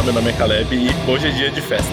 [0.00, 1.92] Olá, meu nome é Caleb e hoje é dia de festa.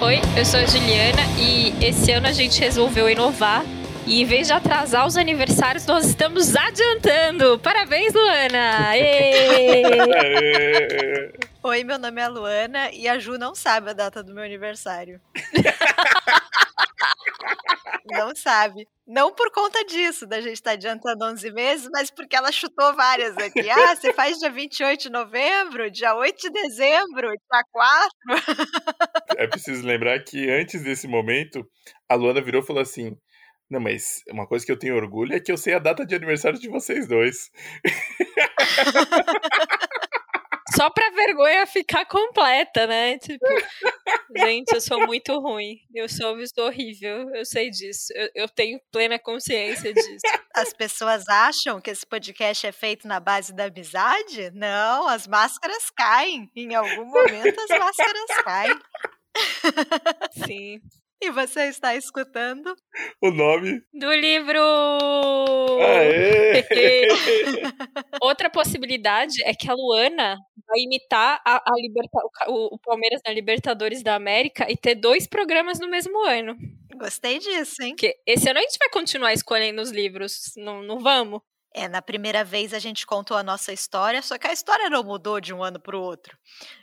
[0.00, 3.62] Oi, eu sou a Juliana e esse ano a gente resolveu inovar
[4.04, 7.56] e em vez de atrasar os aniversários, nós estamos adiantando.
[7.60, 8.90] Parabéns, Luana!
[11.62, 15.20] Oi, meu nome é Luana e a Ju não sabe a data do meu aniversário.
[18.10, 18.88] não sabe.
[19.06, 22.94] Não por conta disso, da gente estar tá adiantando 11 meses, mas porque ela chutou
[22.94, 23.60] várias aqui.
[23.70, 28.08] Ah, você faz dia 28 de novembro, dia 8 de dezembro, dia 4.
[29.36, 31.68] É preciso lembrar que antes desse momento,
[32.08, 33.14] a Luana virou e falou assim:
[33.70, 36.14] não, mas uma coisa que eu tenho orgulho é que eu sei a data de
[36.14, 37.50] aniversário de vocês dois.
[40.74, 43.18] Só pra vergonha ficar completa, né?
[43.18, 43.44] Tipo,
[44.36, 45.78] gente, eu sou muito ruim.
[45.94, 47.30] Eu sou, eu sou horrível.
[47.34, 48.12] Eu sei disso.
[48.14, 50.20] Eu, eu, tenho plena consciência disso.
[50.54, 54.50] As pessoas acham que esse podcast é feito na base da amizade?
[54.52, 56.50] Não, as máscaras caem.
[56.56, 58.78] Em algum momento as máscaras caem.
[60.46, 60.80] Sim.
[61.24, 62.76] E você está escutando
[63.22, 64.60] o nome do livro.
[65.80, 66.62] Aê!
[68.20, 73.32] Outra possibilidade é que a Luana vai imitar a, a Liberta, o, o, Palmeiras na
[73.32, 76.56] Libertadores da América e ter dois programas no mesmo ano.
[76.96, 77.90] Gostei disso, hein?
[77.90, 81.40] Porque esse ano a gente vai continuar escolhendo os livros, não, não vamos?
[81.76, 85.02] É, na primeira vez a gente contou a nossa história, só que a história não
[85.02, 86.38] mudou de um ano para o outro.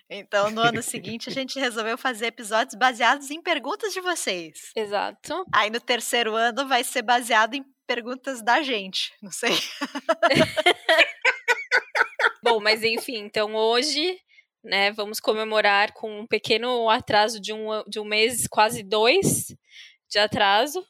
[0.10, 4.72] Então, no ano seguinte, a gente resolveu fazer episódios baseados em perguntas de vocês.
[4.76, 5.46] Exato.
[5.54, 9.52] Aí no terceiro ano vai ser baseado em perguntas da gente, não sei.
[12.44, 14.20] Bom, mas enfim, então hoje,
[14.64, 19.56] né, vamos comemorar com um pequeno atraso de um, de um mês, quase dois
[20.10, 20.86] de atraso,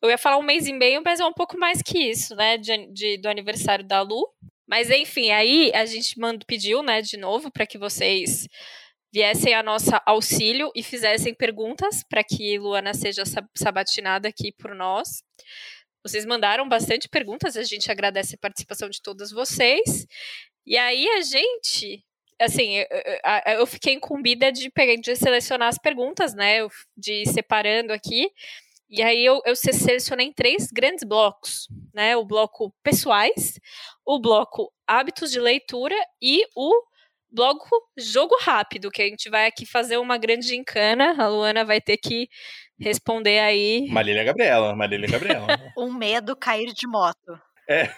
[0.00, 2.56] eu ia falar um mês e meio, mas é um pouco mais que isso, né?
[2.56, 4.28] De, de do aniversário da Lu.
[4.66, 8.48] Mas enfim, aí a gente manda, pediu, né, de novo, para que vocês
[9.12, 15.22] viessem a nossa auxílio e fizessem perguntas para que Luana seja sabatinada aqui por nós.
[16.02, 20.06] Vocês mandaram bastante perguntas, a gente agradece a participação de todas vocês.
[20.66, 22.04] E aí a gente,
[22.40, 22.86] assim, eu,
[23.58, 26.58] eu fiquei incumbida de, pegar, de selecionar as perguntas, né,
[26.96, 28.30] de ir separando aqui.
[28.88, 32.14] E aí eu, eu selecionei três grandes blocos, né?
[32.14, 33.58] O bloco pessoais,
[34.04, 36.70] o bloco hábitos de leitura e o
[37.30, 41.14] bloco jogo rápido, que a gente vai aqui fazer uma grande encana.
[41.18, 42.28] A Luana vai ter que
[42.78, 43.88] responder aí.
[43.88, 45.46] Marília Gabriela, Marília Gabriela.
[45.78, 47.40] um medo cair de moto.
[47.66, 47.88] É.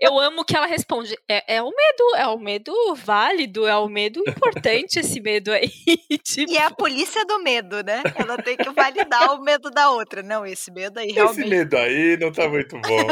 [0.00, 1.16] Eu amo que ela responde.
[1.28, 5.68] É, é o medo, é o medo válido, é o medo importante esse medo aí.
[6.22, 6.52] tipo...
[6.52, 8.02] E é a polícia do medo, né?
[8.16, 10.22] Ela tem que validar o medo da outra.
[10.22, 11.40] Não, esse medo aí realmente.
[11.40, 13.06] Esse medo aí não tá muito bom.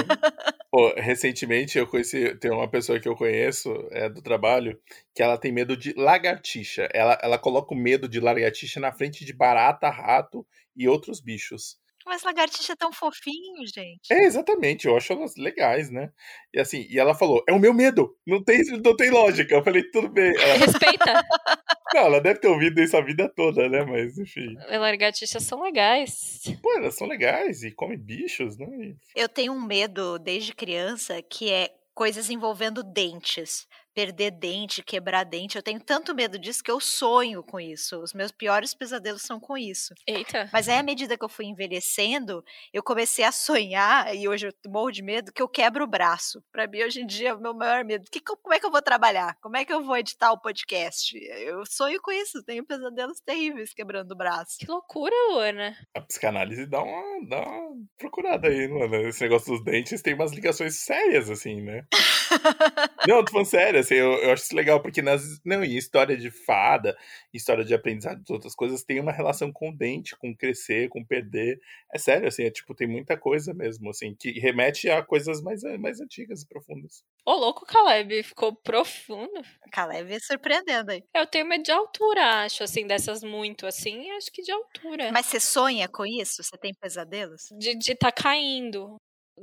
[0.71, 4.79] Pô, recentemente eu conheci, tem uma pessoa que eu conheço é, do trabalho
[5.15, 6.89] que ela tem medo de lagartixa.
[6.93, 11.79] Ela, ela coloca o medo de lagartixa na frente de barata, rato e outros bichos.
[12.07, 14.13] Mas lagartixa é tão fofinho, gente.
[14.13, 14.87] É, exatamente.
[14.87, 16.11] Eu acho elas legais, né?
[16.55, 18.17] E assim, e ela falou, é o meu medo.
[18.25, 19.53] Não tem, não tem lógica.
[19.53, 20.33] Eu falei, tudo bem.
[20.37, 20.55] Ela...
[20.65, 21.25] Respeita.
[21.93, 23.85] Não, ela deve ter ouvido isso a vida toda, né?
[23.85, 24.55] Mas, enfim.
[24.71, 26.43] Lagartixas são legais.
[26.63, 28.67] Pô, elas são legais e comem bichos, né?
[29.15, 33.67] Eu tenho um medo desde criança que é coisas envolvendo dentes
[33.97, 35.57] perder dente, quebrar dente.
[35.57, 37.99] Eu tenho tanto medo disso que eu sonho com isso.
[38.03, 39.95] Os meus piores pesadelos são com isso.
[40.07, 40.51] Eita.
[40.53, 44.71] Mas aí, à medida que eu fui envelhecendo, eu comecei a sonhar, e hoje eu
[44.71, 46.45] morro de medo, que eu quebro o braço.
[46.53, 48.05] Para mim, hoje em dia, é o meu maior medo.
[48.11, 49.35] Que, como é que eu vou trabalhar?
[49.41, 51.17] Como é que eu vou editar o podcast?
[51.17, 52.45] Eu sonho com isso.
[52.45, 54.59] Tenho pesadelos terríveis quebrando o braço.
[54.59, 55.75] Que loucura, Luana.
[55.95, 59.09] A psicanálise dá uma, dá uma procurada aí, Luana.
[59.09, 61.87] Esse negócio dos dentes tem umas ligações sérias, assim, né?
[63.09, 65.41] Não, tô falando sério assim, eu, eu acho isso legal, porque nas.
[65.45, 66.97] Não, em história de fada,
[67.33, 71.05] história de aprendizado de outras coisas, tem uma relação com o dente, com crescer, com
[71.05, 71.61] perder.
[71.93, 75.63] É sério, assim, é tipo, tem muita coisa mesmo, assim, que remete a coisas mais,
[75.79, 77.05] mais antigas e profundas.
[77.25, 79.43] Ô, louco, Caleb, ficou profundo.
[79.71, 81.03] Caleb é surpreendendo aí.
[81.15, 85.11] Eu tenho medo de altura, acho, assim, dessas muito, assim, acho que de altura.
[85.13, 86.43] Mas você sonha com isso?
[86.43, 87.49] Você tem pesadelos?
[87.59, 88.97] De estar tá caindo.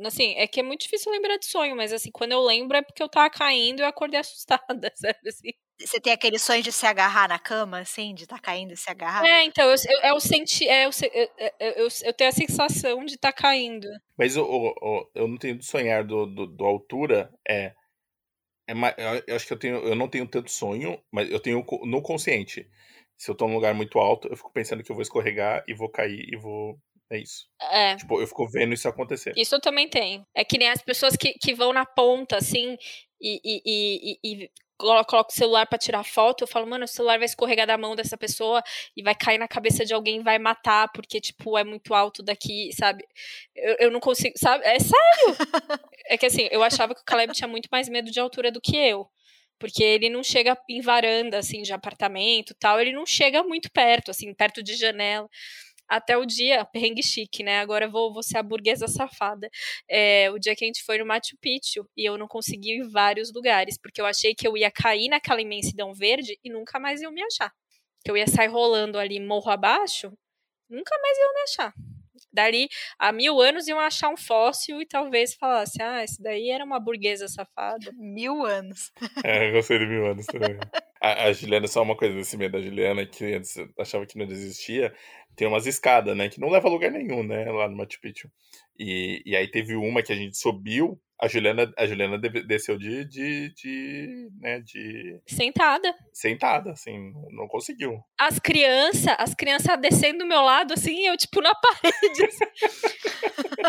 [0.06, 2.82] Assim, é que é muito difícil lembrar de sonho, mas assim, quando eu lembro é
[2.82, 5.52] porque eu tava caindo e eu acordei assustada, sabe assim?
[5.80, 8.78] Você tem aquele sonho de se agarrar na cama, assim, de estar tá caindo e
[8.78, 9.26] se agarrar?
[9.26, 10.92] É, então, eu, eu, eu senti, é, eu,
[11.60, 13.88] eu, eu, tenho a sensação de estar tá caindo.
[14.18, 17.74] Mas o, o, eu não tenho de sonhar do, do, do altura, é,
[18.68, 18.74] é
[19.28, 22.70] eu acho que eu tenho, eu não tenho tanto sonho, mas eu tenho no consciente.
[23.18, 25.74] Se eu tô num lugar muito alto, eu fico pensando que eu vou escorregar e
[25.74, 26.80] vou cair e vou
[27.14, 27.48] é isso.
[27.72, 27.96] É.
[27.96, 29.34] Tipo, eu fico vendo isso acontecer.
[29.38, 30.26] Isso eu também tenho.
[30.34, 32.78] É que nem as pessoas que, que vão na ponta, assim,
[33.22, 37.18] e, e, e, e coloco o celular para tirar foto, eu falo, mano, o celular
[37.18, 38.62] vai escorregar da mão dessa pessoa
[38.98, 42.72] e vai cair na cabeça de alguém vai matar, porque, tipo, é muito alto daqui,
[42.74, 43.06] sabe?
[43.56, 44.66] Eu, eu não consigo, sabe?
[44.66, 45.38] É sério!
[46.10, 48.60] é que assim, eu achava que o Caleb tinha muito mais medo de altura do
[48.60, 49.08] que eu.
[49.60, 54.12] Porque ele não chega em varanda, assim, de apartamento tal, ele não chega muito perto,
[54.12, 55.30] assim, perto de janela
[55.96, 57.60] até o dia, perrengue chique, né?
[57.60, 59.48] Agora vou, vou ser a burguesa safada.
[59.88, 62.80] É, o dia que a gente foi no Machu Picchu e eu não consegui ir
[62.80, 66.80] em vários lugares, porque eu achei que eu ia cair naquela imensidão verde e nunca
[66.80, 67.52] mais iam me achar.
[68.04, 70.12] Que eu ia sair rolando ali morro abaixo,
[70.70, 71.74] nunca mais iam me achar.
[72.34, 76.66] Dali a mil anos iam achar um fóssil e talvez falasse, ah, esse daí era
[76.66, 77.92] uma burguesa safada.
[77.94, 78.92] Mil anos.
[79.24, 80.58] É, gostei de mil anos também.
[81.02, 84.26] a, a Juliana, só uma coisa desse medo da Juliana, que antes achava que não
[84.26, 84.94] desistia,
[85.36, 86.30] tem umas escadas, né?
[86.30, 87.46] Que não leva a lugar nenhum, né?
[87.52, 88.30] Lá no Machu Picchu.
[88.78, 91.00] E, e aí teve uma que a gente subiu.
[91.24, 95.22] A Juliana, a Juliana desceu de, de, de, né, de...
[95.26, 95.96] Sentada.
[96.12, 98.04] Sentada, assim, não conseguiu.
[98.20, 102.26] As crianças, as crianças descendo do meu lado, assim, eu, tipo, na parede.
[102.26, 102.44] Assim.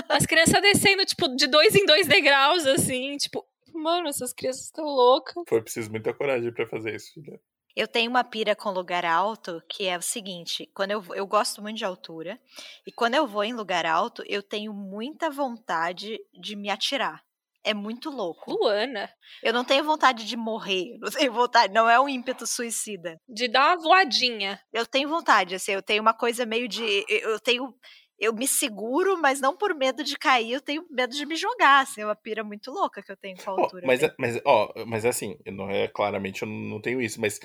[0.09, 4.85] as crianças descendo, tipo, de dois em dois degraus, assim, tipo, mano, essas crianças estão
[4.85, 5.45] loucas.
[5.49, 7.39] Foi preciso muita coragem para fazer isso, Juliana.
[7.77, 11.63] Eu tenho uma pira com lugar alto, que é o seguinte: quando eu, eu gosto
[11.63, 12.41] muito de altura,
[12.85, 17.24] e quando eu vou em lugar alto, eu tenho muita vontade de me atirar.
[17.65, 18.53] É muito louco.
[18.53, 19.11] Luana.
[19.43, 20.99] Eu não tenho vontade de morrer.
[21.01, 21.73] Não tenho vontade.
[21.73, 23.19] Não é um ímpeto suicida.
[23.27, 24.61] De dar uma voadinha.
[24.73, 27.05] Eu tenho vontade, assim, eu tenho uma coisa meio de.
[27.09, 27.75] Eu tenho.
[28.19, 31.83] Eu me seguro, mas não por medo de cair, eu tenho medo de me jogar.
[31.83, 33.83] Assim, é uma pira muito louca que eu tenho com a altura.
[33.83, 37.41] Oh, mas, mas, ó, mas assim, não é claramente eu não tenho isso, mas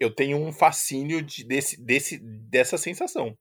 [0.00, 3.36] eu tenho um fascínio de, desse, desse, dessa sensação.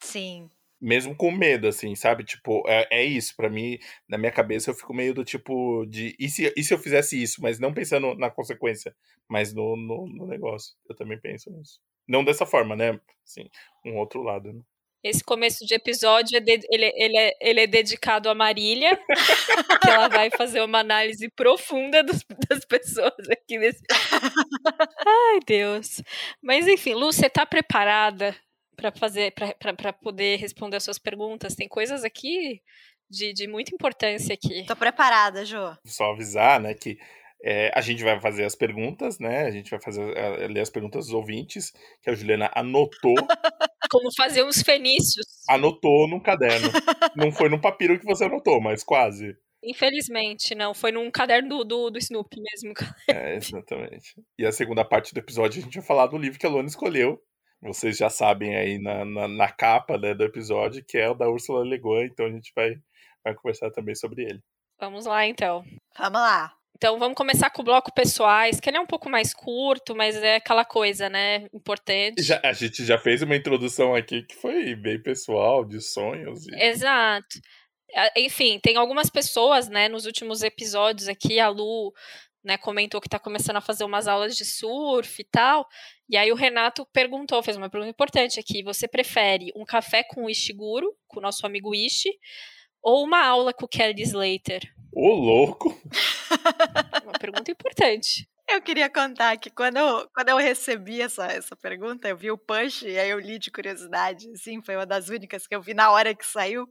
[0.00, 0.48] Sim.
[0.82, 2.24] Mesmo com medo, assim, sabe?
[2.24, 3.36] Tipo, é, é isso.
[3.36, 6.16] para mim, na minha cabeça, eu fico meio do tipo de.
[6.18, 7.40] E se, e se eu fizesse isso?
[7.40, 8.92] Mas não pensando na consequência,
[9.28, 10.74] mas no, no, no negócio.
[10.90, 11.80] Eu também penso nisso.
[12.08, 13.00] Não dessa forma, né?
[13.24, 13.48] Assim,
[13.86, 14.60] um outro lado, né?
[15.04, 18.96] Esse começo de episódio, é de, ele, ele, é, ele é dedicado a Marília,
[19.82, 23.82] que ela vai fazer uma análise profunda dos, das pessoas aqui nesse.
[25.06, 26.00] Ai, Deus.
[26.40, 28.36] Mas enfim, Lu, você tá preparada
[28.82, 31.54] para fazer, para poder responder as suas perguntas?
[31.54, 32.60] Tem coisas aqui
[33.08, 34.64] de, de muita importância aqui.
[34.66, 35.76] Tô preparada, Jo.
[35.86, 36.98] Só avisar, né, que
[37.44, 39.42] é, a gente vai fazer as perguntas, né?
[39.42, 43.14] A gente vai fazer é, ler as perguntas dos ouvintes, que a Juliana anotou.
[43.90, 45.26] Como fazer os fenícios.
[45.48, 46.70] Anotou num caderno.
[47.16, 49.36] não foi num papiro que você anotou, mas quase.
[49.62, 50.72] Infelizmente, não.
[50.72, 52.74] Foi num caderno do, do, do Snoopy mesmo.
[53.08, 54.14] É, exatamente.
[54.38, 56.68] E a segunda parte do episódio a gente vai falar do livro que a Luana
[56.68, 57.20] escolheu.
[57.62, 61.28] Vocês já sabem aí na, na, na capa né, do episódio, que é o da
[61.28, 62.74] Ursula Le Guin, então a gente vai,
[63.24, 64.40] vai conversar também sobre ele.
[64.80, 65.64] Vamos lá, então.
[65.96, 66.52] Vamos lá.
[66.76, 70.16] Então vamos começar com o bloco pessoais, que ele é um pouco mais curto, mas
[70.16, 71.46] é aquela coisa, né?
[71.54, 72.20] Importante.
[72.20, 76.44] Já, a gente já fez uma introdução aqui que foi bem pessoal, de sonhos.
[76.48, 76.54] E...
[76.60, 77.38] Exato.
[78.16, 81.92] Enfim, tem algumas pessoas, né, nos últimos episódios aqui, a Lu
[82.44, 85.66] né, comentou que está começando a fazer umas aulas de surf e tal.
[86.08, 90.24] E aí o Renato perguntou, fez uma pergunta importante aqui: você prefere um café com
[90.24, 92.10] o Ishiguro, com o nosso amigo Ishi,
[92.82, 94.62] ou uma aula com o Kelly Slater?
[94.94, 95.80] Ô, louco!
[97.02, 98.28] Uma pergunta importante.
[98.52, 102.36] Eu queria contar que quando eu, quando eu recebi essa, essa pergunta, eu vi o
[102.36, 105.72] punch e aí eu li de curiosidade, assim, foi uma das únicas que eu vi
[105.72, 106.68] na hora que saiu.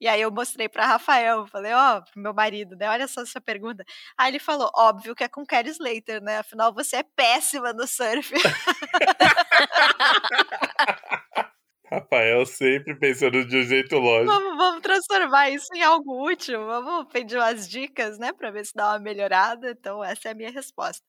[0.00, 2.88] E aí eu mostrei para Rafael, falei, ó, oh, pro meu marido, né?
[2.88, 3.84] Olha só essa pergunta.
[4.16, 6.38] Aí ele falou, óbvio que é com Kelly Slater, né?
[6.38, 8.32] Afinal, você é péssima no surf.
[11.90, 14.32] Rafael sempre pensando de um jeito lógico.
[14.32, 16.66] Vamos, vamos, transformar isso em algo útil.
[16.66, 19.70] Vamos pedir umas dicas, né, para ver se dá uma melhorada.
[19.70, 21.04] Então, essa é a minha resposta.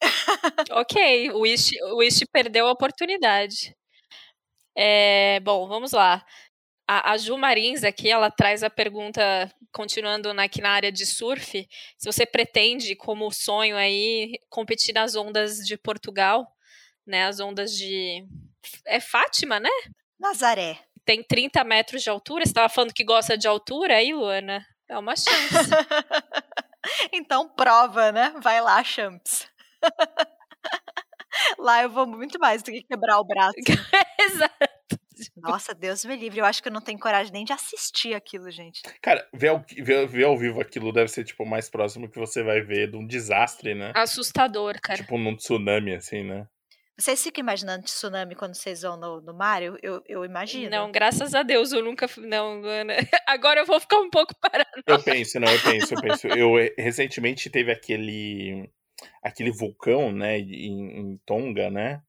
[0.70, 3.76] ok, o Wish, o Wish perdeu a oportunidade.
[4.76, 6.24] É, bom, vamos lá.
[6.88, 11.68] A, a Ju Marins aqui, ela traz a pergunta, continuando aqui na área de surf,
[11.98, 16.46] se você pretende, como sonho aí, competir nas ondas de Portugal,
[17.06, 18.26] né, as ondas de...
[18.86, 19.70] É Fátima, né?
[20.22, 20.78] Nazaré.
[21.04, 22.44] Tem 30 metros de altura.
[22.44, 24.64] Você estava falando que gosta de altura aí, Luana?
[24.88, 25.26] É uma chance.
[27.12, 28.32] então prova, né?
[28.40, 29.48] Vai lá, Champs.
[31.58, 33.56] lá eu vou muito mais do que quebrar o braço.
[34.20, 35.02] Exato.
[35.36, 36.38] Nossa, Deus me livre.
[36.38, 38.80] Eu acho que eu não tenho coragem nem de assistir aquilo, gente.
[39.00, 42.44] Cara, ver ao, ver, ver ao vivo aquilo deve ser, tipo, mais próximo que você
[42.44, 43.92] vai ver de um desastre, né?
[43.94, 44.98] Assustador, cara.
[45.00, 46.46] Tipo, num tsunami, assim, né?
[46.98, 49.62] Vocês ficam imaginando tsunami quando vocês vão no, no mar?
[49.62, 50.70] Eu, eu, eu, imagino.
[50.70, 52.06] Não, graças a Deus, eu nunca.
[52.18, 52.94] Não, Ana.
[53.26, 54.82] Agora eu vou ficar um pouco parado.
[54.86, 56.26] Eu penso, não, eu penso, eu penso.
[56.28, 58.70] Eu recentemente teve aquele.
[59.22, 62.02] aquele vulcão, né, em, em, Tonga, né,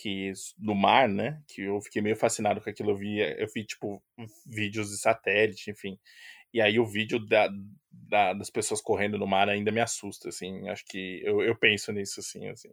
[0.00, 3.64] que no mar, né, que eu fiquei meio fascinado com aquilo, eu vi, eu vi
[3.64, 4.02] tipo
[4.46, 5.98] vídeos de satélite, enfim,
[6.54, 7.48] e aí o vídeo da,
[7.90, 11.92] da, das pessoas correndo no mar ainda me assusta, assim, acho que eu, eu penso
[11.92, 12.70] nisso, assim, assim.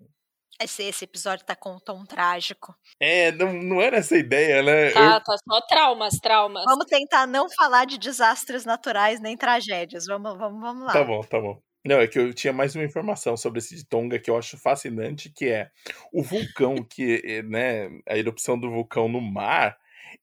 [0.62, 2.76] Esse, esse episódio tá com um tom trágico.
[3.00, 4.92] É, não, não era essa a ideia, né?
[4.92, 5.24] Tá, eu...
[5.24, 6.64] tá só traumas, traumas.
[6.66, 10.06] Vamos tentar não falar de desastres naturais nem tragédias.
[10.06, 10.94] Vamos, vamos, vamos lá.
[10.94, 11.60] Tá bom, tá bom.
[11.86, 14.58] Não, é que eu tinha mais uma informação sobre esse de Tonga que eu acho
[14.58, 15.70] fascinante, que é
[16.14, 19.78] o vulcão, que, eh, né, a erupção do vulcão no mar,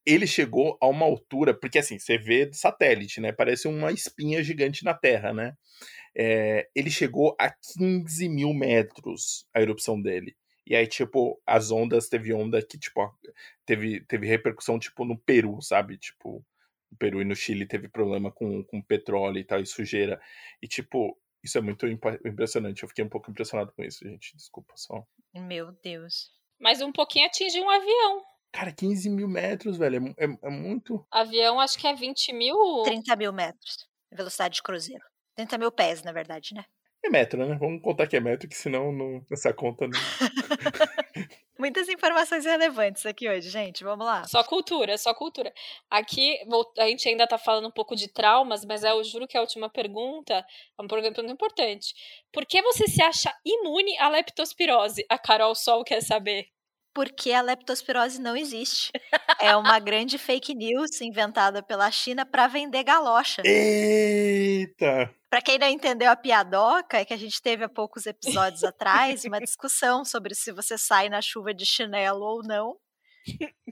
[0.07, 4.43] ele chegou a uma altura, porque assim, você vê do satélite, né, parece uma espinha
[4.43, 5.53] gigante na Terra, né,
[6.17, 10.37] é, ele chegou a 15 mil metros, a erupção dele.
[10.67, 13.01] E aí, tipo, as ondas, teve onda que, tipo,
[13.67, 15.99] teve, teve repercussão, tipo, no Peru, sabe?
[15.99, 16.45] Tipo,
[16.91, 20.21] no Peru e no Chile teve problema com, com petróleo e tal, e sujeira.
[20.63, 22.83] E, tipo, isso é muito impressionante.
[22.83, 24.37] Eu fiquei um pouco impressionado com isso, gente.
[24.37, 25.05] Desculpa só.
[25.35, 26.31] Meu Deus.
[26.61, 28.23] Mas um pouquinho atinge um avião.
[28.53, 30.15] Cara, 15 mil metros, velho.
[30.19, 31.05] É, é, é, muito.
[31.11, 32.57] Avião, acho que é 20 mil.
[32.85, 33.89] 30 mil metros.
[34.13, 35.05] Velocidade de cruzeiro.
[35.41, 36.65] 30 mil pés, na verdade, né?
[37.03, 37.57] É metro, né?
[37.59, 39.99] Vamos contar que é metro, que senão não, essa conta não.
[41.59, 43.85] Muitas informações relevantes aqui hoje, gente.
[43.85, 44.25] Vamos lá.
[44.25, 45.53] Só cultura, só cultura.
[45.91, 46.39] Aqui
[46.79, 49.69] a gente ainda tá falando um pouco de traumas, mas eu juro que a última
[49.69, 51.95] pergunta é uma pergunta muito importante.
[52.33, 55.05] Por que você se acha imune à leptospirose?
[55.09, 56.47] A Carol Sol quer saber
[56.93, 58.91] porque a leptospirose não existe.
[59.41, 63.43] É uma grande fake news inventada pela China para vender galocha.
[63.45, 65.15] Eita!
[65.31, 69.25] Para quem não entendeu a piadoca, é que a gente teve há poucos episódios atrás
[69.25, 72.77] uma discussão sobre se você sai na chuva de chinelo ou não.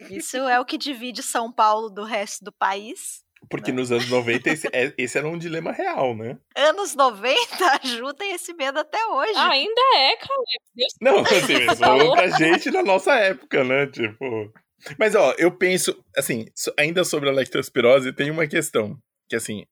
[0.08, 3.24] Isso é o que divide São Paulo do resto do país.
[3.50, 6.38] Porque nos anos 90 esse, é, esse, era um dilema real, né?
[6.56, 7.36] Anos 90
[7.82, 9.36] ajudem esse medo até hoje.
[9.36, 10.40] Ainda é, cara.
[11.00, 13.86] Não, assim, falou pra gente na nossa época, né?
[13.86, 14.52] Tipo.
[14.98, 16.46] Mas, ó, eu penso, assim,
[16.78, 18.96] ainda sobre a leptospirose, tem uma questão.
[19.28, 19.64] Que, assim,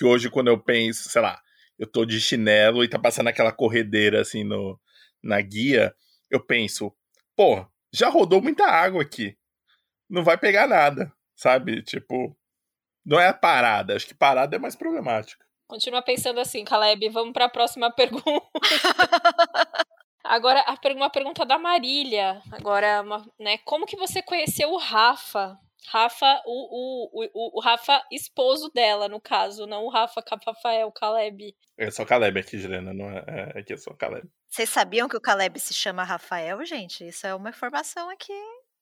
[0.00, 1.38] que hoje, quando eu penso, sei lá,
[1.78, 4.80] eu tô de chinelo e tá passando aquela corredeira, assim, no,
[5.22, 5.94] na guia,
[6.30, 6.90] eu penso,
[7.36, 9.36] pô, já rodou muita água aqui.
[10.08, 11.82] Não vai pegar nada, sabe?
[11.82, 12.34] Tipo,
[13.04, 13.94] não é a parada.
[13.94, 15.44] Acho que parada é mais problemática.
[15.68, 17.10] Continua pensando assim, Caleb.
[17.10, 18.24] Vamos para a próxima pergunta.
[20.24, 22.40] Agora, a uma pergunta da Marília.
[22.50, 23.04] Agora,
[23.38, 23.58] né?
[23.66, 25.58] Como que você conheceu o Rafa?
[25.88, 31.54] Rafa, o, o, o, o Rafa, esposo dela, no caso, não o Rafa Rafael Caleb.
[31.78, 34.28] É só Caleb aqui, Juliana, não é, é, aqui é só Caleb.
[34.48, 37.06] Vocês sabiam que o Caleb se chama Rafael, gente?
[37.06, 38.32] Isso é uma informação aqui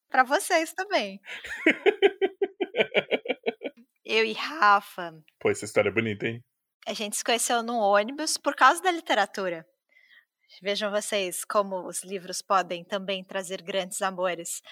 [0.09, 1.21] para vocês também.
[4.05, 5.15] Eu e Rafa.
[5.39, 6.43] Pô, essa história é bonita, hein?
[6.87, 9.67] A gente se conheceu num ônibus por causa da literatura.
[10.63, 14.63] Vejam vocês como os livros podem também trazer grandes amores.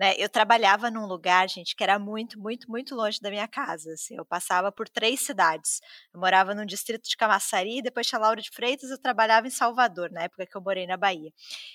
[0.00, 0.14] Né?
[0.16, 3.92] Eu trabalhava num lugar, gente, que era muito, muito, muito longe da minha casa.
[3.92, 5.78] Assim, eu passava por três cidades.
[6.14, 10.10] Eu morava no distrito de Camaçari, depois tinha Laura de Freitas, eu trabalhava em Salvador,
[10.10, 11.30] na época que eu morei na Bahia.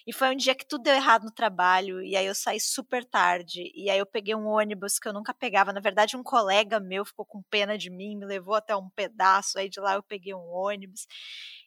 [0.08, 3.06] E foi um dia que tudo deu errado no trabalho, e aí eu saí super
[3.06, 5.72] tarde, e aí eu peguei um ônibus que eu nunca pegava.
[5.72, 9.60] Na verdade, um colega meu ficou com pena de mim, me levou até um pedaço,
[9.60, 11.06] aí de lá eu peguei um ônibus.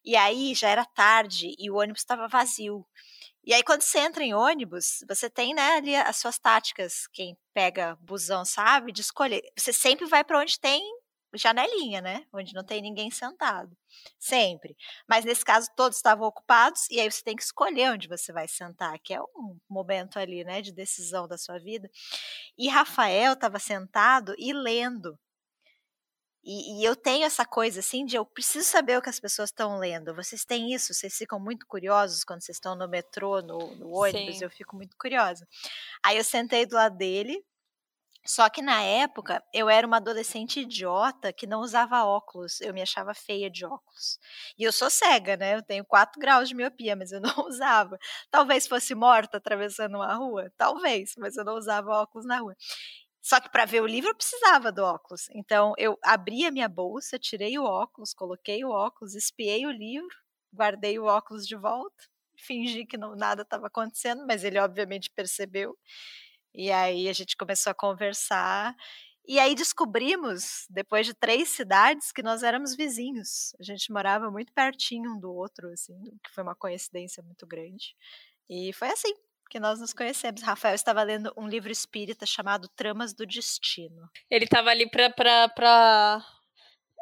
[0.05, 2.85] E aí já era tarde e o ônibus estava vazio.
[3.49, 7.07] E aí, quando você entra em ônibus, você tem né, ali as suas táticas.
[7.11, 9.41] Quem pega busão sabe de escolher.
[9.57, 10.83] Você sempre vai para onde tem
[11.33, 12.27] janelinha, né?
[12.31, 13.75] Onde não tem ninguém sentado.
[14.19, 14.77] Sempre.
[15.09, 18.47] Mas nesse caso, todos estavam ocupados, e aí você tem que escolher onde você vai
[18.47, 21.89] sentar, que é um momento ali, né, de decisão da sua vida.
[22.59, 25.19] E Rafael estava sentado e lendo.
[26.51, 29.51] E, e, eu tenho essa coisa assim de eu preciso saber o que as pessoas
[29.51, 30.15] estão lendo.
[30.15, 30.95] Vocês têm isso?
[30.95, 34.39] Vocês ficam muito curiosos quando vocês estão no metrô, no, no ônibus?
[34.39, 34.45] Sim.
[34.45, 35.47] Eu fico muito curiosa.
[36.03, 37.45] Aí eu sentei do lado dele.
[38.25, 42.63] Só que na época eu era uma adolescente idiota que não usava óculos.
[42.63, 44.19] Eu me achava feia de óculos.
[44.59, 45.55] E eu sou cega, né?
[45.55, 47.99] Eu tenho 4 graus de miopia, mas eu não usava.
[48.31, 52.57] Talvez fosse morta atravessando uma rua, talvez, mas eu não usava óculos na rua.
[53.29, 55.29] Só que para ver o livro eu precisava do óculos.
[55.35, 60.09] Então eu abri a minha bolsa, tirei o óculos, coloquei o óculos, espiei o livro,
[60.51, 62.05] guardei o óculos de volta,
[62.39, 65.77] fingi que não, nada estava acontecendo, mas ele obviamente percebeu.
[66.55, 68.75] E aí a gente começou a conversar.
[69.27, 73.55] E aí descobrimos, depois de três cidades, que nós éramos vizinhos.
[73.61, 77.95] A gente morava muito pertinho um do outro, assim, que foi uma coincidência muito grande.
[78.49, 79.13] E foi assim
[79.49, 80.43] que nós nos conhecemos.
[80.43, 84.09] Rafael estava lendo um livro espírita chamado Tramas do Destino.
[84.31, 86.25] Ele estava ali para pra, pra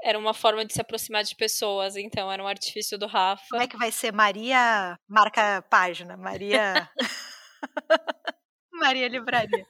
[0.04, 3.44] era uma forma de se aproximar de pessoas, então era um artifício do Rafa.
[3.50, 6.88] Como é que vai ser Maria marca página, Maria
[8.72, 9.66] Maria Livraria.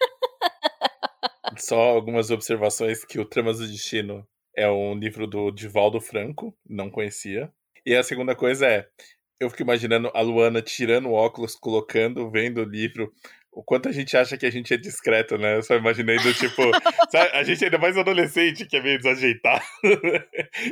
[1.57, 6.91] Só algumas observações que o Tramas do Destino é um livro do Divaldo Franco, não
[6.91, 7.53] conhecia.
[7.85, 8.89] E a segunda coisa é,
[9.41, 13.13] eu fico imaginando a Luana tirando o óculos, colocando, vendo o livro,
[13.57, 15.57] o quanto a gente acha que a gente é discreto, né?
[15.57, 16.63] Eu só imaginei do tipo,
[17.11, 19.65] sabe, a gente ainda mais adolescente, que é meio desajeitado.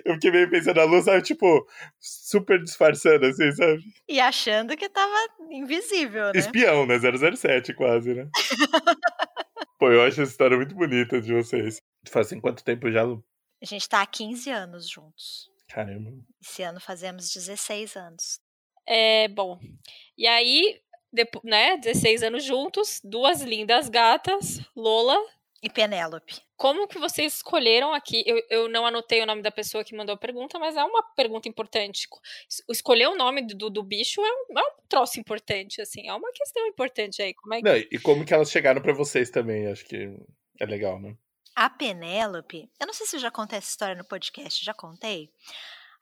[0.04, 1.66] Eu fiquei meio pensando na luz, sabe, tipo,
[1.98, 3.82] super disfarçando, assim, sabe?
[4.06, 5.16] E achando que tava
[5.50, 6.32] invisível, né?
[6.34, 6.98] Espião, né?
[6.98, 8.28] 007 quase, né?
[9.78, 11.78] Pô, eu acho essa história muito bonita de vocês.
[12.08, 13.24] Fazem quanto tempo já, Lu?
[13.62, 15.50] A gente tá há 15 anos juntos.
[15.70, 16.12] Caramba.
[16.42, 18.43] Esse ano fazemos 16 anos.
[18.86, 19.58] É, bom.
[20.16, 20.80] E aí,
[21.12, 25.16] depois, né, 16 anos juntos, duas lindas gatas, Lola
[25.62, 26.42] e Penélope.
[26.56, 28.22] Como que vocês escolheram aqui?
[28.26, 31.02] Eu, eu não anotei o nome da pessoa que mandou a pergunta, mas é uma
[31.02, 32.06] pergunta importante.
[32.70, 36.30] Escolher o nome do, do bicho é um, é um troço importante, assim, é uma
[36.32, 37.34] questão importante aí.
[37.34, 37.64] Como é que...
[37.64, 40.14] Não, e como que elas chegaram para vocês também, acho que
[40.60, 41.16] é legal, né?
[41.56, 45.30] A Penélope, eu não sei se eu já contei essa história no podcast, já contei?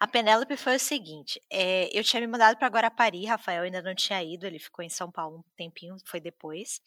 [0.03, 3.95] A Penélope foi o seguinte: é, eu tinha me mudado para Guarapari, Rafael ainda não
[3.95, 6.81] tinha ido, ele ficou em São Paulo um tempinho, foi depois.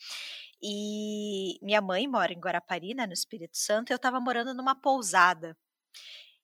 [0.61, 4.75] E minha mãe mora em Guarapari, né, no Espírito Santo, e eu estava morando numa
[4.75, 5.57] pousada.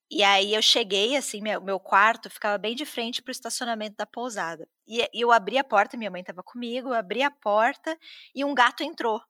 [0.09, 3.97] E aí eu cheguei, assim, meu, meu quarto ficava bem de frente para o estacionamento
[3.97, 4.65] da pousada.
[4.87, 7.97] E, e eu abri a porta, minha mãe estava comigo, eu abri a porta
[8.33, 9.21] e um gato entrou.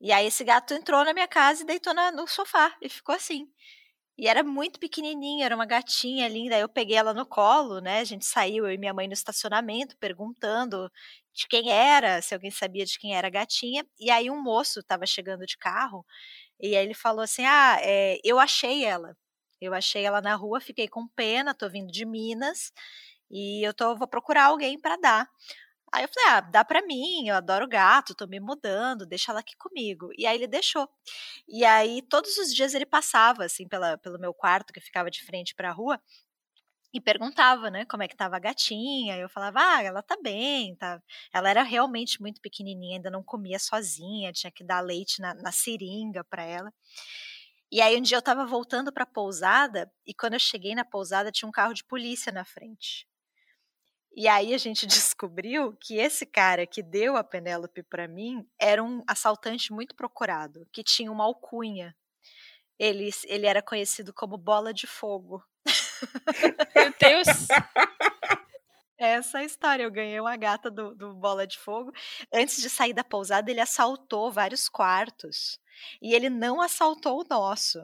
[0.00, 3.14] E aí esse gato entrou na minha casa e deitou na, no sofá e ficou
[3.14, 3.48] assim.
[4.20, 6.58] E era muito pequenininha, era uma gatinha linda.
[6.58, 8.00] Eu peguei ela no colo, né?
[8.00, 10.92] A gente saiu, eu e minha mãe no estacionamento, perguntando
[11.32, 13.82] de quem era, se alguém sabia de quem era a gatinha.
[13.98, 16.04] E aí um moço estava chegando de carro
[16.60, 19.16] e aí ele falou assim: Ah, é, eu achei ela.
[19.60, 22.72] Eu achei ela na rua, fiquei com pena, tô vindo de Minas
[23.30, 25.28] e eu tô, vou procurar alguém para dar.
[25.92, 29.40] Aí eu falei, ah, dá pra mim, eu adoro gato, tô me mudando, deixa ela
[29.40, 30.10] aqui comigo.
[30.16, 30.88] E aí ele deixou.
[31.48, 35.24] E aí todos os dias ele passava, assim, pela, pelo meu quarto, que ficava de
[35.24, 36.00] frente pra rua,
[36.92, 39.16] e perguntava, né, como é que tava a gatinha.
[39.16, 41.00] Eu falava, ah, ela tá bem, tá.
[41.32, 45.52] Ela era realmente muito pequenininha, ainda não comia sozinha, tinha que dar leite na, na
[45.52, 46.72] seringa para ela.
[47.72, 51.32] E aí um dia eu tava voltando para pousada e quando eu cheguei na pousada
[51.32, 53.06] tinha um carro de polícia na frente.
[54.14, 58.82] E aí a gente descobriu que esse cara que deu a Penélope para mim era
[58.82, 61.96] um assaltante muito procurado, que tinha uma alcunha.
[62.78, 65.44] Ele, ele era conhecido como Bola de Fogo.
[66.74, 67.26] Meu Deus!
[68.96, 69.82] Essa é a história.
[69.82, 71.90] Eu ganhei uma gata do, do Bola de Fogo.
[72.32, 75.58] Antes de sair da pousada, ele assaltou vários quartos.
[76.02, 77.78] E ele não assaltou o nosso.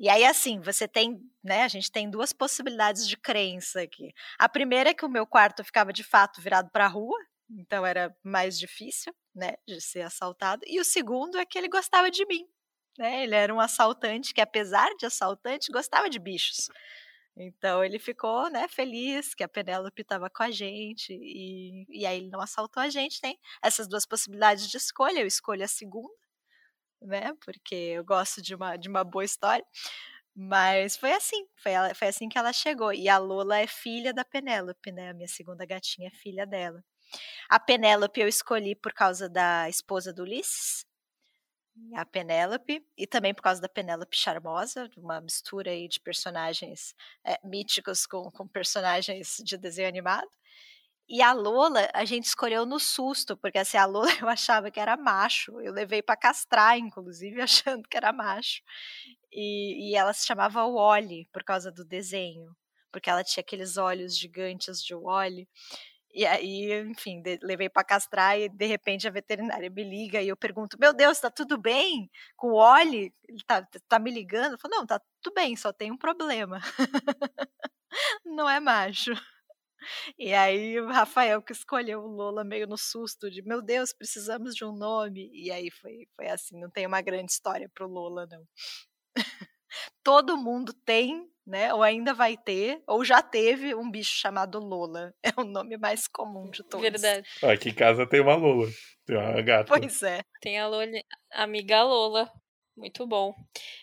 [0.00, 1.62] E aí, assim, você tem, né?
[1.62, 4.14] A gente tem duas possibilidades de crença aqui.
[4.38, 7.18] A primeira é que o meu quarto ficava de fato virado para a rua,
[7.50, 10.62] então era mais difícil, né, de ser assaltado.
[10.66, 12.46] E o segundo é que ele gostava de mim,
[12.98, 13.24] né?
[13.24, 16.70] Ele era um assaltante que, apesar de assaltante, gostava de bichos.
[17.36, 22.18] Então ele ficou, né, feliz que a Penélope estava com a gente e, e aí
[22.18, 23.20] ele não assaltou a gente.
[23.20, 25.20] Tem essas duas possibilidades de escolha.
[25.20, 26.29] Eu escolho a segunda
[27.02, 27.32] né?
[27.44, 29.64] Porque eu gosto de uma, de uma boa história.
[30.34, 32.92] Mas foi assim, foi, ela, foi assim que ela chegou.
[32.92, 35.10] E a Lola é filha da Penélope, né?
[35.10, 36.82] A minha segunda gatinha é filha dela.
[37.48, 40.86] A Penélope eu escolhi por causa da esposa do Ulisses,
[41.94, 47.38] a Penélope, e também por causa da Penélope Charmosa, uma mistura aí de personagens é,
[47.44, 50.28] míticos com, com personagens de desenho animado.
[51.12, 54.78] E a Lola, a gente escolheu no susto, porque assim, a Lola eu achava que
[54.78, 55.60] era macho.
[55.60, 58.62] Eu levei para castrar, inclusive, achando que era macho.
[59.32, 62.54] E, e ela se chamava Wally, por causa do desenho.
[62.92, 65.48] Porque ela tinha aqueles olhos gigantes de Wally.
[66.14, 70.28] E aí, enfim, de, levei para castrar e de repente a veterinária me liga e
[70.28, 73.12] eu pergunto: Meu Deus, tá tudo bem com o Oli?
[73.28, 74.54] Ele tá, tá me ligando?
[74.54, 76.60] Eu falo: Não, tá tudo bem, só tem um problema.
[78.24, 79.12] Não é macho.
[80.18, 84.54] E aí o Rafael que escolheu o Lola meio no susto de meu Deus, precisamos
[84.54, 85.30] de um nome.
[85.32, 88.44] E aí foi, foi assim, não tem uma grande história pro Lola, não.
[90.02, 91.72] Todo mundo tem, né?
[91.72, 95.14] Ou ainda vai ter, ou já teve um bicho chamado Lola.
[95.22, 96.90] É o nome mais comum de todos.
[96.90, 97.28] Verdade.
[97.44, 98.68] Aqui em casa tem uma Lola.
[99.06, 99.72] Tem uma gata.
[99.72, 100.22] Pois é.
[100.40, 100.86] Tem a Lola,
[101.32, 102.30] amiga Lola.
[102.76, 103.34] Muito bom.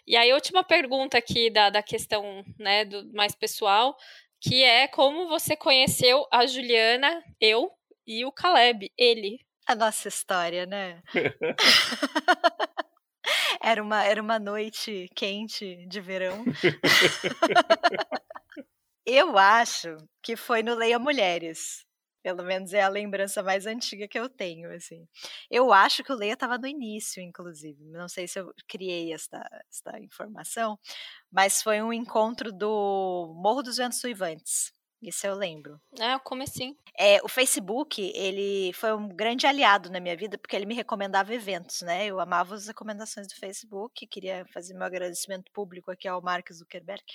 [0.07, 3.95] E aí, última pergunta aqui da, da questão né, do mais pessoal
[4.41, 7.71] que é como você conheceu a Juliana, eu
[8.06, 9.39] e o Caleb, ele.
[9.67, 11.02] A nossa história, né?
[13.62, 16.43] Era uma, era uma noite quente de verão.
[19.06, 21.86] eu acho que foi no Leia Mulheres.
[22.27, 25.07] Pelo menos é a lembrança mais antiga que eu tenho, assim.
[25.49, 27.85] Eu acho que o Leia estava no início, inclusive.
[27.85, 30.77] Não sei se eu criei esta, esta informação,
[31.31, 34.73] mas foi um encontro do Morro dos Ventos Suivantes.
[35.01, 35.79] Isso eu lembro.
[36.01, 36.75] Ah, como assim?
[36.99, 41.33] É, o Facebook, ele foi um grande aliado na minha vida, porque ele me recomendava
[41.33, 42.07] eventos, né?
[42.07, 47.05] Eu amava as recomendações do Facebook, queria fazer meu agradecimento público aqui ao Mark Zuckerberg.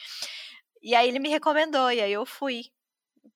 [0.80, 2.64] E aí ele me recomendou, e aí eu fui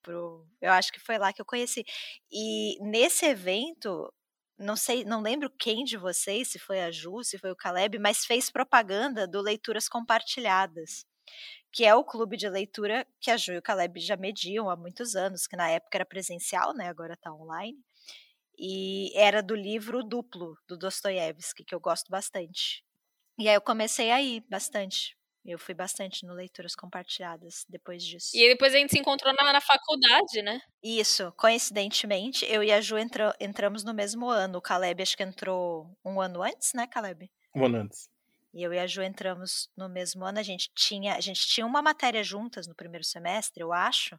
[0.02, 0.46] pro.
[0.60, 1.84] Eu acho que foi lá que eu conheci.
[2.30, 4.12] E nesse evento,
[4.58, 7.98] não sei, não lembro quem de vocês, se foi a Ju, se foi o Caleb,
[7.98, 11.04] mas fez propaganda do Leituras Compartilhadas,
[11.72, 14.76] que é o clube de leitura que a Ju e o Caleb já mediam há
[14.76, 17.78] muitos anos, que na época era presencial, né, agora está online.
[18.58, 22.82] E era do livro Duplo, do Dostoiévski, que eu gosto bastante.
[23.38, 25.16] E aí eu comecei a ir bastante
[25.52, 28.30] eu fui bastante no Leituras Compartilhadas depois disso.
[28.34, 30.60] E depois a gente se encontrou na, na faculdade, né?
[30.82, 34.58] Isso, coincidentemente, eu e a Ju entrou, entramos no mesmo ano.
[34.58, 37.30] O Caleb acho que entrou um ano antes, né, Caleb?
[37.54, 38.08] Um ano antes.
[38.56, 40.38] E eu e a Ju entramos no mesmo ano.
[40.38, 44.18] A gente tinha, a gente tinha uma matéria juntas no primeiro semestre, eu acho,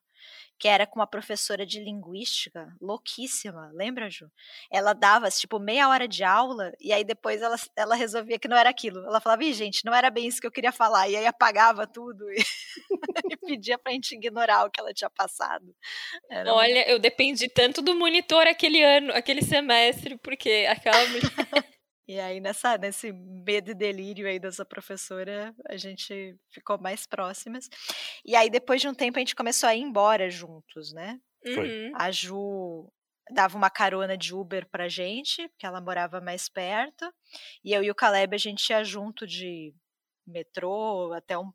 [0.59, 4.29] que era com uma professora de linguística, louquíssima, lembra, Ju?
[4.71, 8.55] Ela dava, tipo, meia hora de aula, e aí depois ela, ela resolvia que não
[8.55, 8.99] era aquilo.
[9.07, 11.09] Ela falava, Ih, gente, não era bem isso que eu queria falar.
[11.09, 12.37] E aí apagava tudo e,
[13.33, 15.75] e pedia pra gente ignorar o que ela tinha passado.
[16.29, 16.89] Era Olha, muito...
[16.89, 20.97] eu dependi tanto do monitor aquele ano, aquele semestre, porque aquela
[22.07, 27.69] E aí, nessa, nesse medo e delírio aí dessa professora, a gente ficou mais próximas.
[28.25, 31.19] E aí, depois de um tempo, a gente começou a ir embora juntos, né?
[31.53, 31.67] Foi.
[31.67, 31.91] Uhum.
[31.95, 32.89] A Ju
[33.31, 37.13] dava uma carona de Uber pra gente, porque ela morava mais perto.
[37.63, 39.73] E eu e o Caleb, a gente ia junto de
[40.25, 41.51] metrô até um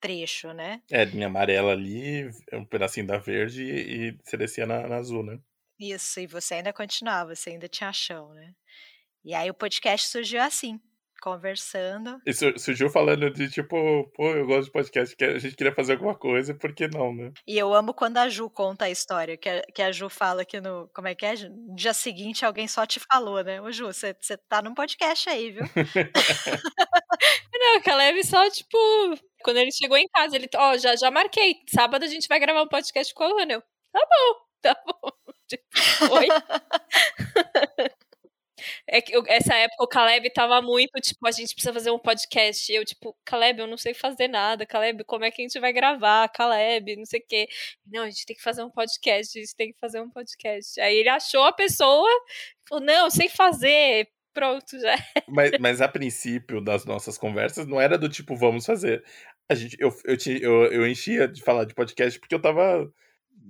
[0.00, 0.80] trecho, né?
[0.90, 5.24] É, linha amarela ali, um pedacinho da verde e, e você descia na, na azul,
[5.24, 5.40] né?
[5.78, 8.54] Isso, e você ainda continuava, você ainda tinha chão, né?
[9.24, 10.80] E aí o podcast surgiu assim,
[11.20, 12.20] conversando.
[12.24, 13.76] E surgiu falando de tipo,
[14.14, 17.14] pô, eu gosto de podcast, que a gente queria fazer alguma coisa, por que não,
[17.14, 17.32] né?
[17.46, 20.44] E eu amo quando a Ju conta a história, que a, que a Ju fala
[20.44, 20.88] que no.
[20.94, 21.34] Como é que é?
[21.48, 23.60] No dia seguinte alguém só te falou, né?
[23.60, 24.14] Ô Ju, você
[24.48, 25.64] tá num podcast aí, viu?
[27.58, 28.78] não, a Caleb só, tipo.
[29.42, 31.56] Quando ele chegou em casa, ele, ó, oh, já, já marquei.
[31.68, 33.54] Sábado a gente vai gravar um podcast com a Ana.
[33.54, 35.10] Eu, tá bom, tá bom.
[35.48, 35.64] Tipo,
[36.14, 36.28] oi?
[38.86, 41.98] É que eu, essa época o Caleb tava muito, tipo, a gente precisa fazer um
[41.98, 42.70] podcast.
[42.70, 44.66] E eu, tipo, Caleb, eu não sei fazer nada.
[44.66, 46.28] Caleb, como é que a gente vai gravar?
[46.28, 47.48] Caleb, não sei o quê.
[47.86, 50.80] Não, a gente tem que fazer um podcast, a gente tem que fazer um podcast.
[50.80, 52.08] Aí ele achou a pessoa,
[52.68, 54.08] falou, não, sei fazer.
[54.34, 54.96] Pronto, já.
[55.28, 59.04] Mas, mas a princípio das nossas conversas não era do tipo, vamos fazer.
[59.48, 62.88] A gente, eu, eu, eu, eu enchia de falar de podcast porque eu tava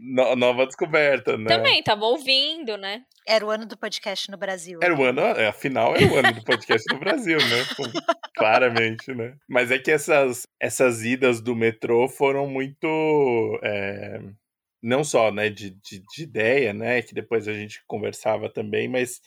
[0.00, 1.48] no, nova descoberta, né?
[1.48, 3.02] Também, tava ouvindo, né?
[3.26, 4.78] Era o ano do podcast no Brasil.
[4.82, 5.00] Era né?
[5.00, 7.64] o ano, é, afinal, era o ano do podcast no Brasil, né?
[8.36, 9.34] Claramente, né?
[9.48, 12.86] Mas é que essas, essas idas do metrô foram muito.
[13.62, 14.20] É,
[14.82, 17.02] não só, né, de, de, de ideia, né?
[17.02, 19.20] Que depois a gente conversava também, mas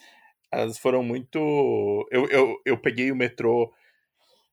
[0.51, 2.07] elas foram muito.
[2.10, 3.71] Eu, eu, eu peguei o metrô.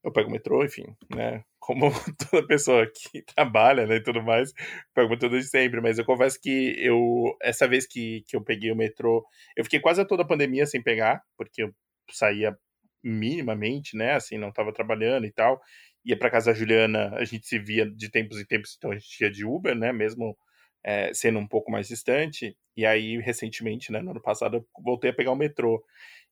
[0.08, 1.44] Eu pego o metrô, enfim, né?
[1.68, 1.90] como
[2.30, 4.54] toda pessoa que trabalha, né, e tudo mais,
[4.94, 8.76] pergunto de sempre, mas eu confesso que eu, essa vez que, que eu peguei o
[8.76, 9.22] metrô,
[9.54, 11.74] eu fiquei quase toda a pandemia sem pegar, porque eu
[12.10, 12.56] saía
[13.04, 15.60] minimamente, né, assim, não estava trabalhando e tal,
[16.02, 18.94] ia para casa da Juliana, a gente se via de tempos em tempos, então a
[18.94, 20.38] gente ia de Uber, né, mesmo
[20.82, 25.10] é, sendo um pouco mais distante, e aí, recentemente, né, no ano passado, eu voltei
[25.10, 25.84] a pegar o metrô,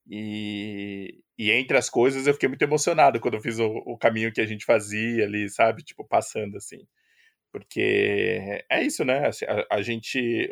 [0.09, 4.33] e, e entre as coisas eu fiquei muito emocionado quando eu fiz o, o caminho
[4.33, 5.83] que a gente fazia ali, sabe?
[5.83, 6.87] Tipo, passando assim.
[7.53, 9.27] Porque é isso, né?
[9.29, 10.51] Assim, a, a gente.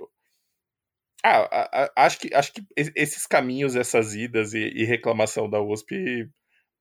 [1.23, 5.61] Ah, a, a, acho, que, acho que esses caminhos, essas idas e, e reclamação da
[5.61, 6.29] USP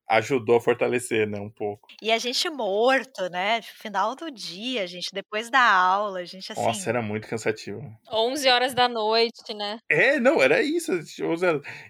[0.10, 1.88] ajudou a fortalecer, né, um pouco.
[2.02, 6.52] E a gente morto, né, final do dia, a gente depois da aula, a gente
[6.52, 6.62] assim...
[6.62, 7.82] Nossa, era muito cansativo.
[8.12, 9.80] 11 horas da noite, né?
[9.90, 10.92] É, não, era isso,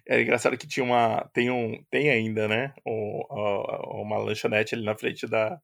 [0.08, 5.28] era engraçado que tinha uma, tem um, tem ainda, né, uma lanchonete ali na frente
[5.28, 5.60] da,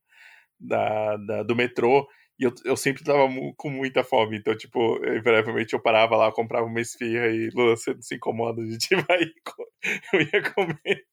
[0.59, 2.07] da, da do metrô,
[2.39, 6.65] e eu, eu sempre tava com muita fome, então, tipo, invariavelmente eu parava lá, comprava
[6.65, 9.19] uma esfirra e Lula, você não se incomoda, a gente vai.
[10.13, 11.05] Eu ia comer.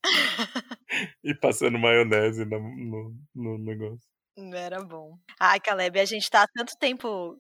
[1.25, 4.09] e passando maionese no, no, no negócio.
[4.55, 5.19] Era bom.
[5.41, 7.37] Ai, Caleb, a gente tá há tanto tempo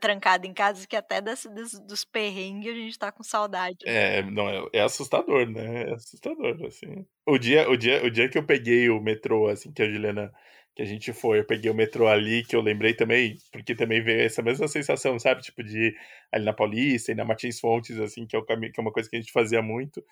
[0.00, 3.78] trancado em casa que até das, dos, dos perrengues a gente tá com saudade.
[3.84, 5.90] É, não, é, é, assustador, né?
[5.90, 7.04] É assustador, assim.
[7.26, 10.32] O dia, o, dia, o dia que eu peguei o metrô, assim, que a Juliana
[10.74, 14.02] que a gente foi, eu peguei o metrô ali, que eu lembrei também, porque também
[14.02, 15.42] veio essa mesma sensação, sabe?
[15.42, 15.96] Tipo, de
[16.32, 18.92] ali na Paulista e na Martins Fontes, assim, que é, o caminho, que é uma
[18.92, 20.04] coisa que a gente fazia muito.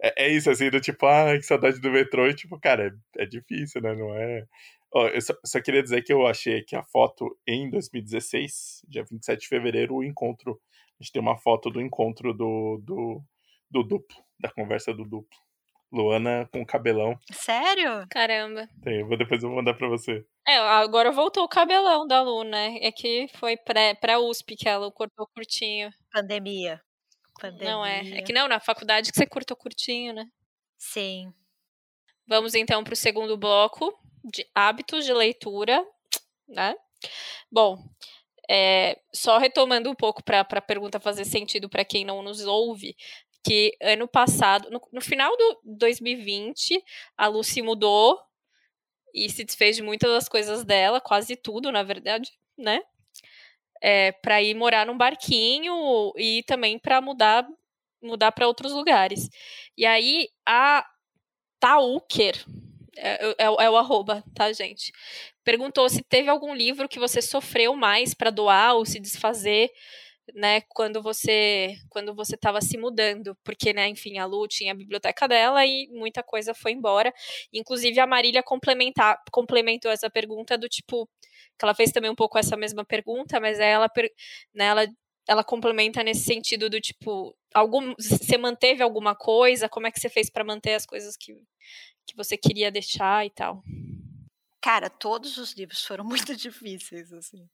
[0.00, 3.22] É, é isso, assim, do tipo, ah, que saudade do metrô, e tipo, cara, é,
[3.22, 3.94] é difícil, né?
[3.94, 4.46] Não é.
[4.92, 9.04] Ó, eu só, só, queria dizer que eu achei aqui a foto em 2016, dia
[9.04, 10.60] 27 de fevereiro, o encontro.
[11.00, 13.22] A gente tem uma foto do encontro do, do,
[13.70, 15.38] do duplo, da conversa do duplo.
[15.92, 17.18] Luana com cabelão.
[17.32, 18.06] Sério?
[18.08, 18.68] Caramba.
[18.82, 20.24] Tem, eu vou, depois eu vou mandar pra você.
[20.46, 22.78] É, agora voltou o cabelão da Lu, né?
[22.80, 25.90] É que foi pré, pra USP que ela cortou curtinho.
[26.12, 26.80] Pandemia.
[27.40, 27.70] Pandemia.
[27.70, 28.18] Não é.
[28.18, 30.26] É que não, na faculdade que você cortou curtinho, né?
[30.78, 31.32] Sim.
[32.26, 33.92] Vamos então pro segundo bloco
[34.24, 35.84] de hábitos de leitura,
[36.48, 36.74] né?
[37.50, 37.78] Bom,
[38.48, 42.96] é, só retomando um pouco para a pergunta fazer sentido para quem não nos ouve,
[43.44, 46.82] que ano passado, no, no final do 2020,
[47.16, 48.18] a Lucy mudou
[49.14, 52.80] e se desfez de muitas das coisas dela, quase tudo, na verdade, né?
[53.82, 57.46] É, para ir morar num barquinho e também para mudar
[58.02, 59.28] mudar para outros lugares.
[59.76, 60.86] E aí a
[61.58, 62.34] Tauker,
[62.96, 64.92] é, é, é, o arroba, tá, gente?
[65.44, 69.70] Perguntou se teve algum livro que você sofreu mais para doar ou se desfazer
[70.34, 74.74] né, quando você quando você estava se mudando, porque, né, enfim, a Lu tinha a
[74.74, 77.12] biblioteca dela e muita coisa foi embora.
[77.52, 81.08] Inclusive a Marília complementar, complementou essa pergunta do tipo
[81.58, 83.88] que ela fez também um pouco essa mesma pergunta, mas ela,
[84.54, 84.86] né, ela
[85.28, 89.68] ela complementa nesse sentido do tipo, algum, você manteve alguma coisa?
[89.68, 91.34] Como é que você fez para manter as coisas que,
[92.06, 93.62] que você queria deixar e tal?
[94.62, 97.48] Cara, todos os livros foram muito difíceis, assim.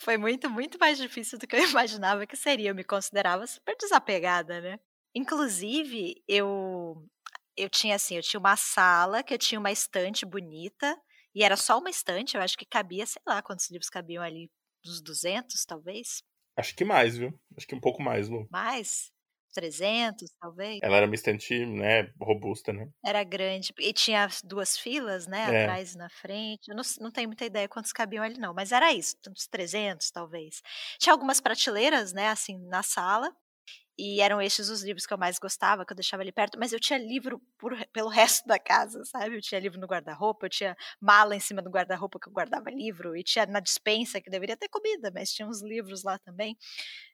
[0.00, 2.70] Foi muito, muito mais difícil do que eu imaginava que seria.
[2.70, 4.78] Eu me considerava super desapegada, né?
[5.14, 7.06] Inclusive, eu
[7.56, 10.96] eu tinha assim, eu tinha uma sala que eu tinha uma estante bonita
[11.34, 14.50] e era só uma estante, eu acho que cabia, sei lá, quantos livros cabiam ali,
[14.86, 16.22] uns 200, talvez.
[16.56, 17.32] Acho que mais, viu?
[17.56, 18.46] Acho que um pouco mais, Lu.
[18.50, 19.10] Mais?
[19.56, 20.80] 300, talvez.
[20.82, 22.88] Ela era uma estante, né, robusta, né?
[23.04, 23.72] Era grande.
[23.78, 25.62] E tinha duas filas, né, é.
[25.62, 26.68] atrás e na frente.
[26.68, 28.52] Eu não, não tenho muita ideia quantos cabiam ali, não.
[28.52, 30.60] Mas era isso, uns 300, talvez.
[30.98, 33.34] Tinha algumas prateleiras, né, assim, na sala.
[33.98, 36.58] E eram estes os livros que eu mais gostava, que eu deixava ali perto.
[36.58, 39.36] Mas eu tinha livro por, pelo resto da casa, sabe?
[39.36, 42.70] Eu tinha livro no guarda-roupa, eu tinha mala em cima do guarda-roupa que eu guardava
[42.70, 43.16] livro.
[43.16, 46.56] E tinha na dispensa, que deveria ter comida, mas tinha uns livros lá também.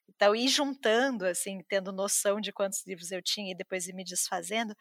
[0.09, 4.05] Então, ir juntando, assim, tendo noção de quantos livros eu tinha e depois ir me
[4.05, 4.75] desfazendo,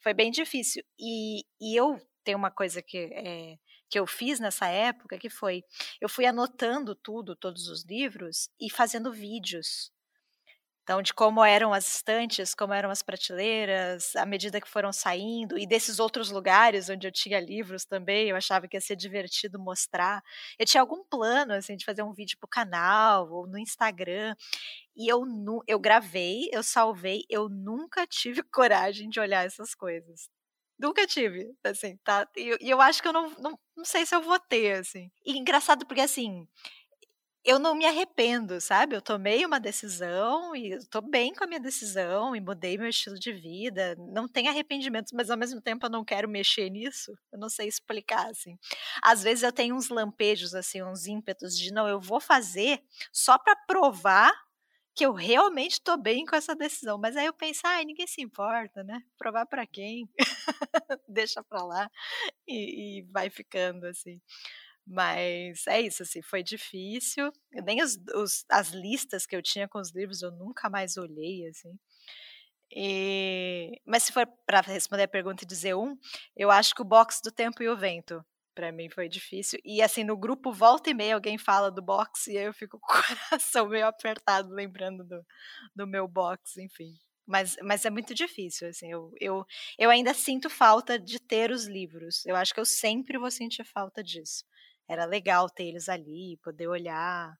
[0.00, 0.82] foi bem difícil.
[0.98, 3.56] E, e eu tenho uma coisa que, é,
[3.88, 5.62] que eu fiz nessa época, que foi,
[6.00, 9.90] eu fui anotando tudo, todos os livros, e fazendo vídeos
[10.88, 15.58] então, de como eram as estantes, como eram as prateleiras, à medida que foram saindo,
[15.58, 19.58] e desses outros lugares onde eu tinha livros também, eu achava que ia ser divertido
[19.58, 20.22] mostrar.
[20.58, 24.34] Eu tinha algum plano, assim, de fazer um vídeo para o canal ou no Instagram,
[24.96, 25.26] e eu,
[25.66, 30.30] eu gravei, eu salvei, eu nunca tive coragem de olhar essas coisas.
[30.78, 32.26] Nunca tive, assim, tá?
[32.34, 35.10] E eu, eu acho que eu não, não, não sei se eu vou ter, assim.
[35.26, 36.48] E engraçado porque, assim,
[37.48, 38.94] eu não me arrependo, sabe?
[38.94, 43.18] Eu tomei uma decisão e estou bem com a minha decisão e mudei meu estilo
[43.18, 43.96] de vida.
[44.12, 47.10] Não tem arrependimentos, mas ao mesmo tempo eu não quero mexer nisso.
[47.32, 48.58] Eu não sei explicar, assim.
[49.02, 53.38] Às vezes eu tenho uns lampejos, assim, uns ímpetos de não, eu vou fazer só
[53.38, 54.30] para provar
[54.94, 56.98] que eu realmente estou bem com essa decisão.
[56.98, 59.00] Mas aí eu penso, ai, ninguém se importa, né?
[59.16, 60.06] Provar para quem?
[61.08, 61.90] Deixa para lá
[62.46, 64.20] e, e vai ficando assim.
[64.90, 67.30] Mas é isso, assim, foi difícil.
[67.52, 71.46] Nem os, os, as listas que eu tinha com os livros eu nunca mais olhei,
[71.46, 71.78] assim.
[72.74, 73.80] E...
[73.86, 75.96] Mas se for para responder a pergunta e dizer um,
[76.36, 78.24] eu acho que o box do tempo e o vento
[78.54, 79.60] para mim foi difícil.
[79.64, 82.92] E assim, no grupo volta e meia alguém fala do box e eu fico com
[82.92, 85.24] o coração meio apertado lembrando do,
[85.76, 86.94] do meu box, enfim.
[87.26, 89.44] Mas, mas é muito difícil, assim, eu, eu,
[89.78, 92.24] eu ainda sinto falta de ter os livros.
[92.24, 94.44] Eu acho que eu sempre vou sentir falta disso
[94.88, 97.38] era legal ter eles ali, poder olhar.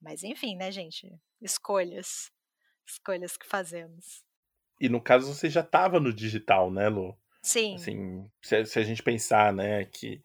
[0.00, 1.10] Mas enfim, né, gente?
[1.40, 2.30] Escolhas.
[2.86, 4.24] Escolhas que fazemos.
[4.80, 7.16] E no caso você já estava no digital, né, Lu?
[7.42, 7.76] Sim.
[7.76, 10.20] Assim, se, se, a gente pensar, né, que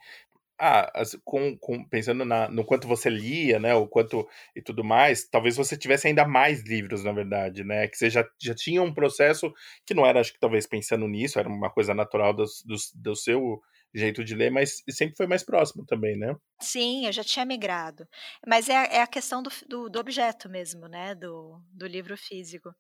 [0.60, 0.92] ah,
[1.24, 5.56] com, com, pensando na, no quanto você lia, né, o quanto e tudo mais, talvez
[5.56, 9.52] você tivesse ainda mais livros, na verdade, né, que você já, já tinha um processo
[9.86, 13.16] que não era, acho que talvez pensando nisso, era uma coisa natural do, do, do
[13.16, 13.62] seu
[13.94, 16.36] jeito de ler, mas sempre foi mais próximo também, né?
[16.62, 18.08] Sim, eu já tinha migrado.
[18.48, 21.14] Mas é, é a questão do, do, do, objeto mesmo, né?
[21.16, 22.74] Do, do livro físico.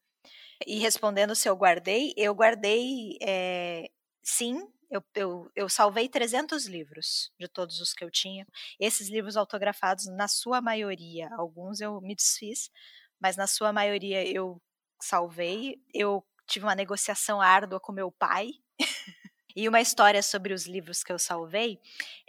[0.65, 3.89] E respondendo se eu guardei, eu guardei, é,
[4.24, 8.45] sim, eu, eu, eu salvei 300 livros de todos os que eu tinha.
[8.80, 12.69] Esses livros autografados, na sua maioria, alguns eu me desfiz,
[13.19, 14.62] mas na sua maioria eu
[15.02, 15.78] salvei.
[15.93, 18.52] Eu tive uma negociação árdua com meu pai.
[19.55, 21.79] e uma história sobre os livros que eu salvei.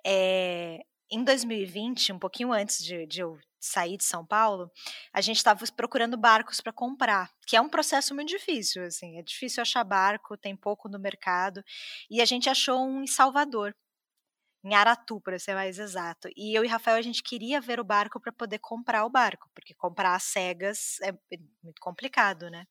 [0.04, 4.70] É, em 2020, um pouquinho antes de, de eu sair de São Paulo,
[5.12, 9.22] a gente estava procurando barcos para comprar, que é um processo muito difícil, assim, é
[9.22, 11.62] difícil achar barco, tem pouco no mercado,
[12.10, 13.74] e a gente achou um em Salvador,
[14.64, 16.28] em Aratu, para ser mais exato.
[16.36, 19.50] E eu e Rafael a gente queria ver o barco para poder comprar o barco,
[19.54, 21.12] porque comprar às cegas é
[21.62, 22.66] muito complicado, né?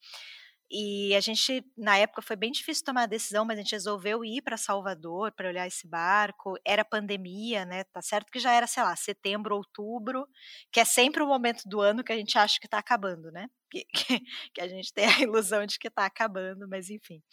[0.74, 4.24] E a gente, na época, foi bem difícil tomar a decisão, mas a gente resolveu
[4.24, 6.56] ir para Salvador para olhar esse barco.
[6.66, 7.84] Era pandemia, né?
[7.84, 10.26] Tá certo que já era, sei lá, setembro, outubro,
[10.72, 13.48] que é sempre o momento do ano que a gente acha que está acabando, né?
[13.72, 14.20] Que, que,
[14.54, 17.24] que, a gente tem a ilusão de que está acabando, mas enfim.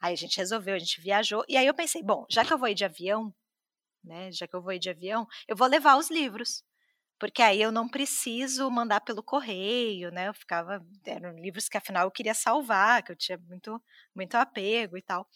[0.00, 1.44] Aí a gente resolveu, a gente viajou.
[1.46, 3.34] E aí eu pensei, bom, já que eu vou ir de avião,
[4.02, 4.30] né?
[4.32, 6.62] Já que eu vou ir de avião, eu vou levar os livros
[7.18, 10.28] porque aí eu não preciso mandar pelo correio, né?
[10.28, 13.80] Eu ficava eram livros que afinal eu queria salvar, que eu tinha muito
[14.14, 15.26] muito apego e tal.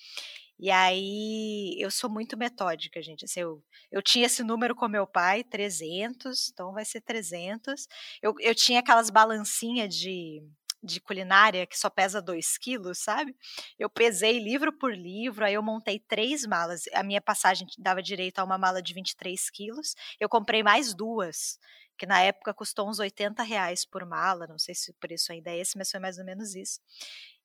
[0.58, 3.24] E aí eu sou muito metódica, gente.
[3.24, 3.62] Assim, eu,
[3.92, 7.86] eu tinha esse número com meu pai, 300, então vai ser 300.
[8.20, 10.42] Eu, eu tinha aquelas balancinhas de
[10.82, 13.36] de culinária que só pesa 2 quilos, sabe?
[13.78, 16.82] Eu pesei livro por livro, aí eu montei três malas.
[16.94, 19.94] A minha passagem dava direito a uma mala de 23 quilos.
[20.20, 21.58] Eu comprei mais duas,
[21.98, 24.46] que na época custou uns 80 reais por mala.
[24.46, 26.80] Não sei se por isso ainda é esse, mas foi mais ou menos isso.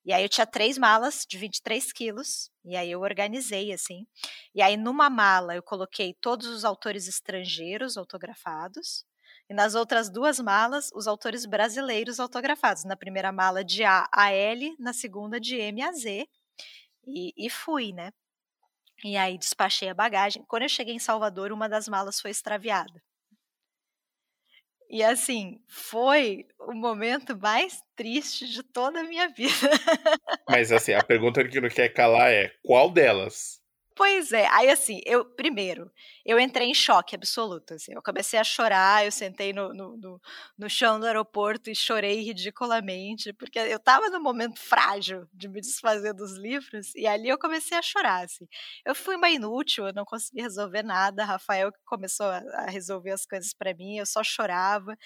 [0.04, 4.06] E aí eu tinha três malas de 23 quilos, e aí eu organizei assim.
[4.54, 9.04] E aí numa mala eu coloquei todos os autores estrangeiros autografados,
[9.48, 12.84] e nas outras duas malas, os autores brasileiros autografados.
[12.84, 16.26] Na primeira mala de A a L, na segunda de M a Z.
[17.06, 18.10] E, e fui, né?
[19.04, 20.44] E aí despachei a bagagem.
[20.48, 23.02] Quando eu cheguei em Salvador, uma das malas foi extraviada.
[24.88, 29.70] E assim, foi o momento mais triste de toda a minha vida.
[30.48, 33.60] Mas assim, a pergunta que não quer calar é: qual delas?
[33.96, 35.88] Pois é, aí assim, eu, primeiro,
[36.26, 40.20] eu entrei em choque absoluto, assim, eu comecei a chorar, eu sentei no, no, no,
[40.58, 45.60] no chão do aeroporto e chorei ridiculamente, porque eu estava num momento frágil de me
[45.60, 48.48] desfazer dos livros, e ali eu comecei a chorar, assim.
[48.84, 53.54] Eu fui uma inútil, eu não consegui resolver nada, Rafael começou a resolver as coisas
[53.54, 54.98] para mim, eu só chorava,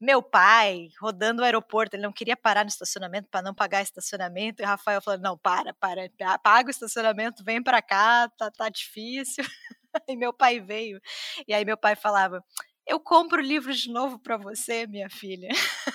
[0.00, 4.62] meu pai rodando o aeroporto, ele não queria parar no estacionamento para não pagar estacionamento,
[4.62, 6.10] e o Rafael falou: não, para, para,
[6.42, 9.44] paga o estacionamento, vem para cá, tá, tá difícil.
[10.08, 11.00] e meu pai veio.
[11.48, 12.42] E aí meu pai falava:
[12.86, 15.48] eu compro livros de novo para você, minha filha.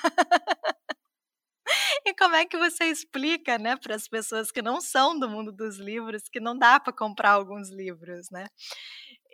[2.06, 5.52] E como é que você explica, né, para as pessoas que não são do mundo
[5.52, 8.48] dos livros, que não dá para comprar alguns livros, né?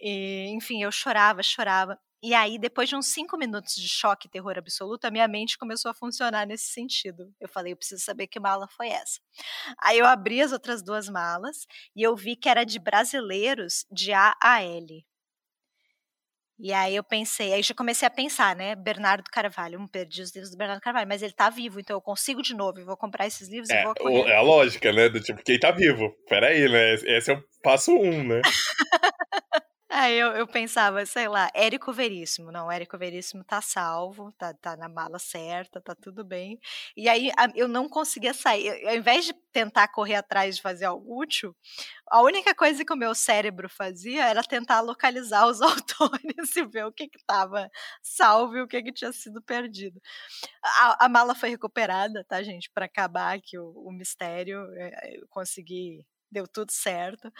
[0.01, 1.97] E, enfim, eu chorava, chorava.
[2.21, 5.57] E aí, depois de uns cinco minutos de choque e terror absoluto, a minha mente
[5.57, 7.31] começou a funcionar nesse sentido.
[7.39, 9.19] Eu falei, eu preciso saber que mala foi essa.
[9.83, 14.13] Aí eu abri as outras duas malas e eu vi que era de brasileiros de
[14.13, 15.05] A a L.
[16.59, 18.73] E aí eu pensei, aí já comecei a pensar, né?
[18.73, 22.01] Bernardo Carvalho, um perdi os livros do Bernardo Carvalho, mas ele tá vivo, então eu
[22.01, 24.31] consigo de novo, eu vou comprar esses livros é, e vou correr.
[24.31, 25.07] É a lógica, né?
[25.07, 26.11] Do tipo, quem tá vivo?
[26.27, 26.95] Peraí, né?
[26.95, 28.41] Esse é o passo um, né?
[29.99, 32.51] Aí eu, eu pensava, sei lá, Érico Veríssimo.
[32.51, 36.59] Não, Érico Veríssimo tá salvo, tá, tá na mala certa, tá tudo bem.
[36.95, 38.69] E aí eu não conseguia sair.
[38.87, 41.55] Ao invés de tentar correr atrás de fazer algo útil,
[42.11, 46.85] a única coisa que o meu cérebro fazia era tentar localizar os autores e ver
[46.85, 47.67] o que que tava
[48.03, 49.99] salvo e o que que tinha sido perdido.
[50.63, 52.69] A, a mala foi recuperada, tá, gente?
[52.69, 57.31] Para acabar aqui o, o mistério, é, eu consegui, deu tudo certo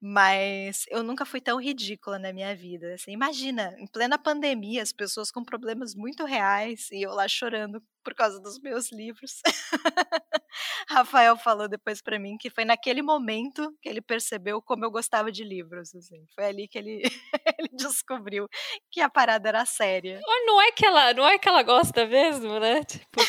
[0.00, 2.94] mas eu nunca fui tão ridícula na minha vida.
[2.94, 7.82] Assim, imagina, em plena pandemia, as pessoas com problemas muito reais e eu lá chorando
[8.02, 9.40] por causa dos meus livros.
[10.88, 15.30] Rafael falou depois para mim que foi naquele momento que ele percebeu como eu gostava
[15.30, 15.94] de livros.
[15.94, 16.24] Assim.
[16.34, 17.02] Foi ali que ele,
[17.58, 18.48] ele descobriu
[18.90, 20.18] que a parada era séria.
[20.46, 22.82] Não é que ela, não é que ela gosta mesmo, né?
[22.84, 23.20] Tipo,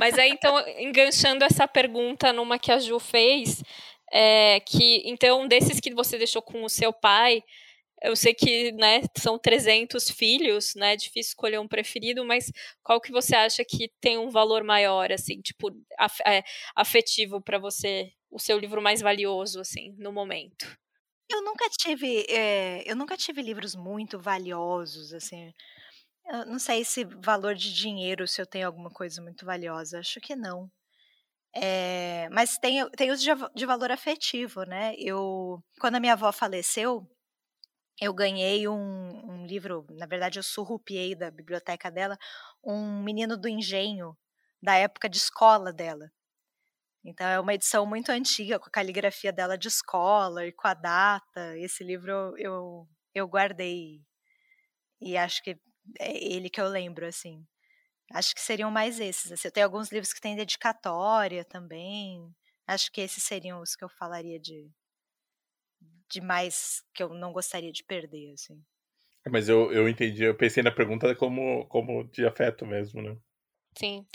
[0.00, 3.62] mas aí então enganchando essa pergunta numa que a Ju fez,
[4.12, 7.42] é, que então desses que você deixou com o seu pai,
[8.02, 10.92] eu sei que né, são 300 filhos, né?
[10.94, 12.52] É difícil escolher um preferido, mas
[12.82, 15.70] qual que você acha que tem um valor maior, assim, tipo,
[16.26, 16.42] é,
[16.76, 20.66] afetivo para você, o seu livro mais valioso, assim, no momento?
[21.30, 25.52] Eu nunca tive, eh, eu nunca tive livros muito valiosos, assim.
[26.26, 30.20] Eu não sei se valor de dinheiro, se eu tenho alguma coisa muito valiosa, acho
[30.20, 30.70] que não.
[31.56, 34.94] Eh, mas tem tem os de de valor afetivo, né.
[34.98, 37.08] Eu quando a minha avó faleceu,
[38.00, 38.76] eu ganhei um
[39.32, 42.18] um livro, na verdade eu surrupiei da biblioteca dela,
[42.64, 44.16] um Menino do Engenho,
[44.62, 46.10] da época de escola dela.
[47.04, 50.74] Então é uma edição muito antiga, com a caligrafia dela de escola e com a
[50.74, 51.56] data.
[51.58, 54.02] Esse livro eu eu guardei,
[55.00, 55.52] e acho que
[56.00, 57.46] é ele que eu lembro, assim.
[58.12, 59.48] Acho que seriam mais esses, assim.
[59.48, 62.34] Eu tenho alguns livros que têm dedicatória também,
[62.66, 64.70] acho que esses seriam os que eu falaria de
[66.10, 68.64] de mais que eu não gostaria de perder, assim.
[69.30, 73.16] Mas eu eu entendi, eu pensei na pergunta como como de afeto mesmo, né.
[73.76, 74.06] Sim.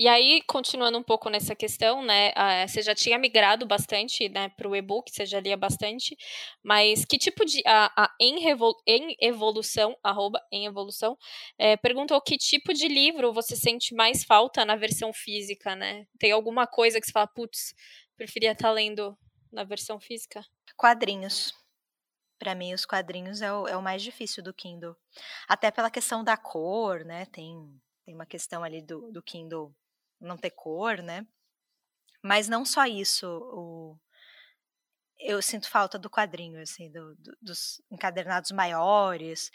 [0.00, 2.32] E aí, continuando um pouco nessa questão, né,
[2.68, 6.16] você já tinha migrado bastante, né, para o e-book, você já lia bastante,
[6.62, 11.16] mas que tipo de a a em revolu em evolução, arroba em evolução,
[11.58, 16.06] eh, perguntou que tipo de livro você sente mais falta na versão física, né.
[16.16, 17.74] Tem alguma coisa que você fala: "Puts,
[18.16, 19.18] preferia estar lendo
[19.52, 20.44] na versão física"?
[20.76, 21.52] Quadrinhos.
[22.38, 24.96] Pra mim os quadrinhos é o é o mais difícil do Kindle.
[25.48, 27.56] Até pela questão da cor, né, tem
[28.06, 29.72] tem uma questão ali do do Kindle
[30.20, 31.26] não ter cor, né.
[32.22, 33.98] Mas não só isso, o
[35.20, 39.50] eu sinto falta do quadrinho, assim, do do dos encadernados maiores,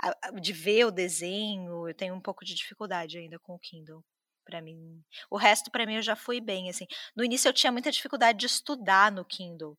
[0.00, 4.04] a de ver o desenho, eu tenho um pouco de dificuldade ainda com o Kindle,
[4.44, 5.02] pra mim.
[5.30, 6.86] O resto pra mim eu já fui bem, assim.
[7.16, 9.76] No início eu tinha muita dificuldade de estudar no Kindle.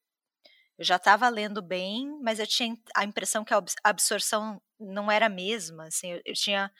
[0.77, 5.11] Eu já estava lendo bem, mas eu tinha a impressão que a abs absorção não
[5.11, 6.71] era a mesma, assim, eu eu tinha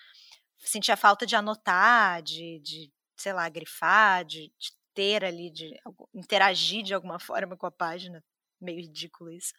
[0.60, 5.80] sentia falta de anotar, de de sei lá, grifar, de de ter ali, de
[6.14, 8.24] interagir de alguma forma com a página,
[8.62, 9.54] meio ridículo isso.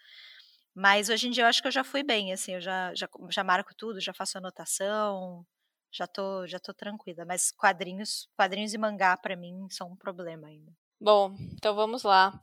[0.75, 3.09] Mas hoje em dia eu acho que eu já fui bem, assim, eu já já
[3.31, 5.45] já marco tudo, já faço anotação,
[5.93, 10.49] já tô já tô tranquila, mas quadrinhos quadrinhos e mangá pra mim são um problema
[10.49, 10.73] ainda.
[11.03, 12.39] Bom, então vamos lá.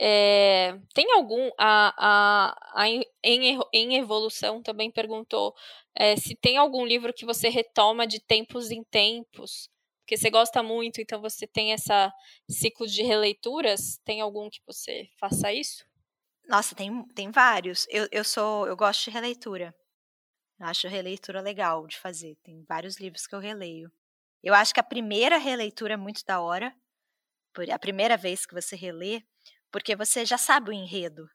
[0.00, 3.04] Eh, tem algum a a a em
[3.72, 5.54] em evolução também perguntou,
[5.94, 9.68] eh, se tem algum livro que você retoma de tempos em tempos,
[10.10, 12.12] porque você gosta muito, então você tem essa
[12.50, 15.86] ciclo de releituras, tem algum que você faça isso?
[16.48, 17.86] Nossa, tem tem vários.
[17.88, 19.72] Eu eu sou eu gosto de releitura.
[20.58, 23.88] Acho releitura legal de fazer, tem vários livros que eu releio.
[24.42, 26.74] Eu acho que a primeira releitura é muito da hora,
[27.72, 29.22] a primeira vez que você relê,
[29.70, 31.30] porque você já sabe o enredo,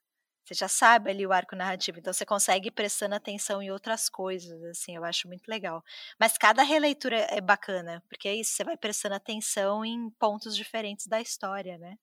[0.46, 4.10] você já sabe ali o arco narrativo, então você consegue ir prestando atenção em outras
[4.10, 5.84] coisas, assim, eu acho muito legal.
[6.20, 11.08] Mas cada releitura é bacana, porque é isso, você vai prestando atenção em pontos diferentes
[11.08, 11.98] da história, né.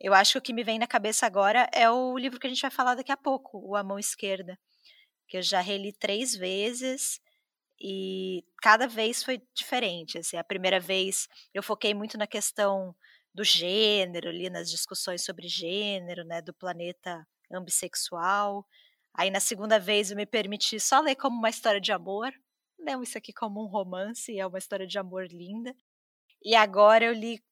[0.00, 2.50] Eu acho que o que me vem na cabeça agora é o livro que a
[2.50, 4.58] gente vai falar daqui a pouco, o A Mão Esquerda,
[5.28, 7.20] que eu já reli 3 vezes,
[7.80, 12.94] e cada vez foi diferente, assim, a primeira vez eu foquei muito na questão
[13.34, 18.66] do gênero, ali, nas discussões sobre gênero, né, do planeta ambissexual.
[19.14, 22.32] Aí na segunda vez eu me permiti só ler como uma história de amor,
[22.78, 25.74] não isso aqui como um romance, é uma história de amor linda.
[26.44, 27.42] E agora eu li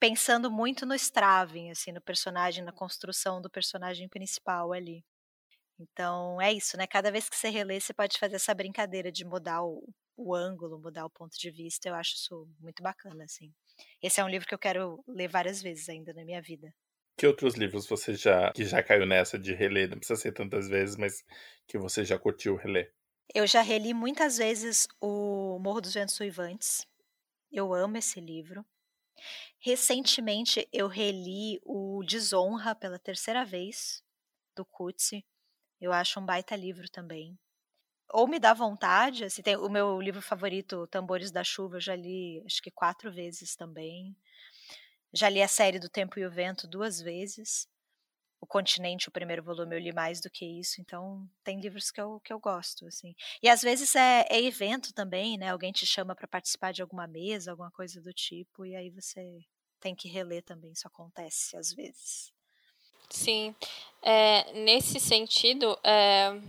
[0.00, 5.04] pensando muito no Straven, assim, no personagem, na construção do personagem principal ali.
[5.78, 9.24] Então é isso, né, cada vez que você relê, você pode fazer essa brincadeira de
[9.24, 9.84] mudar o
[10.18, 13.54] o ângulo, mudar o ponto de vista, eu acho isso muito bacana, assim.
[14.02, 16.74] Esse é um livro que eu quero ler várias vezes ainda na minha vida.
[17.18, 20.68] Que outros livros você já que já caiu nessa de reler, não precisa ser tantas
[20.68, 21.24] vezes, mas
[21.66, 22.94] que você já curtiu reler?
[23.34, 26.86] Eu já reli muitas vezes o Morro dos Ventos Uivantes,
[27.52, 28.64] eu amo esse livro.
[29.60, 34.02] Recentemente eu reli o Desonra pela terceira vez,
[34.56, 35.26] do Coetzee,
[35.80, 37.38] eu acho um baita livro também.
[38.10, 41.96] Ou me dá vontade, assim, tem o meu livro favorito, Tambores da Chuva, eu já
[41.96, 44.16] li acho que 4 vezes também.
[45.12, 47.66] Já li a série do Tempo e o Vento 2 vezes.
[48.40, 52.00] O Continente, o primeiro volume, eu li mais do que isso, então tem livros que
[52.00, 53.14] eu que eu gosto, assim.
[53.42, 57.06] E às vezes é é evento também, né, alguém te chama pra participar de alguma
[57.08, 59.40] mesa, alguma coisa do tipo, e aí você
[59.80, 62.32] tem que reler também, isso acontece às vezes.
[63.10, 63.54] Sim,
[64.02, 66.40] eh, nesse sentido, eh,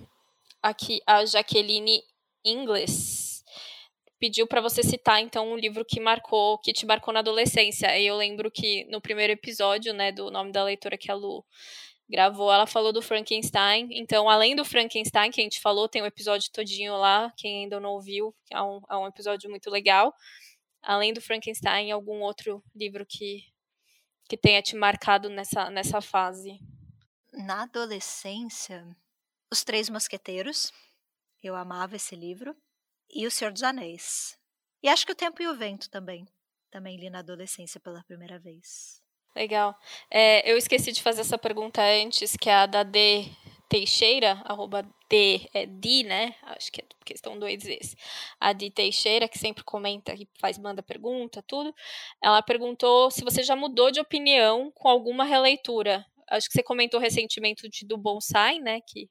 [0.61, 2.03] aqui a Jaqueline
[2.45, 3.28] Ingles
[4.19, 7.97] pediu para você citar então um livro que marcou, que te marcou na adolescência.
[7.97, 11.45] E eu lembro que no primeiro episódio, né, do nome da leitora que a Lu
[12.09, 13.87] gravou, ela falou do Frankenstein.
[13.91, 17.79] Então, além do Frankenstein que a gente falou, tem um episódio todinho lá, quem ainda
[17.79, 20.13] não ouviu, é um, é um episódio muito legal.
[20.81, 23.43] Além do Frankenstein, algum outro livro que
[24.27, 26.59] que tenha te marcado nessa nessa fase?
[27.33, 28.85] Na adolescência,
[29.51, 30.71] Os Três Mosqueteiros.
[31.41, 32.55] Eu amava esse livro.
[33.09, 34.37] E O Senhor dos Anéis.
[34.81, 36.27] E acho que O Tempo e o Vento também.
[36.71, 39.01] Também li na adolescência pela primeira vez.
[39.35, 39.75] Legal.
[40.09, 43.25] É, eu esqueci de fazer essa pergunta antes, que é a da D
[43.69, 46.35] Teixeira, arroba D, é D, né?
[46.43, 47.95] Acho que é questão dois vezes.
[48.39, 51.73] A D Teixeira, que sempre comenta e faz, manda pergunta, tudo.
[52.21, 56.05] Ela perguntou se você já mudou de opinião com alguma releitura.
[56.29, 58.81] Acho que você comentou recentemente do Bonsai, né?
[58.81, 59.09] Que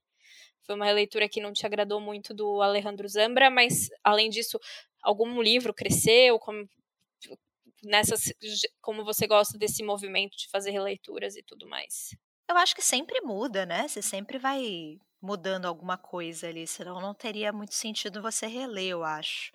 [0.69, 4.61] foi uma releitura que não te agradou muito do Alejandro Zambra, mas além disso,
[5.03, 6.39] algum livro cresceu?
[6.39, 6.69] Como,
[7.83, 8.35] nessas,
[8.79, 12.15] como você gosta desse movimento de fazer releituras e tudo mais?
[12.47, 13.89] Eu acho que sempre muda, né?
[13.89, 19.03] Você sempre vai mudando alguma coisa ali, senão não teria muito sentido você reler, eu
[19.03, 19.51] acho.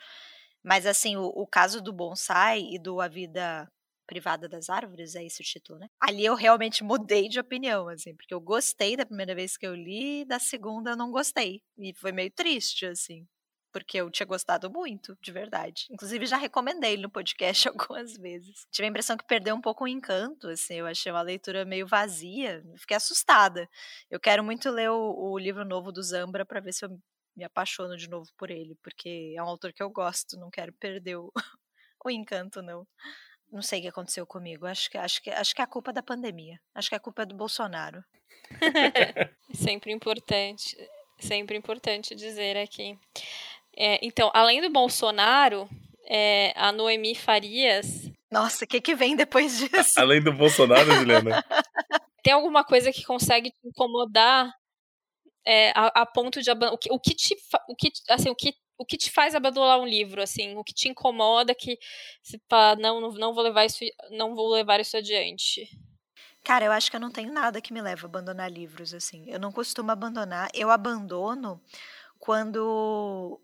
[0.64, 3.72] Mas assim, o, o caso do bonsai e do A Vida
[4.06, 5.88] Privada das Árvores, é esse o título, né?
[6.00, 9.76] Ali eu realmente mudei de opinião, assim, porque eu gostei da primeira vez que eu
[9.76, 11.62] li, da segunda eu não gostei.
[11.78, 13.26] E foi meio triste, assim
[13.74, 15.88] porque eu tinha gostado muito, de verdade.
[15.90, 18.68] Inclusive, já recomendei no podcast algumas vezes.
[18.72, 21.88] Tive a impressão que perdeu um pouco o encanto, assim, eu achei uma leitura meio
[21.88, 23.68] vazia, fiquei assustada.
[24.12, 26.90] Eu quero muito ler o, o livro novo do Zambra para ver se eu
[27.36, 30.72] me apaixono de novo por ele, porque é um autor que eu gosto, não quero
[30.74, 31.32] perder o,
[32.06, 32.86] o encanto, não.
[33.54, 34.66] Não sei o que aconteceu comigo.
[34.66, 36.60] Acho que, acho, que, acho que é a culpa da pandemia.
[36.74, 38.04] Acho que é a culpa do Bolsonaro.
[39.54, 40.76] sempre importante.
[41.20, 42.98] Sempre importante dizer aqui.
[43.78, 45.70] É, então, além do Bolsonaro,
[46.06, 48.12] é, a Noemi Farias.
[48.32, 50.00] Nossa, o que, que vem depois disso?
[50.00, 51.46] Além do Bolsonaro, Juliana?
[52.24, 54.52] Tem alguma coisa que consegue te incomodar
[55.46, 57.36] é, a, a, ponto de o que, o que te
[57.68, 60.74] o que assim o que o que te faz abandonar um livro assim o que
[60.74, 61.78] te incomoda que
[62.22, 62.42] se
[62.80, 63.80] não não vou levar isso
[64.12, 65.70] não vou levar isso adiante
[66.44, 69.30] Cara, eu acho que eu não tenho nada que me leve a abandonar livros assim.
[69.30, 70.50] Eu não costumo abandonar.
[70.54, 71.62] Eu abandono
[72.20, 73.40] quando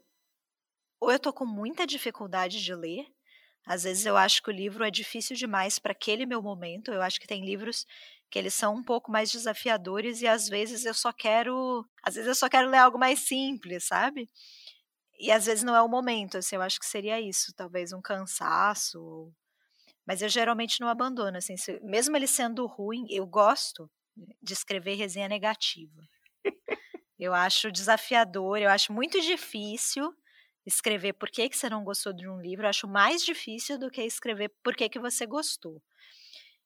[0.99, 3.07] ou eu tô com muita dificuldade de ler.
[3.65, 6.91] Às vezes eu acho que o livro é difícil demais para aquele meu momento.
[6.91, 7.85] Eu acho que tem livros
[8.29, 12.27] que eles são um pouco mais desafiadores e às vezes eu só quero, às vezes
[12.27, 14.29] eu só quero ler algo mais simples, sabe?
[15.19, 18.01] E às vezes não é o momento, assim, eu acho que seria isso, talvez um
[18.01, 19.33] cansaço.
[20.05, 23.89] Mas eu geralmente não abandono, assim, se, mesmo ele sendo ruim, eu gosto
[24.41, 26.01] de escrever resenha negativa.
[27.19, 30.13] Eu acho desafiador, eu acho muito difícil
[30.65, 33.89] escrever por que, que você não gostou de um livro, eu acho mais difícil do
[33.89, 35.81] que escrever por que, que você gostou.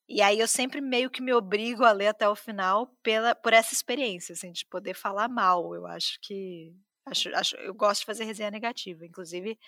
[0.08, 3.54] E aí eu sempre meio que me obrigo a ler até o final pela, por
[3.54, 5.74] essa experiência, assim, de poder falar mal.
[5.74, 6.76] Eu acho que.
[7.06, 9.06] Acho, acho, eu gosto de fazer resenha negativa.
[9.06, 9.60] Inclusive,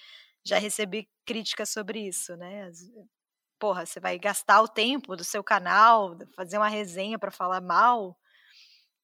[0.43, 2.71] já recebi críticas sobre isso, né?
[3.59, 8.17] Porra, você vai gastar o tempo do seu canal, fazer uma resenha para falar mal.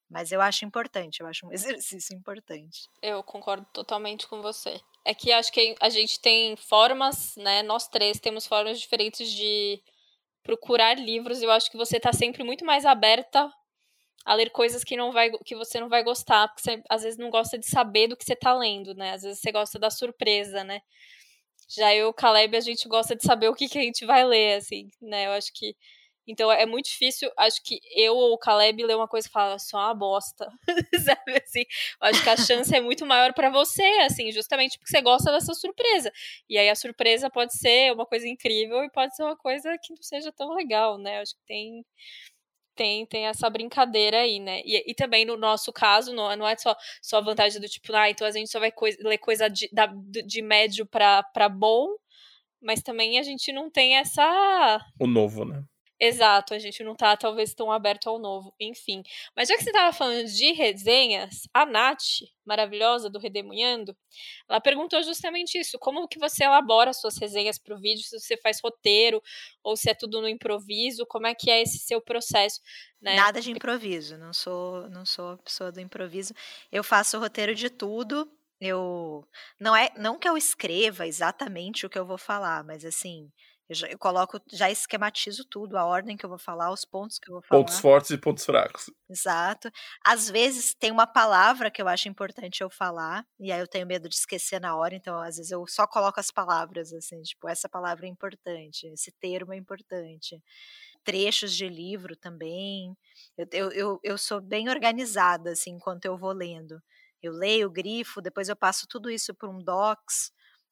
[0.10, 2.88] Mas eu acho importante, eu acho um exercício importante.
[3.02, 4.80] Eu concordo totalmente com você.
[5.06, 7.64] É que acho que a gente tem formas, né?
[7.64, 9.82] Nós três temos formas diferentes de
[10.44, 11.42] procurar livros.
[11.42, 13.52] Eu acho que você está sempre muito mais aberta
[14.26, 17.18] a ler coisas que não vai que você não vai gostar, porque você às vezes
[17.18, 19.14] não gosta de saber do que você está lendo, né?
[19.14, 20.82] Às vezes você gosta da surpresa, né?
[21.70, 24.58] Já eu, Caleb, a gente gosta de saber o que, que a gente vai ler,
[24.58, 25.28] assim, né?
[25.28, 25.76] Eu acho que
[26.28, 29.58] então é muito difícil, acho que eu ou o Caleb ler uma coisa e falar
[29.60, 30.48] só uma bosta,
[31.04, 31.62] sabe assim?
[32.02, 35.32] Eu acho que a chance é muito maior para você, assim, justamente porque você gosta
[35.32, 36.12] dessa surpresa.
[36.48, 39.94] E aí a surpresa pode ser uma coisa incrível e pode ser uma coisa que
[39.94, 41.18] não seja tão legal, né?
[41.18, 41.84] Eu acho que tem
[42.82, 44.62] tem, tem essa brincadeira aí, né?
[44.66, 47.94] E, e também no nosso caso, não, não é só, só a vantagem do tipo,
[47.94, 51.90] ah, então a gente só vai ler coisa de, da, de médio para bom,
[52.60, 54.84] mas também a gente não tem essa.
[55.00, 55.64] O novo, né?
[56.04, 59.04] Exato, a gente não tá talvez tão aberto ao novo, enfim.
[59.38, 63.96] Mas já que você tava falando de resenhas, a Nath, maravilhosa do Redemunhando,
[64.50, 68.36] ela perguntou justamente isso, como que você elabora suas resenhas para o vídeo, se você
[68.36, 69.22] faz roteiro
[69.64, 72.60] ou se é tudo no improviso, como é que é esse seu processo,
[73.00, 73.16] né?
[73.16, 76.34] Nada de improviso, não sou, não sou a pessoa do improviso.
[76.72, 78.28] Eu faço roteiro de tudo,
[78.60, 79.24] eu
[79.60, 83.32] não é, não que eu escreva exatamente o que eu vou falar, mas assim,
[83.72, 87.18] eu, já, eu coloco, já esquematizo tudo, a ordem que eu vou falar, os pontos
[87.18, 87.62] que eu vou falar.
[87.62, 88.90] Pontos fortes e pontos fracos.
[89.10, 89.72] Exato.
[90.06, 93.88] Às vezes tem uma palavra que eu acho importante eu falar, e aí eu tenho
[93.88, 97.48] medo de esquecer na hora, então às vezes eu só coloco as palavras, assim, tipo,
[97.48, 100.44] essa palavra é importante, esse termo é importante.
[101.04, 102.96] Trechos de livro também.
[103.38, 106.82] Eu, eu, eu, sou bem organizada, assim, enquanto eu vou lendo.
[107.24, 110.32] Eu leio, grifo, depois eu passo tudo isso para um docs,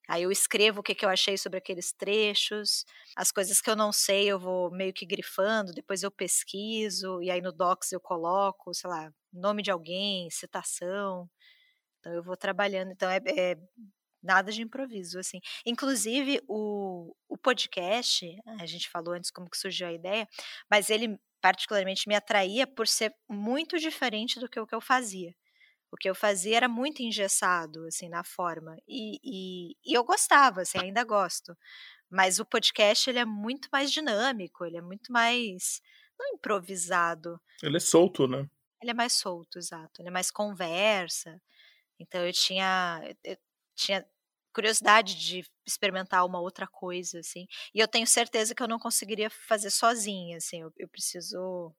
[0.09, 2.83] Aí eu escrevo o que, que eu achei sobre aqueles trechos,
[3.15, 7.29] as coisas que eu não sei eu vou meio que grifando, depois eu pesquiso, e
[7.29, 11.29] aí no Docs eu coloco, sei lá, nome de alguém, citação.
[11.99, 12.91] Então eu vou trabalhando.
[12.91, 13.55] Então é, é
[14.21, 15.39] nada de improviso, assim.
[15.65, 18.25] Inclusive, o, o podcast,
[18.59, 20.27] a gente falou antes como que surgiu a ideia,
[20.69, 25.33] mas ele particularmente me atraía por ser muito diferente do que o que eu fazia.
[25.91, 28.77] O que eu fazia era muito engessado, assim, na forma.
[28.87, 31.57] E, e, e, eu gostava, assim, ainda gosto.
[32.09, 35.81] Mas o podcast, ele é muito mais dinâmico, ele é muito mais,
[36.17, 37.39] não improvisado.
[37.61, 38.47] Ele é solto, né?
[38.81, 40.01] Ele é mais solto, exato.
[40.01, 41.41] Ele é mais conversa.
[41.99, 43.37] Então eu tinha, eu
[43.75, 44.05] tinha
[44.53, 47.45] curiosidade de experimentar uma outra coisa, assim.
[47.73, 50.61] E eu tenho certeza que eu não conseguiria fazer sozinha, assim.
[50.61, 51.73] Eu, eu preciso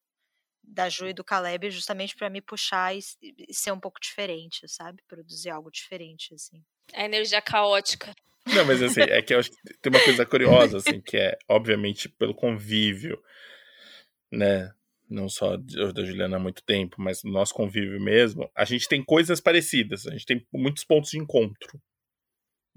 [0.62, 4.68] da Ju e do Caleb justamente para me puxar e, e, ser um pouco diferente,
[4.68, 5.02] sabe?
[5.08, 6.62] Produzir algo diferente, assim.
[6.94, 8.14] A energia caótica.
[8.46, 11.36] Não, mas assim, é que eu acho que tem uma coisa curiosa, assim, que é,
[11.48, 13.20] obviamente, pelo convívio,
[14.30, 14.72] né?
[15.08, 19.02] Não só da Juliana há muito tempo, mas no nosso convívio mesmo, a gente tem
[19.02, 21.82] coisas parecidas, a gente tem muitos pontos de encontro.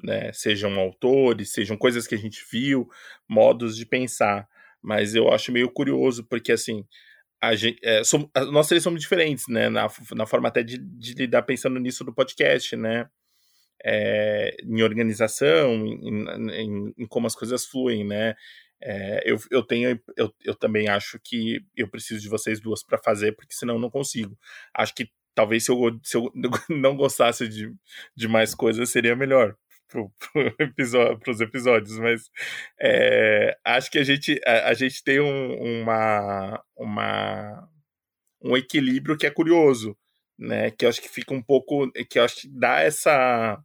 [0.03, 0.33] Né?
[0.33, 2.89] Sejam autores, sejam coisas que a gente viu,
[3.29, 4.49] modos de pensar.
[4.81, 6.83] Mas eu acho meio curioso, porque assim,
[7.43, 9.67] a gente, é, somos, nós três somos diferentes, né?
[9.67, 13.09] Na, na forma até de, de lidar pensando nisso do podcast, né?
[13.83, 18.33] É, em organização, em, em, em, como as coisas fluem, né?
[18.81, 22.97] É, eu, eu tenho, eu, eu também acho que eu preciso de vocês duas para
[22.97, 24.39] fazer, porque senão eu não consigo.
[24.73, 26.31] Acho que talvez se eu, se eu
[26.69, 27.73] não gostasse de,
[28.15, 29.57] de mais coisas seria melhor
[29.87, 32.29] pro, pro episódio, pros episódios, mas
[32.81, 37.69] é, acho que a gente, a, a gente tem um, uma, uma,
[38.41, 39.97] um equilíbrio que é curioso,
[40.37, 40.71] né?
[40.71, 41.91] Que eu acho que fica um pouco.
[42.09, 43.61] que eu acho que dá essa.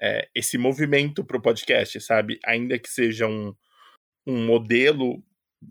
[0.00, 2.38] É, esse movimento pro podcast, sabe?
[2.44, 3.54] Ainda que seja um,
[4.26, 5.22] um modelo,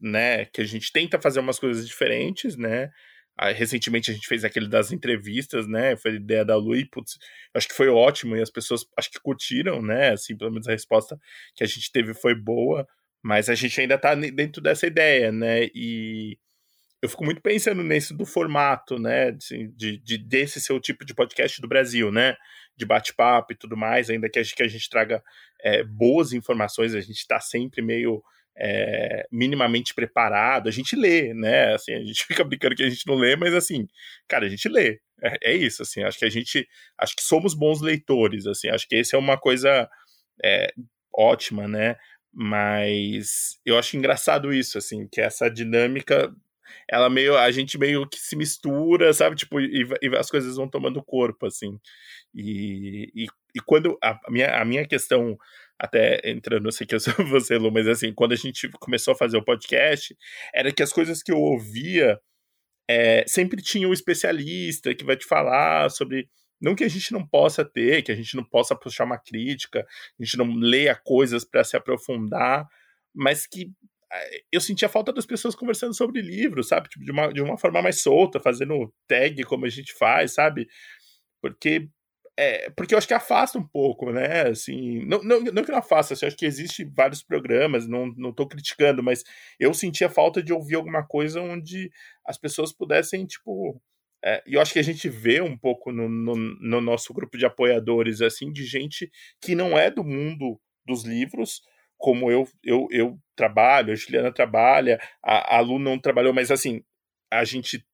[0.01, 0.45] né?
[0.45, 2.91] Que a gente tenta fazer umas coisas diferentes, né?
[3.37, 5.97] Recentemente a gente fez aquele das entrevistas, né?
[5.97, 7.17] Foi ideia da Lu e, putz,
[7.53, 10.13] acho que foi ótimo e as pessoas acho que curtiram, né?
[10.13, 11.19] Assim, pelo menos a resposta
[11.53, 12.87] que a gente teve foi boa,
[13.21, 15.65] mas a gente ainda tá dentro dessa ideia, né?
[15.75, 16.37] E
[17.01, 19.29] eu fico muito pensando nesse do formato, né?
[19.29, 22.35] Assim, de, de, desse seu tipo de podcast do Brasil, né?
[22.77, 25.21] De bate-papo e tudo mais, ainda que a gente, que a gente traga
[25.61, 28.23] é, boas informações, a gente tá sempre meio
[28.57, 31.73] é, minimamente preparado, a gente lê, né?
[31.73, 33.87] Assim, a gente fica brincando que a gente não lê, mas assim,
[34.27, 34.99] cara, a gente lê.
[35.21, 38.87] É, é isso, assim, acho que a gente, acho que somos bons leitores, assim, acho
[38.87, 39.89] que esse é uma coisa
[40.43, 40.73] é,
[41.13, 41.95] ótima, né?
[42.33, 46.33] Mas eu acho engraçado isso, assim, que essa dinâmica,
[46.89, 49.37] ela meio, a gente meio que se mistura, sabe?
[49.37, 51.79] Tipo, e, e as coisas vão tomando corpo, assim.
[52.33, 53.25] E, e,
[53.55, 55.37] e quando a, a minha, a minha questão
[55.79, 59.13] até entrando, não sei que eu sou você, Lu, mas assim, quando a gente começou
[59.13, 60.15] a fazer o podcast,
[60.53, 62.19] era que as coisas que eu ouvia
[62.89, 66.29] é, sempre tinha um especialista que vai te falar sobre.
[66.61, 69.85] Não que a gente não possa ter, que a gente não possa puxar uma crítica,
[70.19, 72.65] a gente não leia coisas para se aprofundar,
[73.13, 73.69] mas que
[74.11, 76.87] é, eu sentia falta das pessoas conversando sobre livros, sabe?
[76.89, 80.67] Tipo, de, uma, de uma forma mais solta, fazendo tag como a gente faz, sabe?
[81.41, 81.89] Porque
[82.37, 84.49] é, porque eu acho que afasta um pouco, né?
[84.49, 88.33] Assim, não, não, não que não afasta, assim, acho que existe vários programas, não, não
[88.33, 89.23] tô criticando, mas
[89.59, 91.89] eu sentia falta de ouvir alguma coisa onde
[92.25, 93.81] as pessoas pudessem, tipo.
[94.23, 97.37] É, e eu acho que a gente vê um pouco no, no, no, nosso grupo
[97.37, 99.09] de apoiadores, assim, de gente
[99.39, 101.61] que não é do mundo dos livros,
[101.97, 106.83] como eu, eu, eu trabalho, a Juliana trabalha, a, a Lu não trabalhou, mas assim,
[107.31, 107.85] a gente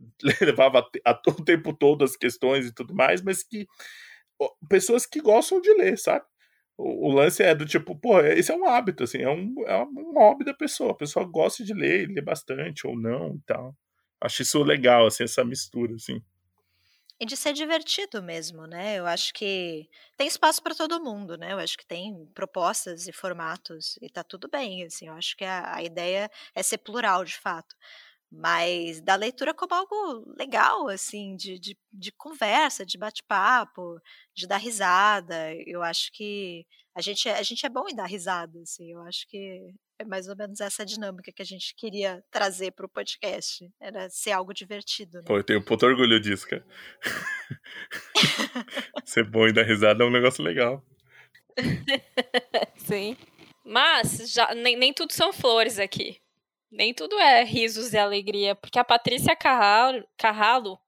[0.40, 3.66] levava a, o tempo todo as questões e tudo mais, mas que
[4.68, 6.24] pessoas que gostam de ler, sabe?
[6.76, 9.82] O, o, lance é do tipo, pô, esse é um hábito, assim, é um, é
[9.84, 10.92] um hobby da pessoa.
[10.92, 13.76] A pessoa gosta de ler, lê bastante ou não e tal.
[14.20, 16.22] Acho isso legal, assim, essa mistura, assim.
[17.20, 18.98] E de ser divertido mesmo, né?
[18.98, 21.52] Eu acho que tem espaço para todo mundo, né?
[21.52, 25.06] Eu acho que tem propostas e formatos e tá tudo bem, assim.
[25.06, 27.76] Eu acho que a, a ideia é ser plural, de fato
[28.32, 34.00] mas da leitura como algo legal, assim, de, de, de conversa, de bate-papo,
[34.34, 35.52] de dar risada.
[35.66, 36.64] Eu acho que
[36.96, 40.04] a gente, é, a gente é bom em dar risada, assim, eu acho que é
[40.04, 44.32] mais ou menos essa dinâmica que a gente queria trazer para o podcast, era ser
[44.32, 45.18] algo divertido.
[45.18, 45.24] Né?
[45.26, 46.64] Pô, eu tenho puto orgulho disso, cara.
[49.04, 50.82] ser bom em dar risada é um negócio legal.
[52.78, 53.14] Sim.
[53.62, 56.21] Mas já, nem, nem tudo são flores aqui
[56.72, 60.80] nem tudo é risos e alegria, porque a Patrícia Carralo, Carralo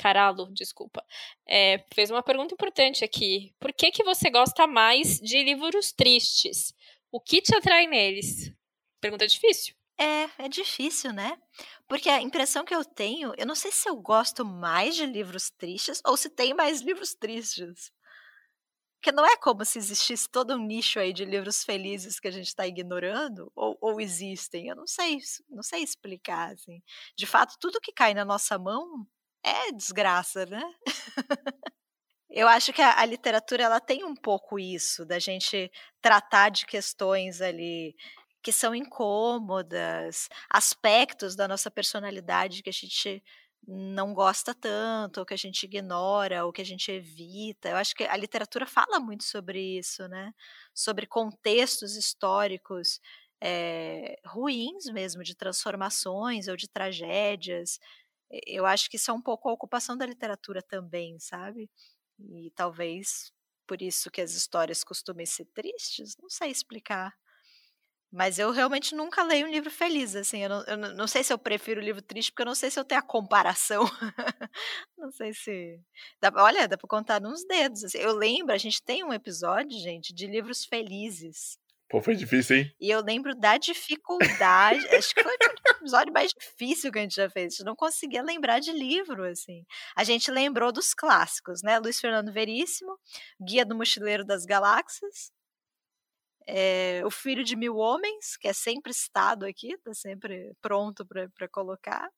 [0.00, 1.04] Caralo, desculpa,
[1.46, 3.54] é, fez uma pergunta importante aqui.
[3.60, 6.72] Por que, que você gosta mais de livros tristes?
[7.12, 8.50] O que te atrai neles?
[8.98, 9.74] Pergunta difícil.
[9.98, 11.36] É, é difícil, né?
[11.86, 15.50] Porque a impressão que eu tenho, eu não sei se eu gosto mais de livros
[15.50, 17.92] tristes ou se tem mais livros tristes.
[19.00, 22.30] Porque não é como se existisse todo um nicho aí de livros felizes que a
[22.30, 24.68] gente está ignorando, ou, ou, existem.
[24.68, 26.52] Eu não sei, não sei explicar.
[26.52, 26.82] Assim.
[27.16, 29.06] De fato, tudo que cai na nossa mão
[29.42, 30.62] é desgraça, né?
[32.28, 35.70] Eu acho que a, a, literatura ela tem um pouco isso, da gente
[36.00, 37.96] tratar de questões ali
[38.42, 43.22] que são incômodas, aspectos da nossa personalidade que a gente
[43.66, 47.68] não gosta tanto, ou que a gente ignora, ou que a gente evita.
[47.70, 50.32] Eu acho que a literatura fala muito sobre isso, né?
[50.74, 53.00] Sobre contextos históricos
[53.40, 57.78] é, ruins mesmo, de transformações ou de tragédias.
[58.46, 61.70] Eu acho que isso é um pouco a ocupação da literatura também, sabe?
[62.18, 63.32] E talvez
[63.66, 67.14] por isso que as histórias costumem ser tristes, não sei explicar.
[68.12, 71.32] Mas eu realmente nunca leio um livro feliz, assim, eu não, eu não sei se
[71.32, 73.84] eu prefiro o livro triste, porque eu não sei se eu tenho a comparação.
[74.98, 75.80] não sei se.
[76.20, 77.84] Dá, olha, dá pra contar nos dedos.
[77.84, 77.98] Assim.
[77.98, 81.56] Eu lembro, a gente tem um episódio, gente, de livros felizes.
[81.90, 82.74] Pô, foi difícil, hein?
[82.80, 84.86] E eu lembro da dificuldade.
[84.94, 87.46] acho que foi o episódio mais difícil que a gente já fez.
[87.46, 89.64] A gente não conseguia lembrar de livro, assim.
[89.96, 91.80] A gente lembrou dos clássicos, né?
[91.80, 92.96] Luiz Fernando Veríssimo,
[93.44, 95.32] Guia do Mochileiro das Galáxias,
[96.52, 101.48] é, o Filho de Mil Homens, que é sempre citado aqui, tá sempre pronto para
[101.48, 102.10] colocar.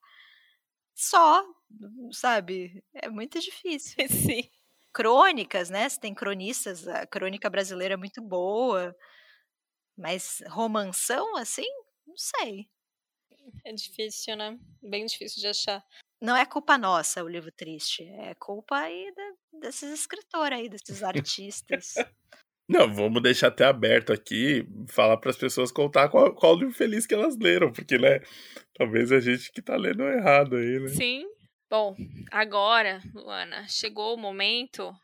[0.95, 1.45] Só,
[2.12, 2.83] sabe?
[2.95, 3.97] É muito difícil.
[4.09, 4.51] Sim.
[4.93, 5.89] Crônicas, né?
[5.89, 8.95] Você tem cronistas, a crônica brasileira é muito boa.
[9.97, 11.68] Mas romanção, assim,
[12.07, 12.68] não sei.
[13.64, 14.59] É difícil, né?
[14.83, 15.85] Bem difícil de achar.
[16.20, 18.05] Não é culpa nossa o livro triste.
[18.05, 21.95] É culpa aí da, desses escritores aí, desses artistas.
[22.68, 27.06] Não, vamos deixar até aberto aqui, falar para as pessoas contar qual, qual livro feliz
[27.06, 28.20] que elas leram, porque, né,
[28.74, 30.88] talvez a gente que tá lendo errado aí, né?
[30.88, 31.26] Sim.
[31.68, 31.96] Bom,
[32.30, 34.94] agora, Luana, chegou o momento.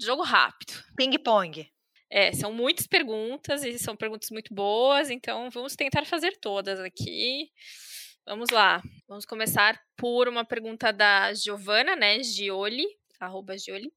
[0.00, 0.72] Jogo rápido.
[0.96, 1.68] Ping-pong.
[2.10, 7.50] É, são muitas perguntas e são perguntas muito boas, então vamos tentar fazer todas aqui.
[8.24, 8.80] Vamos lá.
[9.08, 12.86] Vamos começar por uma pergunta da Giovana, né, Gioli,
[13.18, 13.92] arroba Gioli.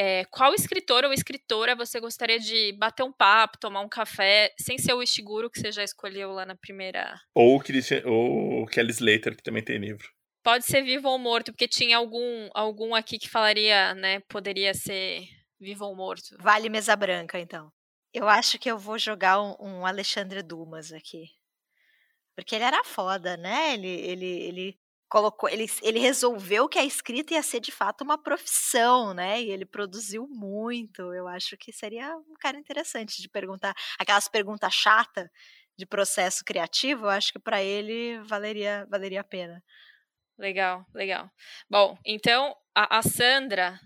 [0.00, 4.78] É, qual escritor ou escritora você gostaria de bater um papo, tomar um café, sem
[4.78, 7.20] ser o Ishiguro que você já escolheu lá na primeira.
[7.34, 10.08] Ou o, Christian, ou o Kelly Slater, que também tem livro.
[10.40, 14.20] Pode ser vivo ou morto, porque tinha algum, algum aqui que falaria, né?
[14.28, 15.24] Poderia ser
[15.58, 16.36] vivo ou morto.
[16.38, 17.68] Vale mesa branca, então.
[18.14, 21.24] Eu acho que eu vou jogar um, um Alexandre Dumas aqui.
[22.36, 23.74] Porque ele era foda, né?
[23.74, 24.78] Ele, ele, ele
[25.08, 29.42] colocou, ele, ele resolveu que a escrita ia ser de fato uma profissão, né?
[29.42, 31.02] E ele produziu muito.
[31.14, 35.28] Eu acho que seria um cara interessante de perguntar aquelas perguntas chatas
[35.76, 37.06] de processo criativo.
[37.06, 39.62] Eu acho que para ele valeria valeria a pena.
[40.38, 41.30] Legal, legal.
[41.68, 43.80] Bom, então a, a Sandra,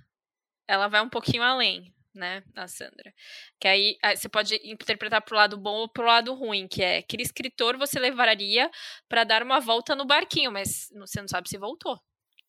[0.68, 3.12] ela vai um pouquinho além né, a Sandra.
[3.60, 7.02] Que aí, aí você pode interpretar pro lado bom ou pro lado ruim, que é
[7.02, 8.70] que escritor você levaria
[9.08, 11.98] para dar uma volta no barquinho, mas você não sabe se voltou.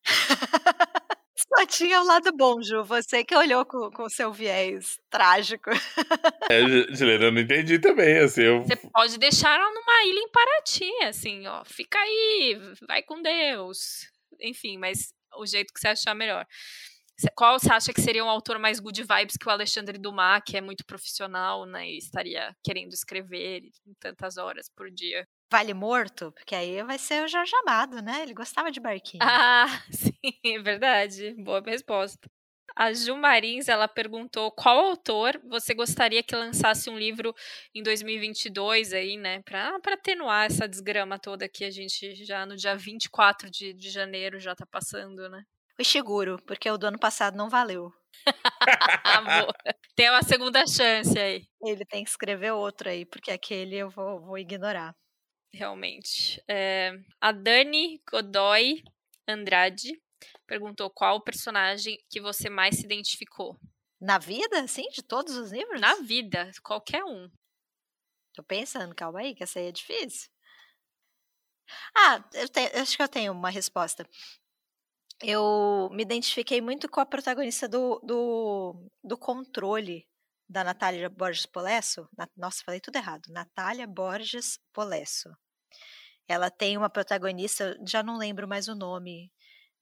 [1.36, 2.84] Só tinha o lado bom, Ju.
[2.84, 5.70] Você que olhou com o seu viés trágico.
[6.50, 6.60] É,
[6.94, 8.42] Juliana, eu não entendi também, assim.
[8.42, 8.62] Eu...
[8.62, 11.64] Você pode deixar ela numa ilha em Paraty, assim, ó.
[11.64, 14.06] Fica aí, vai com Deus.
[14.42, 16.46] Enfim, mas o jeito que você achar melhor.
[17.36, 20.56] Qual você acha que seria um autor mais good vibes que o Alexandre Dumas, que
[20.56, 21.88] é muito profissional, né?
[21.88, 25.26] E estaria querendo escrever em tantas horas por dia?
[25.50, 26.32] Vale Morto?
[26.32, 28.22] Porque aí vai ser o Jorge Amado, né?
[28.22, 29.22] Ele gostava de barquinho.
[29.22, 30.12] Ah, sim,
[30.44, 31.34] é verdade.
[31.38, 32.28] Boa resposta.
[32.76, 37.32] A Ju Marins, ela perguntou qual autor você gostaria que lançasse um livro
[37.72, 39.42] em 2022 aí, né?
[39.42, 43.90] Pra, pra atenuar essa desgrama toda que a gente já no dia 24 de, de
[43.90, 45.44] janeiro já tá passando, né?
[45.78, 47.92] O Ishiguro, porque o do ano passado não valeu.
[49.96, 51.44] tem uma segunda chance aí.
[51.62, 54.94] Ele tem que escrever outro aí, porque aquele eu vou, vou ignorar.
[55.52, 56.42] Realmente.
[56.48, 58.82] É, a Dani Godoy
[59.28, 60.00] Andrade
[60.46, 63.58] perguntou qual personagem que você mais se identificou.
[64.00, 64.88] Na vida, sim?
[64.90, 65.80] De todos os livros?
[65.80, 67.28] Na vida, qualquer um.
[68.34, 70.28] Tô pensando, calma aí, que essa aí é difícil.
[71.96, 74.06] Ah, eu, te, eu acho que eu tenho uma resposta
[75.26, 80.06] eu me identifiquei muito com a protagonista do, do, do controle
[80.48, 82.08] da Natália Borges Polesso.
[82.16, 83.28] Na, nossa, falei tudo errado.
[83.30, 85.30] Natália Borges Polesso.
[86.28, 89.30] Ela tem uma protagonista, já não lembro mais o nome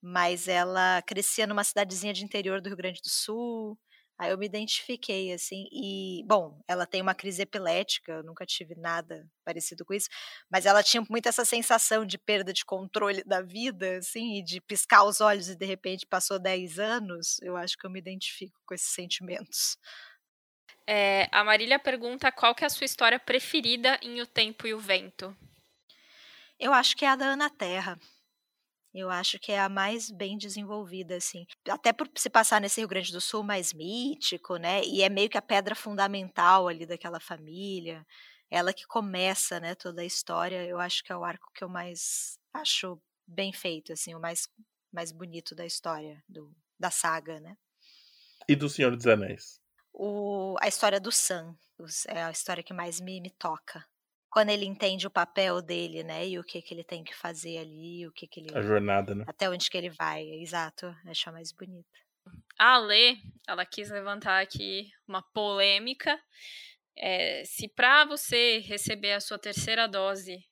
[0.03, 3.79] mas ela crescia numa cidadezinha de interior do Rio Grande do Sul.
[4.17, 8.75] Aí eu me identifiquei, assim, e, bom, ela tem uma crise epilética, eu nunca tive
[8.75, 10.07] nada parecido com isso,
[10.51, 14.61] mas ela tinha muito essa sensação de perda de controle da vida, assim, e de
[14.61, 18.59] piscar os olhos e de repente passou 10 anos, eu acho que eu me identifico
[18.65, 19.77] com esses sentimentos.
[20.85, 24.73] É, a Marília pergunta qual que é a sua história preferida em O Tempo e
[24.73, 25.35] o Vento.
[26.59, 27.97] Eu acho que é a da Ana Terra.
[28.93, 31.47] Eu acho que é a mais bem desenvolvida, assim.
[31.67, 34.83] Até por se passar nesse Rio Grande do Sul mais mítico, né?
[34.83, 38.05] E é meio que a pedra fundamental ali daquela família.
[38.51, 40.63] Ela que começa, né, toda a história.
[40.65, 44.47] Eu acho que é o arco que eu mais acho bem feito, assim, o mais,
[44.91, 47.57] mais bonito da história, do, da saga, né?
[48.47, 49.59] E do Senhor dos Anéis?
[49.91, 51.55] O, a história do Sam.
[52.07, 53.83] É a história que mais me, me toca
[54.33, 56.27] quando ele entende o papel dele, né?
[56.27, 59.13] E o que que ele tem que fazer ali, o que que ele a jornada,
[59.13, 59.23] né?
[59.27, 61.87] Até onde que ele vai, exato, acho mais bonita.
[62.57, 63.17] A Lê,
[63.47, 66.19] ela quis levantar aqui uma polêmica.
[66.97, 70.43] É, se para você receber a sua terceira dose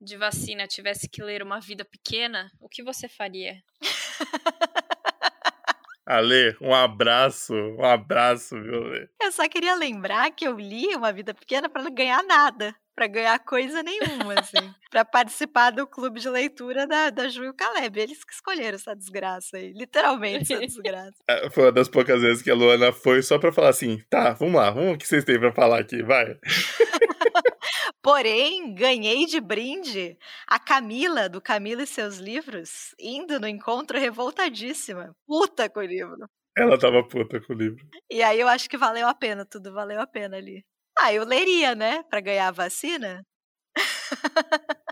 [0.00, 3.62] de vacina tivesse que ler uma vida pequena, o que você faria?
[6.06, 9.10] Ale, um abraço, um abraço, viu, Ale?
[9.20, 13.06] Eu só queria lembrar que eu li Uma Vida Pequena para não ganhar nada para
[13.06, 14.74] ganhar coisa nenhuma, assim.
[14.90, 18.00] para participar do clube de leitura da, da Ju e o Caleb.
[18.00, 19.72] Eles que escolheram essa desgraça aí.
[19.72, 21.14] Literalmente essa desgraça.
[21.30, 24.32] É, foi uma das poucas vezes que a Luana foi só para falar assim: tá,
[24.32, 26.36] vamos lá, vamos o que vocês têm para falar aqui, vai.
[28.02, 30.18] Porém, ganhei de brinde
[30.48, 35.14] a Camila, do Camila e seus livros, indo no encontro revoltadíssima.
[35.24, 36.28] Puta com o livro.
[36.56, 37.86] Ela tava puta com o livro.
[38.10, 40.64] E aí eu acho que valeu a pena, tudo valeu a pena ali.
[40.98, 42.02] Ah, eu leria, né?
[42.04, 43.24] Pra ganhar a vacina.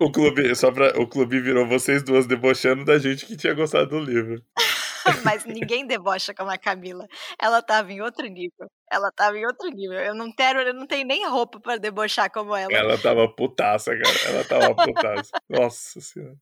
[0.01, 3.89] O clube, só pra, o clube virou vocês duas debochando da gente que tinha gostado
[3.89, 4.43] do livro.
[5.25, 7.07] Mas ninguém debocha como a Camila.
[7.41, 8.69] Ela tava em outro nível.
[8.91, 9.99] Ela tava em outro nível.
[9.99, 12.73] Eu não quero, eu não tenho nem roupa para debochar como ela.
[12.73, 14.19] Ela tava putaça, cara.
[14.27, 15.31] Ela tava putaça.
[15.49, 16.37] Nossa senhora.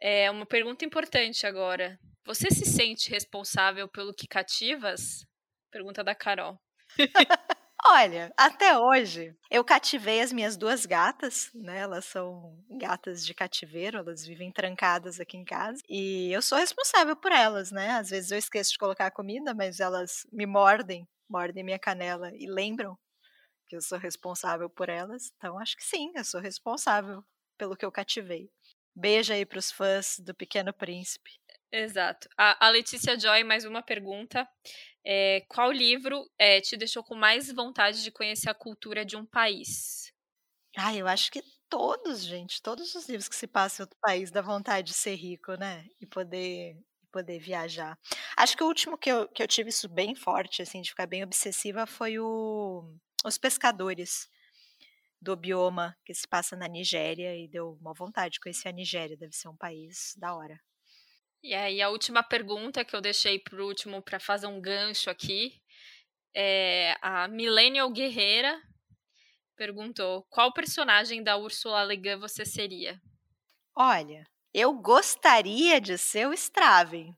[0.00, 1.98] É uma pergunta importante agora.
[2.24, 5.26] Você se sente responsável pelo que cativas?
[5.70, 6.58] Pergunta da Carol.
[7.84, 11.78] Olha, até hoje eu cativei as minhas duas gatas, né?
[11.80, 17.16] Elas são gatas de cativeiro, elas vivem trancadas aqui em casa e eu sou responsável
[17.16, 17.90] por elas, né?
[17.90, 22.46] Às vezes eu esqueço de colocar comida, mas elas me mordem, mordem minha canela e
[22.46, 22.96] lembram
[23.68, 25.32] que eu sou responsável por elas.
[25.36, 27.24] Então acho que sim, eu sou responsável
[27.58, 28.50] pelo que eu cativei.
[28.96, 31.30] Beijo aí para os fãs do Pequeno Príncipe.
[31.72, 32.28] Exato.
[32.36, 34.46] A, a Letícia Joy, mais uma pergunta.
[35.04, 39.26] É, qual livro é, te deixou com mais vontade de conhecer a cultura de um
[39.26, 40.12] país?
[40.76, 44.30] Ah, eu acho que todos, gente, todos os livros que se passam em outro país
[44.30, 45.86] dá vontade de ser rico, né?
[46.00, 46.76] E poder
[47.12, 47.98] poder viajar.
[48.38, 51.06] Acho que o último que eu, que eu tive isso bem forte, assim, de ficar
[51.06, 52.90] bem obsessiva, foi o
[53.22, 54.30] Os Pescadores,
[55.20, 59.16] do bioma que se passa na Nigéria, e deu uma vontade de conhecer a Nigéria,
[59.16, 60.60] deve ser um país da hora.
[61.42, 65.60] E aí, a última pergunta que eu deixei por último para fazer um gancho aqui
[66.34, 68.60] é a Millennial Guerreira
[69.56, 73.00] perguntou: qual personagem da Ursula Le Guin você seria?
[73.76, 74.24] Olha,
[74.54, 77.16] eu gostaria de ser o Straven,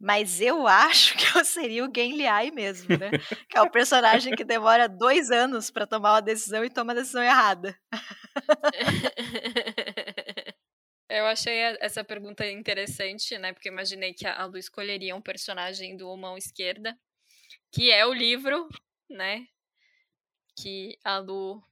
[0.00, 3.10] mas eu acho que eu seria o Genliai mesmo, né?
[3.48, 6.96] que é o personagem que demora dois anos para tomar uma decisão e toma a
[6.96, 7.76] decisão errada.
[11.14, 13.52] Eu achei essa pergunta interessante, né?
[13.52, 16.98] Porque imaginei que a Lu escolheria um personagem do Mão Esquerda,
[17.70, 18.68] que é o livro,
[19.08, 19.46] né?
[20.56, 21.62] Que a Lu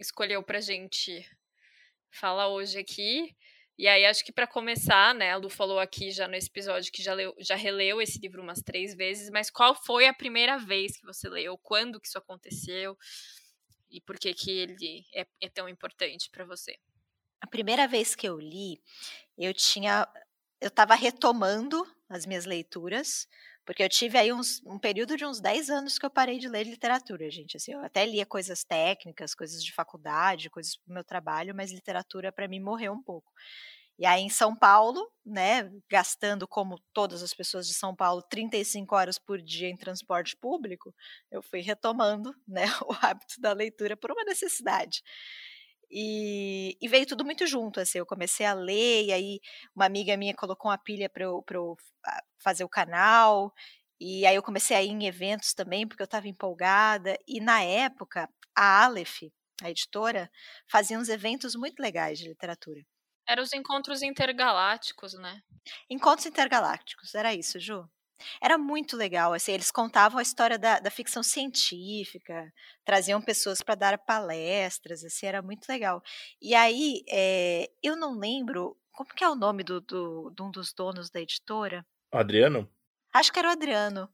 [0.00, 1.24] escolheu pra gente
[2.10, 3.32] falar hoje aqui.
[3.78, 5.30] E aí, acho que para começar, né?
[5.30, 8.60] A Lu falou aqui já no episódio que já, leu, já releu esse livro umas
[8.60, 11.56] três vezes, mas qual foi a primeira vez que você leu?
[11.58, 12.98] Quando que isso aconteceu?
[13.88, 16.76] E por que que ele é, é tão importante para você?
[17.40, 18.80] A primeira vez que eu li,
[19.36, 20.06] eu tinha.
[20.60, 23.28] Eu estava retomando as minhas leituras,
[23.64, 26.48] porque eu tive aí uns, um período de uns 10 anos que eu parei de
[26.48, 27.56] ler literatura, gente.
[27.56, 31.70] Assim, eu até lia coisas técnicas, coisas de faculdade, coisas para o meu trabalho, mas
[31.70, 33.30] literatura para mim morreu um pouco.
[33.98, 38.94] E aí em São Paulo, né, gastando como todas as pessoas de São Paulo 35
[38.94, 40.94] horas por dia em transporte público,
[41.32, 45.02] eu fui retomando, né, o hábito da leitura por uma necessidade.
[45.90, 49.40] E, e, veio tudo muito junto, assim, eu comecei a ler, e aí
[49.74, 51.76] uma amiga minha colocou uma pilha para eu, eu
[52.38, 53.52] fazer o canal,
[54.00, 57.62] e aí eu comecei a ir em eventos também, porque eu estava empolgada, e na
[57.62, 59.22] época, a Aleph,
[59.62, 60.30] a editora,
[60.70, 62.84] fazia uns eventos muito legais de literatura.
[63.26, 65.42] Eram os encontros intergalácticos, né?
[65.90, 67.88] Encontros intergalácticos, era isso, Ju.
[68.40, 72.52] Era muito legal, assim, eles contavam a história da, da ficção científica,
[72.84, 76.02] traziam pessoas para dar palestras, assim, era muito legal.
[76.40, 80.50] E aí, é, eu não lembro, como que é o nome do, do, de um
[80.50, 81.86] dos donos da editora?
[82.12, 82.68] Adriano?
[83.12, 84.08] Acho que era o Adriano.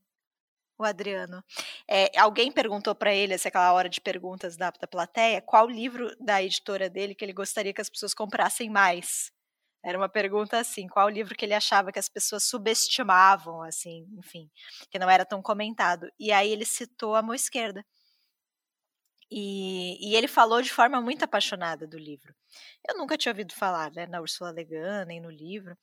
[0.78, 1.42] O Adriano.
[1.88, 6.10] É, alguém perguntou para ele, essa aquela hora de perguntas da, da plateia, qual livro
[6.18, 9.30] da editora dele que ele gostaria que as pessoas comprassem mais.
[9.84, 14.50] Era uma pergunta assim, qual livro que ele achava que as pessoas subestimavam, assim, enfim,
[14.90, 16.08] que não era tão comentado.
[16.18, 17.84] E aí ele citou a mão esquerda.
[19.30, 22.34] E, e, ele falou de forma muito apaixonada do livro.
[22.88, 25.76] Eu nunca tinha ouvido falar, né, na Ursula Le Guin, nem no livro.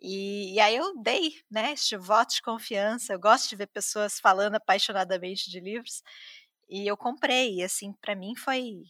[0.00, 3.12] E, e, aí eu dei, né, este voto de confiança.
[3.12, 6.02] Eu gosto de ver pessoas falando apaixonadamente de livros.
[6.68, 8.82] E eu comprei, e assim, para mim foi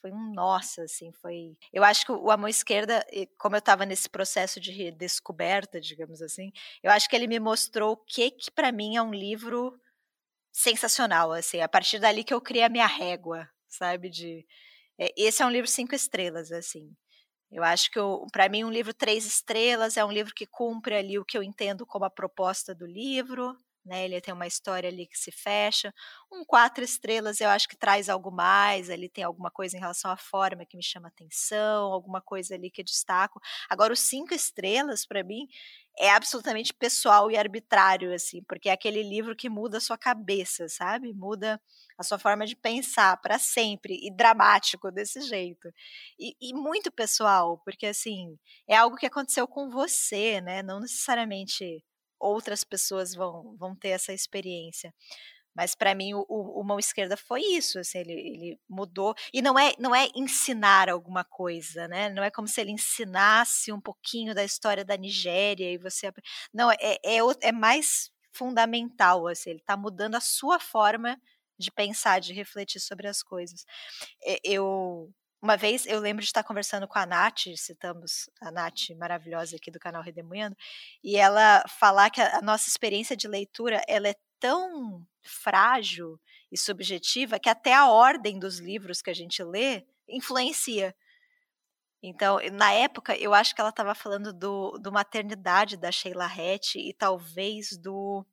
[0.00, 1.56] foi um nossa, assim, foi.
[1.72, 3.04] Eu acho que o A Mão Esquerda,
[3.38, 7.92] como eu estava nesse processo de redescoberta, digamos assim, eu acho que ele me mostrou
[7.92, 9.78] o que que para mim é um livro
[10.52, 14.46] sensacional, assim, a partir dali que eu criei a minha régua, sabe, de
[14.98, 16.94] é, esse é um livro cinco estrelas, assim.
[17.50, 18.00] Eu acho que
[18.32, 21.42] para mim um livro três estrelas é um livro que cumpre ali o que eu
[21.42, 23.56] entendo como a proposta do livro,
[23.86, 24.04] né?
[24.04, 25.94] Ele tem uma história ali que se fecha.
[26.30, 30.10] Um quatro estrelas eu acho que traz algo mais, ali tem alguma coisa em relação
[30.10, 33.40] à forma que me chama atenção, alguma coisa ali que destaco.
[33.70, 35.46] Agora, os cinco estrelas, para mim,
[35.98, 40.68] é absolutamente pessoal e arbitrário, assim, porque é aquele livro que muda a sua cabeça,
[40.68, 41.12] sabe?
[41.14, 41.60] Muda
[41.98, 45.68] a sua forma de pensar para sempre e dramático desse jeito.
[46.18, 50.62] E, e, muito pessoal, porque assim, é algo que aconteceu com você, né?
[50.62, 51.82] Não necessariamente
[52.18, 54.92] outras pessoas vão, vão ter essa experiência.
[55.56, 59.58] Mas para mim o, o, mão esquerda foi isso, assim, ele, ele, mudou e não
[59.58, 62.10] é não é ensinar alguma coisa, né?
[62.10, 66.12] Não é como se ele ensinasse um pouquinho da história da Nigéria e você
[66.52, 71.18] não é é, é mais fundamental, assim, ele está mudando a sua forma
[71.58, 73.64] de pensar, de refletir sobre as coisas.
[74.44, 75.10] Eu
[75.40, 79.70] uma vez eu lembro de estar conversando com a Nath, citamos a Nath maravilhosa aqui
[79.70, 80.56] do canal Redemoendo,
[81.04, 86.20] e ela falar que a, nossa experiência de leitura ela é tão frágil
[86.50, 90.94] e subjetiva que até a ordem dos livros que a gente lê influencia.
[92.02, 96.76] Então, na época, eu acho que ela estava falando do, do Maternidade da Sheila Hatch
[96.76, 98.24] e talvez do.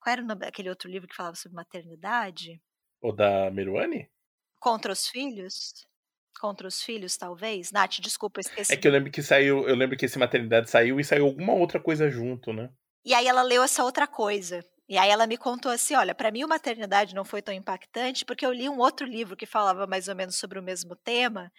[0.00, 2.60] Qual era o nome daquele outro livro que falava sobre maternidade?
[3.02, 4.10] O da Meruane?
[4.58, 5.89] Contra os Filhos?
[6.38, 7.72] Contra os filhos, talvez?
[7.72, 8.72] Nath, desculpa, esqueci.
[8.72, 11.52] É que eu lembro que saiu, eu lembro que esse maternidade saiu e saiu alguma
[11.52, 12.70] outra coisa junto, né?
[13.04, 14.64] E aí ela leu essa outra coisa.
[14.88, 18.24] E aí ela me contou assim, olha, para mim o maternidade não foi tão impactante
[18.24, 21.50] porque eu li um outro livro que falava mais ou menos sobre o mesmo tema.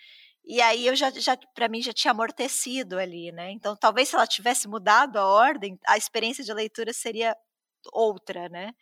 [0.43, 3.51] E aí eu já, já para mim já tinha amortecido ali, né?
[3.51, 7.35] Então talvez se ela tivesse mudado a ordem, a experiência de leitura seria
[7.93, 8.73] outra, né?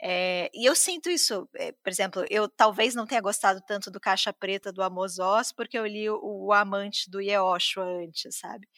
[0.00, 4.00] É, e eu sinto isso, é, por exemplo, eu talvez não tenha gostado tanto do
[4.00, 8.68] Caixa Preta do Amos Oz, porque eu li o, o Amante do Yehoshua antes, sabe?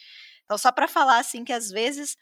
[0.44, 2.16] Então, só para falar assim que às vezes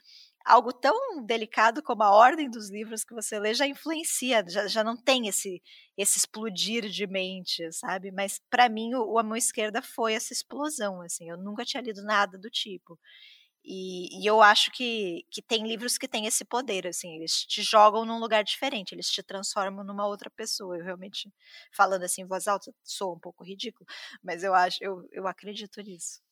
[0.44, 4.82] algo tão delicado como a ordem dos livros que você lê já influencia, já, já
[4.82, 5.62] não tem esse,
[5.96, 8.10] esse explodir de mente, sabe?
[8.10, 11.82] Mas para mim o, o A Mão Esquerda foi essa explosão, assim, eu nunca tinha
[11.82, 12.98] lido nada do tipo.
[13.70, 17.62] E, e, eu acho que, que tem livros que têm esse poder, assim, eles te
[17.62, 20.78] jogam num lugar diferente, eles te transformam numa outra pessoa.
[20.78, 21.30] Eu realmente,
[21.70, 23.86] falando assim em voz alta, sou um pouco ridículo,
[24.22, 26.22] mas eu acho, eu, eu acredito nisso.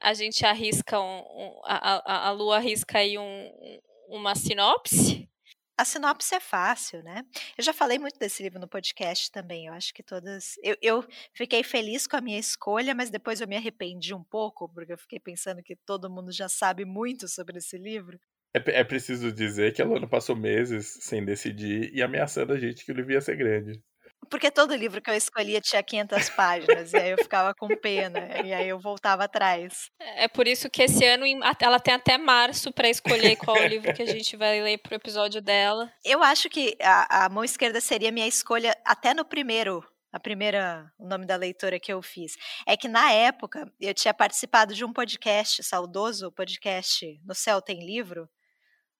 [0.00, 5.05] A gente arrisca um, um a, a, a Lu arrisca aí um, uma sinopse
[5.76, 7.24] a sinopse é fácil, né?
[7.56, 9.66] Eu já falei muito desse livro no podcast também.
[9.66, 10.54] Eu acho que todas.
[10.62, 11.04] Eu, eu,
[11.34, 14.98] fiquei feliz com a minha escolha, mas depois eu me arrependi um pouco, porque eu
[14.98, 18.18] fiquei pensando que todo mundo já sabe muito sobre esse livro.
[18.54, 22.84] É, é preciso dizer que a Luna passou meses sem decidir e ameaçando a gente
[22.84, 23.82] que o livro ia ser grande.
[24.30, 28.20] Porque todo livro que eu escolhia tinha 500 páginas, e aí eu ficava com pena,
[28.44, 29.90] e aí eu voltava atrás.
[30.00, 31.24] É, é por isso que esse ano
[31.60, 35.40] ela tem até março para escolher qual livro que a gente vai ler pro episódio
[35.40, 35.90] dela.
[36.04, 39.84] Eu acho que a, a mão esquerda seria minha escolha até no primeiro
[40.16, 44.14] a primeira, o nome da leitora que eu fiz, é que na época eu tinha
[44.14, 48.26] participado de um podcast saudoso, podcast No Céu Tem Livro,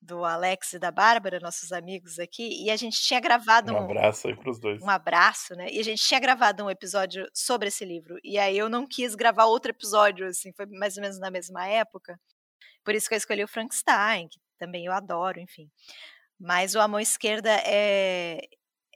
[0.06, 3.84] do Alex e da Bárbara, nossos amigos aqui, e a gente tinha gravado um, um
[3.84, 4.80] abraço aí pros dois.
[4.80, 5.66] Um abraço, né?
[5.70, 8.16] E a gente tinha gravado um episódio sobre esse livro.
[8.22, 11.66] E aí eu não quis gravar outro episódio, assim, foi mais ou menos na mesma
[11.66, 12.18] época.
[12.84, 15.68] Por isso que eu escolhi o Frankenstein, que também eu adoro, enfim.
[16.38, 18.40] Mas o A Mão Esquerda é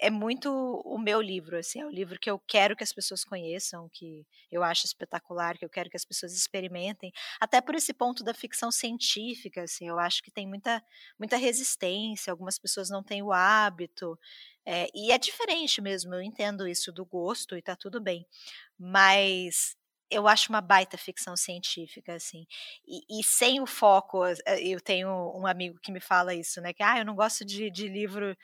[0.00, 0.50] é muito
[0.84, 4.26] o meu livro, assim, é o livro que eu quero que as pessoas conheçam, que
[4.50, 8.34] eu acho espetacular, que eu quero que as pessoas experimentem, até por esse ponto da
[8.34, 10.82] ficção científica, assim, eu acho que tem muita,
[11.18, 14.18] muita resistência, algumas pessoas não têm o hábito,
[14.64, 18.26] é, e é diferente mesmo, eu entendo isso do gosto e tá tudo bem,
[18.78, 19.76] mas
[20.10, 22.46] eu acho uma baita ficção científica, assim.
[22.86, 26.72] E, e, sem o foco, eh, eu tenho um amigo que me fala isso, né?
[26.72, 28.36] Que, ah, eu não gosto de, de livro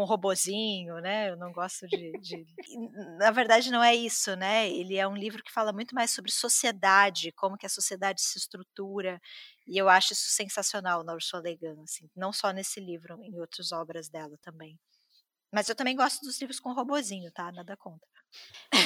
[0.00, 1.28] com robozinho, né?
[1.28, 2.46] Eu não gosto de, de...
[3.18, 4.66] Na verdade, não é isso, né?
[4.70, 8.38] Ele é um livro que fala muito mais sobre sociedade, como que a sociedade se
[8.38, 9.20] estrutura.
[9.66, 12.08] E eu acho isso sensacional na Ursula Le Guin, assim.
[12.16, 14.80] Não só nesse livro, em outras obras dela também.
[15.52, 17.52] Mas eu também gosto dos livros com robozinho, tá?
[17.52, 18.08] Nada contra.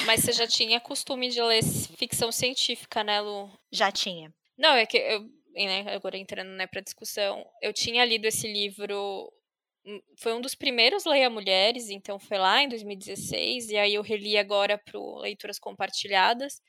[0.06, 1.62] Mas você já tinha costume de ler
[1.96, 3.56] ficção científica, né, Lu?
[3.70, 4.34] Já tinha.
[4.58, 5.20] Não, é que eu,
[5.54, 9.32] né, agora entrando né, para discussão, eu tinha lido esse livro.
[10.18, 14.37] Foi um dos primeiros Leia Mulheres, então foi lá em 2016, e aí eu reli
[14.39, 16.61] agora para Leituras Compartilhadas.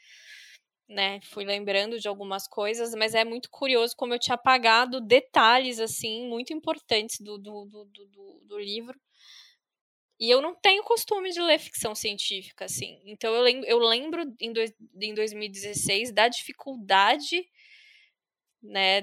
[0.87, 5.79] Né, fui lembrando de algumas coisas, mas é muito curioso como eu tinha apagado detalhes
[5.79, 8.95] assim muito importantes do, do, do, do, do livro
[10.19, 13.01] e eu não tenho costume de ler ficção científica, assim.
[13.05, 17.45] Então eu lembro, eu lembro em, dois, em 2016 da dificuldade,
[18.61, 19.01] né?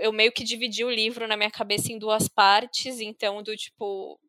[0.00, 4.20] Eu meio que dividi o livro na minha cabeça em duas partes, então do tipo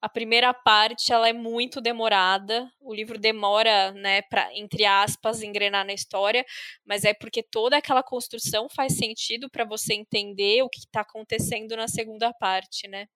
[0.00, 5.84] a primeira parte ela é muito demorada, o livro demora, né, para entre aspas engrenar
[5.84, 6.44] na história,
[6.86, 11.76] mas é porque toda aquela construção faz sentido para você entender o que está acontecendo
[11.76, 13.06] na segunda parte, né?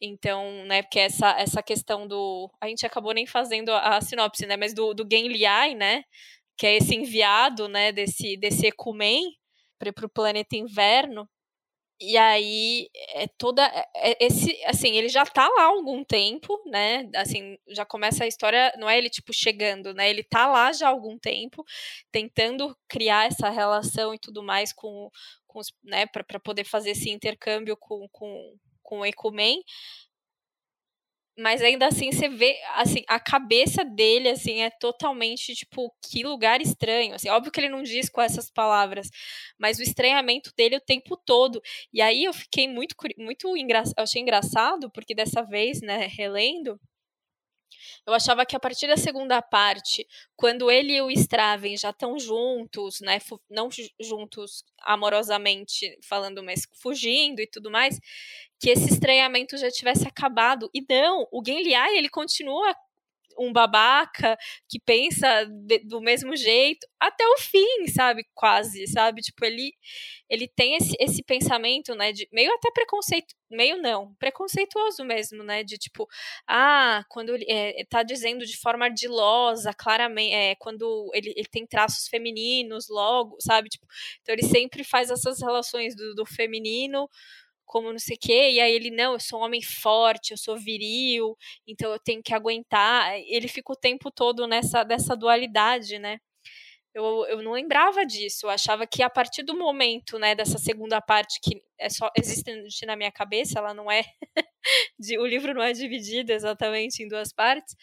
[0.00, 2.50] Então, né, porque essa, essa questão do.
[2.60, 4.56] A gente acabou nem fazendo a, a sinopse, né?
[4.56, 6.04] Mas do, do Gen Liai, né?
[6.58, 9.34] Que é esse enviado, né, desse, desse Ecumen
[9.92, 11.28] para o planeta inverno.
[12.00, 13.64] E aí, é toda.
[13.64, 17.08] É, é, esse, assim, ele já tá lá há algum tempo, né?
[17.14, 18.74] Assim, já começa a história.
[18.78, 20.10] Não é ele, tipo, chegando, né?
[20.10, 21.64] Ele tá lá já há algum tempo,
[22.12, 25.08] tentando criar essa relação e tudo mais com,
[25.46, 26.06] com os, né?
[26.06, 29.64] para poder fazer esse intercâmbio com, com com o Ecumen,
[31.38, 36.60] mas ainda assim você vê assim a cabeça dele assim é totalmente tipo que lugar
[36.60, 37.28] estranho assim.
[37.30, 39.08] Óbvio que ele não diz com essas palavras
[39.58, 41.60] mas o estranhamento dele o tempo todo.
[41.92, 46.78] E aí eu fiquei muito muito engraçado achei engraçado porque dessa vez né relendo
[48.06, 50.06] eu achava que a partir da segunda parte,
[50.36, 53.18] quando ele e o Straven já estão juntos, né,
[53.50, 53.68] não
[54.00, 57.98] juntos amorosamente falando, mas fugindo e tudo mais,
[58.60, 60.70] que esse estranhamento já tivesse acabado.
[60.74, 62.74] E não, o Genliai, ele continua
[63.38, 64.36] um babaca
[64.68, 68.26] que pensa de, do mesmo jeito até o fim, sabe?
[68.34, 69.20] Quase, sabe?
[69.20, 69.72] Tipo, ele
[70.28, 75.62] ele tem esse, esse pensamento, né, de meio até preconceito, meio não, preconceituoso mesmo, né,
[75.62, 76.08] de tipo,
[76.48, 81.66] ah, quando ele é, tá dizendo de forma ardilosa, claramente, é, quando ele, ele tem
[81.66, 83.68] traços femininos logo, sabe?
[83.68, 83.86] Tipo,
[84.22, 87.08] então ele sempre faz essas relações do, do feminino
[87.66, 90.38] como não sei o quê, e aí ele, não, eu sou um homem forte, eu
[90.38, 91.36] sou viril,
[91.66, 93.14] então eu tenho que aguentar.
[93.26, 96.18] Ele fica o tempo todo nessa dessa dualidade, né?
[96.94, 101.00] Eu, eu não lembrava disso, eu achava que a partir do momento, né, dessa segunda
[101.00, 104.04] parte que é só existe na minha cabeça, ela não é
[104.98, 107.74] de, o livro não é dividido exatamente em duas partes,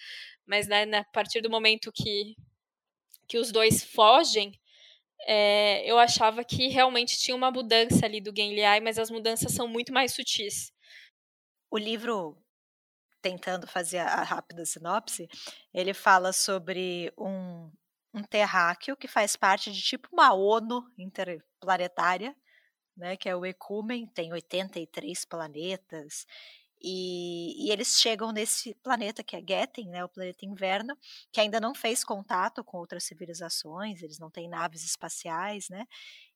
[0.46, 2.36] mas né, a partir do momento que
[3.28, 4.52] que os dois fogem,
[5.28, 9.68] é, eu achava que realmente tinha uma mudança ali do Genliai, mas as mudanças são
[9.68, 10.72] muito mais sutis.
[11.70, 12.38] O livro,
[13.22, 15.28] tentando fazer a rápida sinopse,
[15.74, 17.72] ele fala sobre um,
[18.14, 22.36] um terráqueo que faz parte de tipo uma ONU interplanetária,
[22.98, 26.26] né, que é o Ecumen, tem 83 planetas,
[26.84, 30.98] e, e, eles chegam nesse planeta que é Getten, né, o planeta inverno,
[31.32, 35.86] que ainda não fez contato com outras civilizações, eles não têm naves espaciais, né?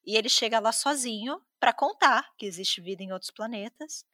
[0.05, 4.05] E ele chega lá sozinho para contar que existe vida em outros planetas,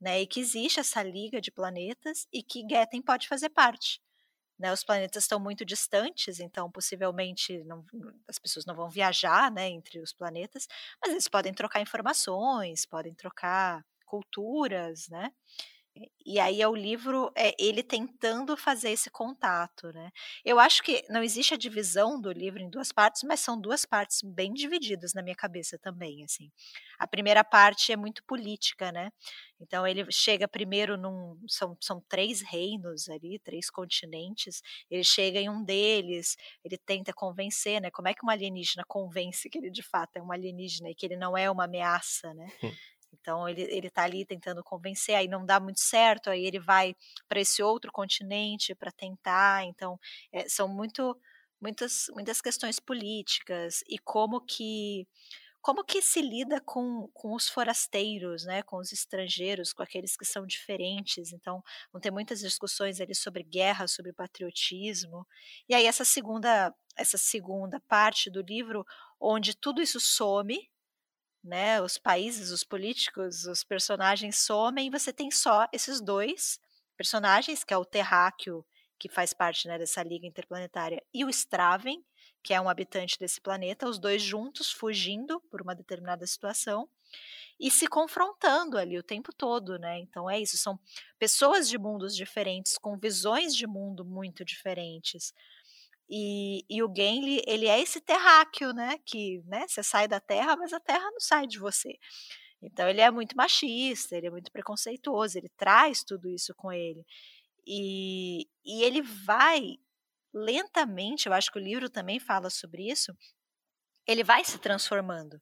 [0.00, 0.20] né?
[0.22, 4.00] E que existe essa liga de planetas e que Getten pode fazer parte.
[4.58, 7.82] Né, os planetas estão muito distantes, então possivelmente não,
[8.28, 10.68] as pessoas não vão viajar né, entre os planetas,
[11.00, 15.32] mas eles podem trocar informações, podem trocar culturas, né?
[16.24, 20.10] E aí é o livro, é ele tentando fazer esse contato, né?
[20.44, 23.84] Eu acho que não existe a divisão do livro em duas partes, mas são duas
[23.84, 26.50] partes bem divididas na minha cabeça também, assim.
[26.98, 29.10] A primeira parte é muito política, né?
[29.60, 34.62] Então ele chega primeiro num são, são três reinos ali, três continentes.
[34.90, 37.90] Ele chega em um deles, ele tenta convencer, né?
[37.90, 41.04] Como é que um alienígena convence que ele de fato é um alienígena e que
[41.06, 42.48] ele não é uma ameaça, né?
[43.20, 46.94] Então ele ele está ali tentando convencer, aí não dá muito certo, aí ele vai
[47.28, 49.64] para esse outro continente para tentar.
[49.64, 49.98] Então
[50.32, 51.16] é, são muito
[51.60, 55.06] muitas muitas questões políticas e como que
[55.62, 60.24] como que se lida com, com os forasteiros, né, com os estrangeiros, com aqueles que
[60.24, 61.32] são diferentes?
[61.32, 65.26] Então, vão ter muitas discussões ali sobre guerra, sobre patriotismo.
[65.68, 68.84] E aí essa segunda essa segunda parte do livro,
[69.20, 70.58] onde tudo isso some,
[71.42, 76.58] né, os países, os políticos, os personagens somem e você tem só esses dois
[76.96, 78.64] personagens, que é o Terráqueo,
[78.98, 82.04] que faz parte né, dessa liga interplanetária, e o Straven,
[82.42, 86.88] que é um habitante desse planeta, os dois juntos fugindo por uma determinada situação
[87.58, 89.98] e se confrontando ali o tempo todo, né?
[89.98, 90.78] Então é isso, são
[91.18, 95.34] pessoas de mundos diferentes, com visões de mundo muito diferentes.
[96.10, 98.98] E, e o Genli, ele é esse terráqueo, né?
[99.06, 101.96] Que né, você sai da Terra, mas a Terra não sai de você.
[102.60, 107.06] Então ele é muito machista, ele é muito preconceituoso, ele traz tudo isso com ele.
[107.66, 109.76] E, e ele vai
[110.34, 113.16] lentamente, eu acho que o livro também fala sobre isso,
[114.06, 115.40] ele vai se transformando.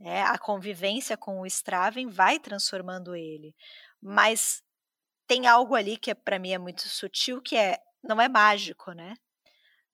[0.00, 3.54] É, a convivência com o Straven vai transformando ele.
[4.02, 4.62] Mas
[5.26, 8.92] tem algo ali que é, para mim é muito sutil, que é não é mágico,
[8.92, 9.14] né?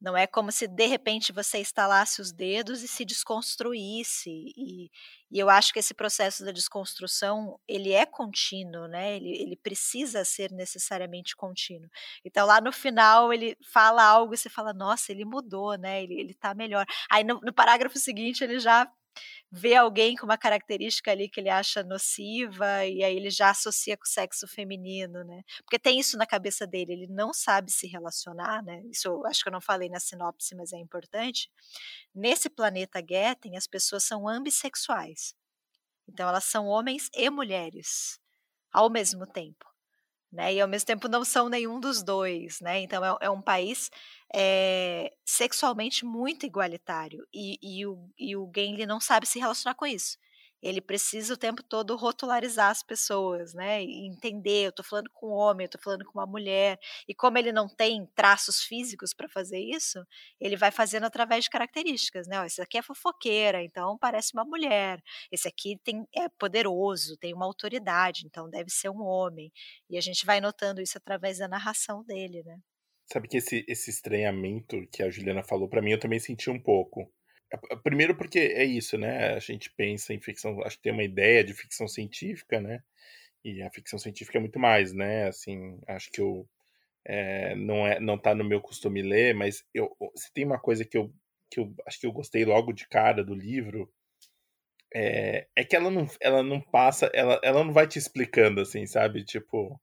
[0.01, 4.31] Não é como se de repente você estalasse os dedos e se desconstruísse.
[4.56, 4.90] E,
[5.31, 9.16] e eu acho que esse processo da desconstrução ele é contínuo, né?
[9.16, 11.90] Ele, ele precisa ser necessariamente contínuo.
[12.24, 16.02] Então lá no final ele fala algo e você fala, nossa, ele mudou, né?
[16.02, 16.86] Ele, ele tá melhor.
[17.10, 18.90] Aí no, no parágrafo seguinte ele já
[19.50, 23.96] vê alguém com uma característica ali que ele acha nociva e aí ele já associa
[23.96, 25.42] com o sexo feminino, né?
[25.64, 28.82] Porque tem isso na cabeça dele, ele não sabe se relacionar, né?
[28.90, 31.50] Isso eu acho que eu não falei na sinopse, mas é importante.
[32.14, 35.34] Nesse planeta Getten, as pessoas são ambissexuais.
[36.08, 38.20] Então elas são homens e mulheres
[38.72, 39.69] ao mesmo tempo.
[40.32, 42.81] Né, e ao mesmo tempo não são nenhum dos dois, né?
[42.81, 43.90] Então é, é um país
[44.32, 49.85] é, sexualmente muito igualitário e, e, o, e o Genli não sabe se relacionar com
[49.86, 50.16] isso.
[50.62, 53.82] Ele precisa o tempo todo rotularizar as pessoas, né?
[53.82, 56.78] E entender, eu tô falando com um homem, eu tô falando com uma mulher.
[57.08, 60.04] E como ele não tem traços físicos para fazer isso,
[60.40, 62.40] ele vai fazendo através de características, né?
[62.40, 65.00] Ó, esse aqui é fofoqueira, então parece uma mulher.
[65.32, 69.52] Esse aqui tem, é poderoso, tem uma autoridade, então deve ser um homem.
[69.88, 72.58] E a gente vai notando isso através da narração dele, né?
[73.12, 76.62] Sabe que esse, esse estranhamento que a Juliana falou, para mim eu também senti um
[76.62, 77.12] pouco.
[77.82, 79.35] Primeiro porque é isso, né?
[79.35, 82.82] A gente pensa em ficção, acho que tem uma ideia de ficção científica, né?
[83.44, 85.28] E a ficção científica é muito mais, né?
[85.28, 86.48] Assim, acho que eu
[87.05, 90.85] é, não é, não tá no meu costume ler, mas eu, se tem uma coisa
[90.85, 91.12] que eu,
[91.51, 93.90] que eu acho que eu gostei logo de cara do livro,
[94.94, 98.86] é, é que ela não, ela não passa, ela, ela não vai te explicando assim,
[98.86, 99.24] sabe?
[99.24, 99.81] Tipo,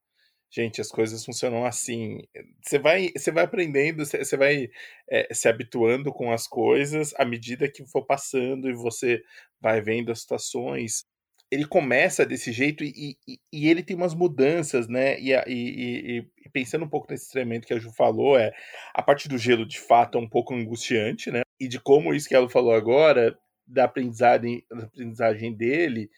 [0.49, 2.21] gente, as coisas funcionam assim.
[2.61, 4.69] Você vai, você vai aprendendo, você vai
[5.09, 9.21] é, se habituando com as coisas à medida que for passando e você
[9.59, 11.05] vai vendo as situações.
[11.49, 15.17] Ele começa desse jeito e, e, e ele tem umas mudanças, né?
[15.19, 18.51] E, e, pensando um pouco nesse treinamento que a Ju falou, é
[18.93, 21.41] a parte do gelo de fato é um pouco angustiante, né?
[21.59, 26.09] E de como isso que ela falou agora, da aprendizagem, da aprendizagem dele,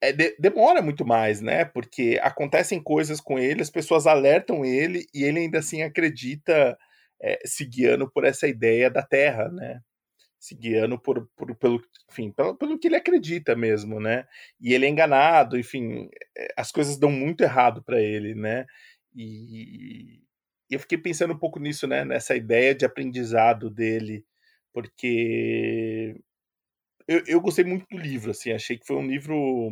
[0.00, 1.64] é, de, demora muito mais, né?
[1.64, 6.78] Porque acontecem coisas com ele, as pessoas alertam ele e ele ainda assim acredita
[7.20, 9.80] é, se guiando por essa ideia da Terra, né?
[10.38, 14.26] Se guiando por, por, pelo, enfim, pelo, pelo que ele acredita mesmo, né?
[14.60, 18.66] E ele é enganado, enfim, é, as coisas dão muito errado para ele, né?
[19.14, 20.20] E
[20.70, 22.04] eu fiquei pensando um pouco nisso, né?
[22.04, 24.24] Nessa ideia de aprendizado dele,
[24.72, 26.14] porque
[27.08, 29.70] eu, eu gostei muito do livro, assim, achei que foi um livro,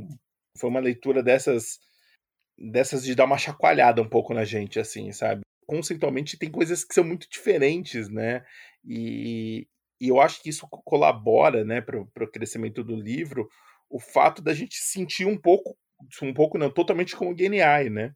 [0.58, 1.78] foi uma leitura dessas,
[2.58, 5.42] dessas de dar uma chacoalhada um pouco na gente, assim, sabe?
[5.66, 8.42] Conceitualmente tem coisas que são muito diferentes, né?
[8.82, 9.68] E,
[10.00, 13.48] e eu acho que isso colabora, né, para o crescimento do livro,
[13.90, 15.76] o fato da gente sentir um pouco,
[16.22, 18.14] um pouco não, totalmente como o GNI, né?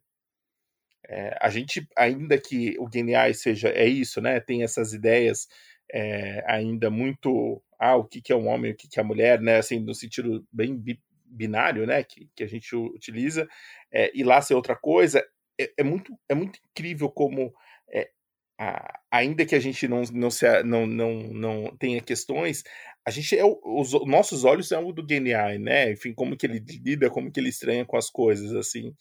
[1.07, 4.39] É, a gente, ainda que o GNI seja, é isso, né?
[4.39, 5.47] Tem essas ideias
[5.93, 9.05] é, ainda muito ah, o que, que é um homem, o que, que é a
[9.05, 9.57] mulher, né?
[9.57, 10.79] Assim, no sentido bem
[11.25, 12.03] binário, né?
[12.03, 13.47] Que, que a gente utiliza,
[13.91, 15.25] é, e lá ser outra coisa,
[15.59, 17.51] é, é, muito, é muito incrível como
[17.91, 18.11] é,
[18.59, 22.63] a, ainda que a gente não, não, se, não, não, não tenha questões,
[23.03, 25.91] a gente é os nossos olhos são o do GNI, né?
[25.91, 28.93] Enfim, como que ele lida, como que ele estranha com as coisas, assim.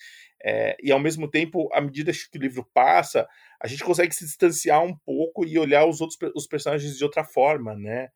[0.42, 3.28] É, e ao mesmo tempo, à medida que o livro passa,
[3.60, 7.22] a gente consegue se distanciar um pouco e olhar os outros os personagens de outra
[7.24, 8.08] forma, né?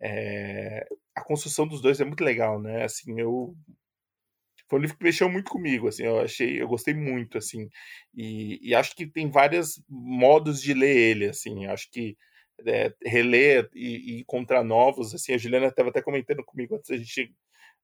[0.00, 2.84] É, a construção dos dois é muito legal, né?
[2.84, 3.54] Assim, eu
[4.70, 7.68] foi um livro que mexeu muito comigo, assim, eu achei, eu gostei muito, assim,
[8.14, 12.16] e, e acho que tem vários modos de ler ele, assim, acho que
[12.64, 16.96] é, reler e, e, encontrar novos, assim, a Juliana estava até comentando comigo antes da
[16.96, 17.34] gente,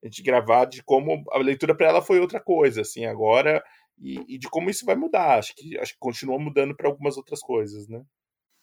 [0.05, 3.65] a gente gravar de como a leitura para ela foi outra coisa, assim, agora,
[3.99, 7.17] e, e, de como isso vai mudar, acho que, acho que continua mudando para algumas
[7.17, 8.01] outras coisas, né?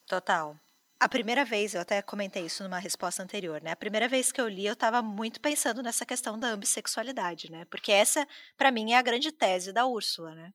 [0.06, 0.58] Total.
[1.00, 3.72] A primeira vez, eu até comentei isso numa resposta anterior, né?
[3.72, 7.64] A primeira vez que eu li, eu estava muito pensando nessa questão da ambissexualidade, né?
[7.66, 8.26] Porque essa,
[8.56, 10.52] para mim, é a grande tese da Úrsula, né?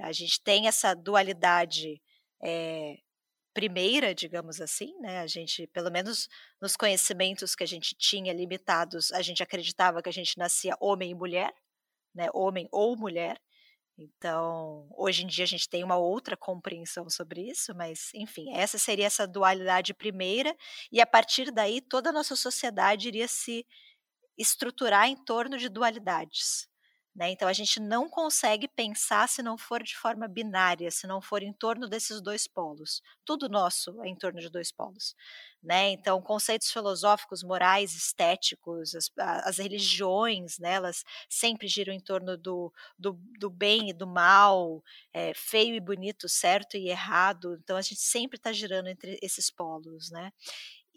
[0.00, 2.00] A gente tem essa dualidade
[2.42, 2.98] é,
[3.54, 5.20] primeira, digamos assim, né?
[5.20, 6.28] A gente, pelo menos
[6.60, 11.10] nos conhecimentos que a gente tinha limitados, a gente acreditava que a gente nascia homem
[11.12, 11.52] e mulher,
[12.14, 12.28] né?
[12.34, 13.40] Homem ou mulher.
[14.00, 18.78] Então, hoje em dia a gente tem uma outra compreensão sobre isso, mas enfim, essa
[18.78, 20.54] seria essa dualidade primeira,
[20.92, 23.66] e a partir daí toda a nossa sociedade iria se
[24.38, 26.68] estruturar em torno de dualidades.
[27.14, 27.30] Né?
[27.30, 31.42] Então a gente não consegue pensar se não for de forma binária, se não for
[31.42, 33.02] em torno desses dois polos.
[33.24, 35.16] Tudo nosso é em torno de dois polos.
[35.60, 35.90] Né?
[35.90, 42.72] Então, conceitos filosóficos, morais, estéticos, as, as religiões, né, elas sempre giram em torno do,
[42.96, 44.80] do, do bem e do mal,
[45.12, 47.58] é, feio e bonito, certo e errado.
[47.60, 50.10] Então, a gente sempre está girando entre esses polos.
[50.12, 50.32] Né?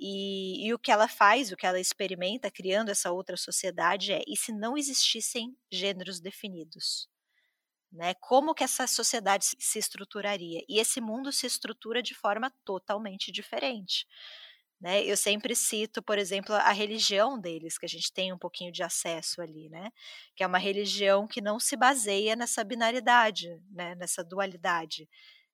[0.03, 4.23] E, e, o que ela faz, o que ela experimenta criando essa outra sociedade é:
[4.27, 7.07] e se não existissem gêneros definidos?
[7.91, 8.15] Né?
[8.15, 10.63] Como que essa sociedade se estruturaria?
[10.67, 14.07] E esse mundo se estrutura de forma totalmente diferente.
[14.79, 15.03] Né?
[15.05, 18.81] Eu sempre cito, por exemplo, a religião deles, que a gente tem um pouquinho de
[18.81, 19.91] acesso ali, né?
[20.35, 23.93] que é uma religião que não se baseia nessa binaridade, né?
[23.93, 25.07] nessa dualidade.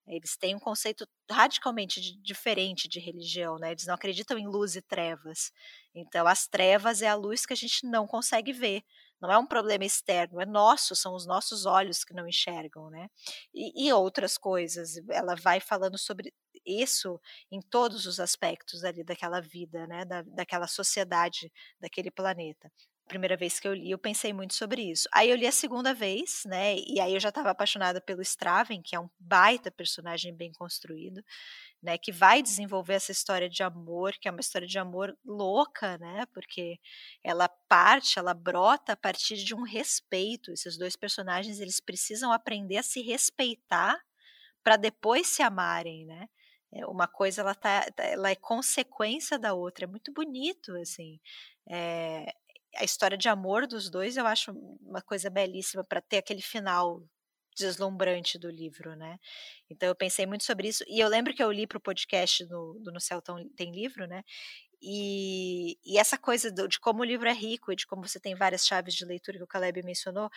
[0.08, 3.72] Eles têm um conceito radicalmente diferente de religião, né?
[3.72, 5.50] Eles não acreditam em luz e trevas.
[5.94, 8.82] Então, as trevas é a luz que a gente não consegue ver.
[9.20, 13.08] Não é um problema externo, é nosso, são os nossos olhos que não enxergam, né?
[13.54, 14.96] E, e outras coisas.
[15.10, 16.32] Ela vai falando sobre
[16.64, 17.20] isso
[17.50, 20.04] em todos os aspectos ali daquela vida, né?
[20.04, 22.70] Da, daquela sociedade, daquele planeta
[23.08, 25.08] primeira vez que eu li, eu pensei muito sobre isso.
[25.12, 26.76] Aí eu li a segunda vez, né?
[26.78, 31.24] E aí eu já estava apaixonada pelo Straven, que é um baita personagem bem construído,
[31.82, 31.98] né?
[31.98, 36.26] Que vai desenvolver essa história de amor, que é uma história de amor louca, né?
[36.32, 36.78] Porque
[37.24, 40.52] ela parte, ela brota a partir de um respeito.
[40.52, 43.98] Esses dois personagens, eles precisam aprender a se respeitar
[44.62, 46.28] para depois se amarem, né?
[46.72, 51.18] É, uma coisa ela tá, ela é consequência da outra, é muito bonito assim.
[51.70, 52.34] É,
[52.76, 57.02] a história de amor dos dois eu acho uma coisa belíssima para ter aquele final
[57.56, 59.18] deslumbrante do livro, né?
[59.68, 62.44] Então eu pensei muito sobre isso e eu lembro que eu li para o podcast
[62.46, 63.20] do, do No Céu
[63.56, 64.22] Tem Livro, né?
[64.80, 68.20] E, e, essa coisa do, de como o livro é rico e de como você
[68.20, 70.30] tem várias chaves de leitura que o Caleb mencionou,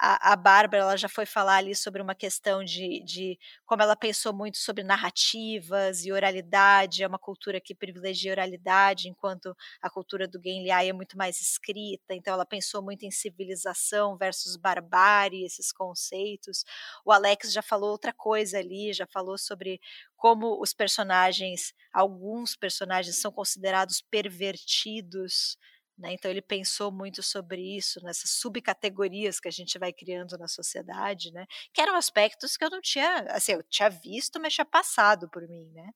[0.00, 3.96] a, a Bárbara ela já foi falar ali sobre uma questão de, de como ela
[3.96, 10.28] pensou muito sobre narrativas e oralidade, é uma cultura que privilegia oralidade, enquanto a cultura
[10.28, 15.72] do Genliai é muito mais escrita, então ela pensou muito em civilização versus barbárie, esses
[15.72, 16.64] conceitos.
[17.04, 19.80] O Alex já falou outra coisa ali, já falou sobre
[20.16, 25.56] como os personagens, alguns personagens são considerados pervertidos,
[25.98, 26.12] né?
[26.12, 31.32] Então ele pensou muito sobre isso, nessas subcategorias que a gente vai criando na sociedade,
[31.32, 31.46] né?
[31.72, 35.46] que eram aspectos que eu não tinha, assim, eu tinha visto, mas tinha passado por
[35.48, 35.70] mim.
[35.72, 35.90] Né?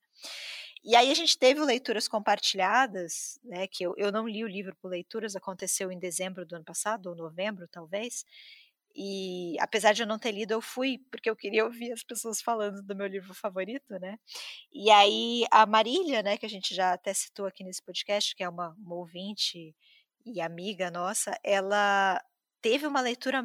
[0.82, 4.74] E aí a gente teve leituras compartilhadas, né, que eu, eu não li o livro
[4.76, 8.24] por leituras, aconteceu em dezembro do ano passado, ou novembro talvez,
[8.94, 12.40] e apesar de eu não ter lido, eu fui porque eu queria ouvir as pessoas
[12.42, 14.18] falando do meu livro favorito, né?
[14.72, 18.42] E aí a Marília, né, que a gente já até citou aqui nesse podcast, que
[18.42, 19.74] é uma, uma ouvinte
[20.24, 22.22] e amiga nossa, ela
[22.62, 23.42] teve uma leitura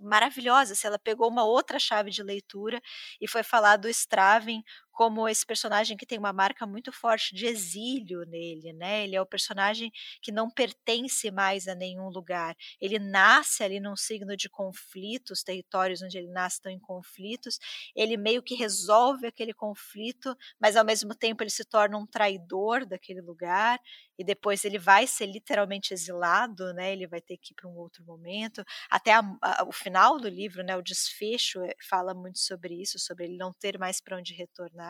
[0.00, 2.80] maravilhosa, se ela pegou uma outra chave de leitura
[3.20, 4.62] e foi falar do Straven
[4.98, 9.04] como esse personagem que tem uma marca muito forte de exílio nele, né?
[9.04, 12.56] Ele é o personagem que não pertence mais a nenhum lugar.
[12.80, 17.60] Ele nasce ali num signo de conflito, os territórios onde ele nasce estão em conflitos.
[17.94, 22.84] Ele meio que resolve aquele conflito, mas ao mesmo tempo ele se torna um traidor
[22.84, 23.78] daquele lugar
[24.18, 26.92] e depois ele vai ser literalmente exilado, né?
[26.92, 28.64] Ele vai ter que ir para um outro momento.
[28.90, 30.76] Até a, a, o final do livro, né?
[30.76, 34.87] O desfecho eh, fala muito sobre isso, sobre ele não ter mais para onde retornar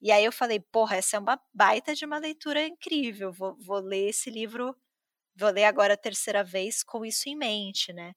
[0.00, 3.80] e aí eu falei, porra, essa é uma baita de uma leitura incrível, vou, vou
[3.80, 4.76] ler esse livro,
[5.36, 8.14] vou ler agora a terceira vez com isso em mente, né?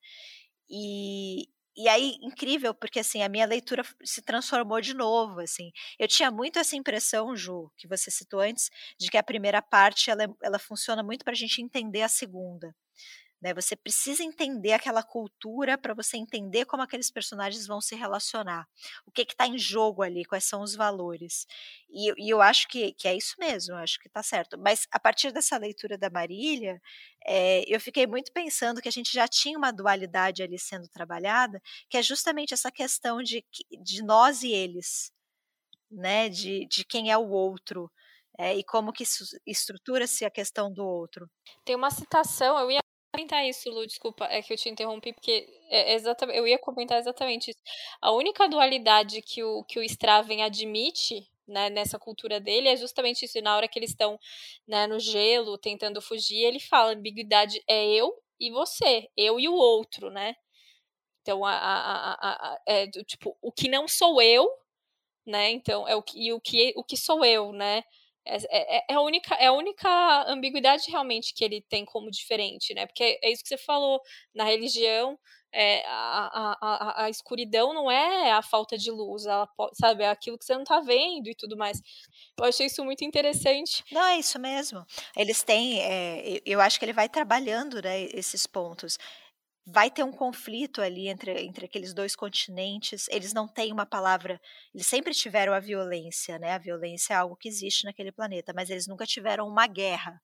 [0.69, 1.47] E,
[1.77, 5.71] e aí, incrível, porque assim, a minha leitura se transformou de novo, assim.
[5.99, 8.69] Eu tinha muito essa impressão, Ju, que você citou antes,
[8.99, 12.73] de que a primeira parte, ela, ela funciona muito para a gente entender a segunda.
[13.45, 13.53] Né?
[13.53, 18.67] Você precisa entender aquela cultura para você entender como aqueles personagens vão se relacionar.
[19.05, 21.45] O que está em jogo ali, quais são os valores.
[21.87, 24.57] E, e, eu acho que, que é isso mesmo, acho que está certo.
[24.57, 26.81] Mas a partir dessa leitura da Marília,
[27.23, 31.61] é, eu fiquei muito pensando que a gente já tinha uma dualidade ali sendo trabalhada,
[31.87, 33.45] que é justamente essa questão de,
[33.83, 35.11] de nós e eles,
[35.91, 36.29] né?
[36.29, 37.91] de, de quem é o outro.
[38.39, 39.05] É, e como que
[39.45, 41.29] estrutura-se a questão do outro.
[41.63, 42.84] Tem uma citação, eu ia
[43.15, 46.99] comentar isso, Lu, desculpa, é que eu te interrompi, porque é exatamente, eu ia comentar
[46.99, 47.59] exatamente isso.
[48.01, 53.25] A única dualidade que o, que o Straven admite né, nessa cultura dele é justamente
[53.25, 53.39] isso.
[53.41, 54.19] Na hora que eles estão
[54.67, 59.53] né, no gelo, tentando fugir, ele fala: ambiguidade é eu e você, eu e o
[59.53, 60.35] outro, né?
[61.21, 64.47] Então, a, a, a, é tipo, o que não sou eu,
[65.25, 65.49] né?
[65.51, 67.83] Então, é o que, e o que, o que sou eu, né?
[68.25, 72.73] É, é, é, a única, é a única ambiguidade realmente que ele tem como diferente,
[72.73, 72.85] né?
[72.85, 74.01] Porque é isso que você falou,
[74.33, 75.17] na religião,
[75.57, 80.09] é, a, a, a, escuridão não é a falta de luz, ela pode, sabe, é
[80.09, 81.81] aquilo que você não está vendo e tudo mais.
[82.37, 83.81] Eu achei isso muito interessante.
[83.89, 84.85] Não, é isso mesmo.
[85.15, 88.97] Eles têm, é, eu acho que ele vai trabalhando né, esses pontos
[89.65, 93.07] vai ter um conflito ali entre, entre aqueles dois continentes.
[93.09, 94.39] Eles não têm uma palavra.
[94.73, 96.51] Eles sempre tiveram a violência, né?
[96.53, 100.21] A violência é algo que existe naquele planeta, mas eles nunca tiveram uma guerra,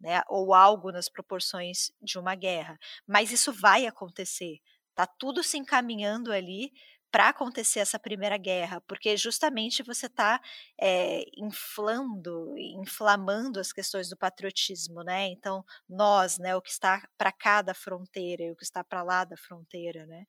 [0.00, 0.22] né?
[0.28, 2.78] Ou algo nas proporções de uma guerra.
[3.06, 4.58] Mas isso vai acontecer.
[4.94, 6.72] Tá tudo se encaminhando ali
[7.14, 10.40] para acontecer essa primeira guerra, porque justamente você está
[10.76, 15.28] é, eh, inflando, inflamando as questões do patriotismo, né?
[15.28, 19.04] Então, nós, né, o que está para cá da fronteira e o que está para
[19.04, 20.26] lá da fronteira, né?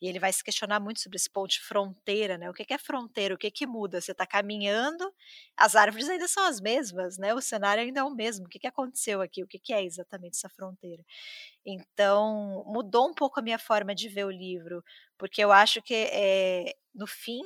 [0.00, 2.48] E ele vai se questionar muito sobre esse ponto de fronteira, né?
[2.48, 3.34] O que é fronteira?
[3.34, 4.00] O que, que muda?
[4.00, 5.12] Você está caminhando,
[5.56, 7.34] as árvores ainda são as mesmas, né?
[7.34, 8.46] O cenário ainda é o mesmo.
[8.46, 9.42] O que, que aconteceu aqui?
[9.42, 11.02] O que, que é exatamente essa fronteira?
[11.66, 14.82] Então, mudou um pouco a minha forma de ver o livro,
[15.18, 17.42] porque eu acho que, é, no fim,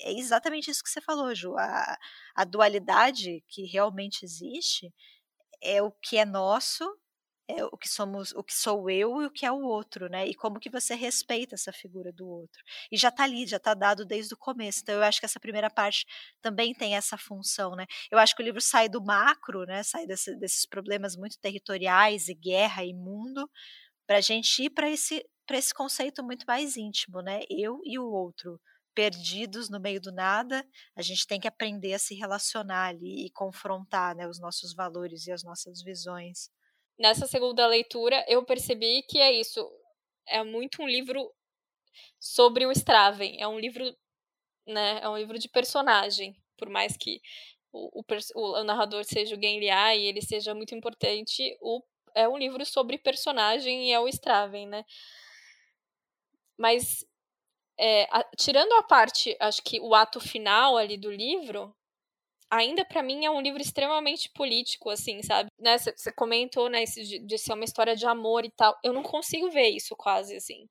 [0.00, 1.56] é exatamente isso que você falou, Ju.
[1.58, 1.98] A,
[2.34, 4.92] a dualidade que realmente existe
[5.62, 6.84] é o que é nosso
[7.48, 10.26] é o que somos, o que sou eu e o que é o outro, né?
[10.26, 12.62] E como que você respeita essa figura do outro.
[12.90, 14.80] E já está ali, já está dado desde o começo.
[14.82, 16.06] Então eu acho que essa primeira parte
[16.40, 17.86] também tem essa função, né?
[18.10, 19.82] Eu acho que o livro sai do macro, né?
[19.82, 23.48] Sai desse, desses problemas muito territoriais e guerra e mundo,
[24.06, 27.40] para a gente ir para esse para esse conceito muito mais íntimo, né?
[27.50, 28.60] Eu e o outro
[28.94, 30.64] perdidos no meio do nada,
[30.96, 35.26] a gente tem que aprender a se relacionar ali e confrontar, né, os nossos valores
[35.26, 36.48] e as nossas visões
[36.98, 39.70] nessa segunda leitura, eu percebi que é isso.
[40.26, 41.30] É muito um livro
[42.20, 43.40] sobre o Straven.
[43.40, 43.84] É um livro,
[44.66, 45.00] né?
[45.02, 46.36] É um livro de personagem.
[46.58, 47.20] Por mais que
[47.72, 51.82] o, o, o narrador seja o Genliá e ele seja muito importante, o,
[52.14, 54.84] é um livro sobre personagem e é o Straven, né?
[56.58, 57.04] Mas
[57.78, 61.74] é, a, tirando a parte, acho que o ato final ali do livro,
[62.50, 65.50] ainda para mim é um livro extremamente político, assim, sabe?
[65.58, 68.78] Né, você comentou, né, de, de ser uma história de amor e tal.
[68.84, 70.68] Eu não consigo ver isso quase, assim.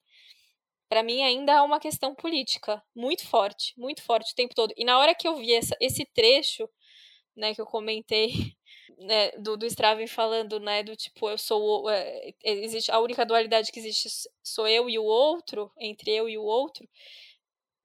[0.90, 4.74] Para mim ainda é uma questão política muito forte, muito forte o tempo todo.
[4.78, 6.70] E na hora que eu vi essa, esse trecho,
[7.36, 8.30] né, que eu comentei,
[8.98, 13.72] né, do, do Straven falando, né, do tipo, eu sou, é, existe, a única dualidade
[13.72, 16.88] que existe sou eu e o outro, entre eu e o outro,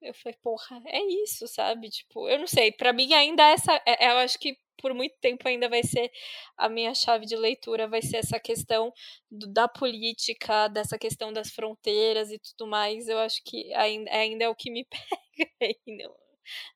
[0.01, 1.89] eu falei, porra, é isso, sabe?
[1.89, 5.15] Tipo, eu não sei, para mim ainda essa, é, é, eu acho que por muito
[5.19, 6.11] tempo ainda vai ser
[6.57, 8.93] a minha chave de leitura, vai ser essa questão
[9.29, 13.07] do, da política, dessa questão das fronteiras e tudo mais.
[13.09, 14.85] Eu acho que ainda, ainda é o que me
[15.35, 16.15] pega aí no,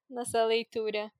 [0.09, 1.11] nessa leitura.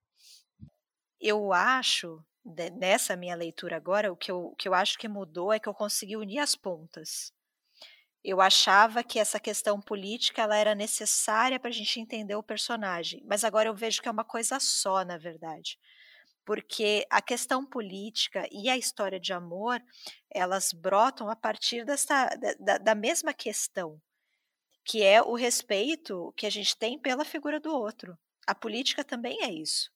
[1.19, 5.53] Eu acho, nessa minha leitura agora, o que eu, o que eu acho que mudou
[5.53, 7.34] é que eu consegui unir as pontas.
[8.24, 13.22] Eu achava que essa questão política ela era necessária para a gente entender o personagem,
[13.26, 15.78] mas agora eu vejo que é uma coisa só, na verdade.
[16.45, 19.82] Porque a questão política e a história de amor,
[20.30, 22.30] elas brotam a partir dessa,
[22.60, 24.02] da, da mesma questão,
[24.84, 28.18] que é o respeito que a gente tem pela figura do outro.
[28.45, 29.90] A política também é isso.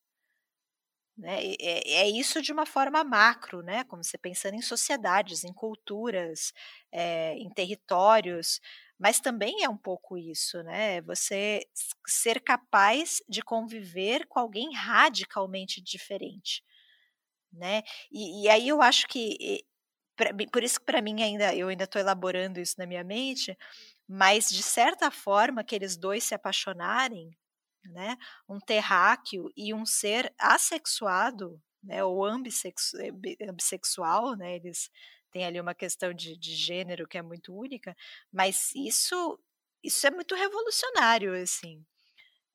[1.17, 1.43] Né?
[1.59, 3.83] É, é, isso de uma forma macro, né?
[3.85, 6.53] como você pensando em sociedades, em culturas,
[6.91, 8.61] é, em territórios,
[8.99, 11.01] mas também é um pouco isso, né?
[11.01, 11.61] Você
[12.07, 16.63] ser capaz de conviver com alguém radicalmente diferente,
[17.51, 17.83] né?
[18.11, 19.63] E, e aí eu acho que
[20.17, 23.57] pra, por isso que para mim ainda eu ainda estou elaborando isso na minha mente,
[24.07, 27.31] mas de certa forma aqueles dois se apaixonarem
[27.85, 28.17] né?
[28.49, 32.03] Um terráqueo e um ser assexuado, né?
[32.03, 33.11] Ou ambissexu eh,
[33.49, 34.55] ambissexual, né?
[34.55, 34.89] Eles
[35.31, 37.95] tem ali uma questão de, de gênero que é muito única,
[38.31, 39.39] mas isso
[39.83, 41.85] isso é muito revolucionário, assim.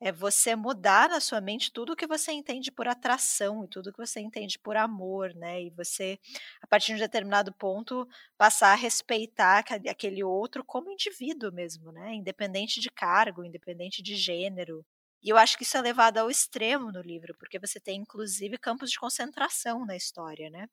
[0.01, 3.93] É você mudar na sua mente tudo o que você entende por atração e tudo
[3.93, 5.63] que você entende por amor, né?
[5.63, 6.19] E você,
[6.61, 12.15] a partir de um determinado ponto, passar a respeitar aquele outro como indivíduo mesmo, né?
[12.15, 14.85] Independente de cargo, independente de gênero.
[15.23, 18.59] E eu acho que isso é levado ao extremo no livro, porque você tem inclusive
[18.59, 20.69] campos de concentração na história, né?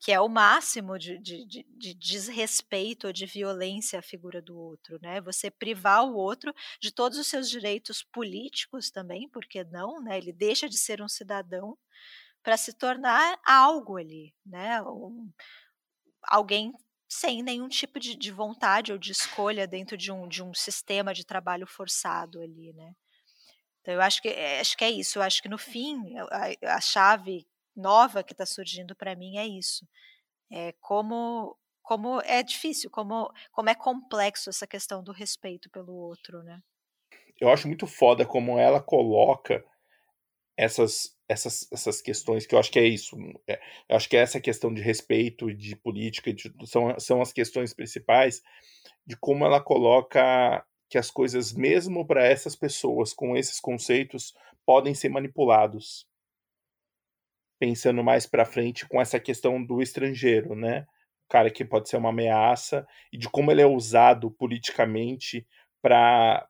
[0.00, 4.58] que é o máximo de, de, de, de, desrespeito ou de violência à figura do
[4.58, 5.20] outro, né?
[5.20, 10.16] Você privar o outro de todos os seus direitos políticos também, porque não, né?
[10.16, 11.76] Ele deixa de ser um cidadão
[12.42, 14.82] para se tornar algo ali, né?
[14.82, 15.30] Um,
[16.24, 16.72] alguém
[17.08, 21.12] sem nenhum tipo de, de, vontade ou de escolha dentro de um, de um sistema
[21.12, 22.94] de trabalho forçado ali, né?
[23.80, 25.18] Então eu acho que eh, acho que é isso.
[25.18, 29.46] Eu acho que no fim a, a chave nova que está surgindo para mim é
[29.46, 29.86] isso.
[30.50, 36.40] É como como é difícil, como, como é complexo essa questão do respeito pelo outro,
[36.44, 36.62] né?
[37.40, 39.64] Eu acho muito foda como ela coloca
[40.56, 43.16] essas, essas, essas questões, que eu acho que é isso.
[43.44, 43.58] É,
[43.88, 47.74] eu acho que é essa questão de respeito, de política, de, são, são as questões
[47.74, 48.40] principais,
[49.04, 54.34] de como ela coloca que as coisas, mesmo para essas pessoas com esses conceitos,
[54.66, 56.06] podem ser manipulados
[57.60, 60.86] pensando mais para frente com essa questão do estrangeiro, né?
[61.26, 65.46] O cara que pode ser uma ameaça e de como ele é usado politicamente
[65.80, 66.48] para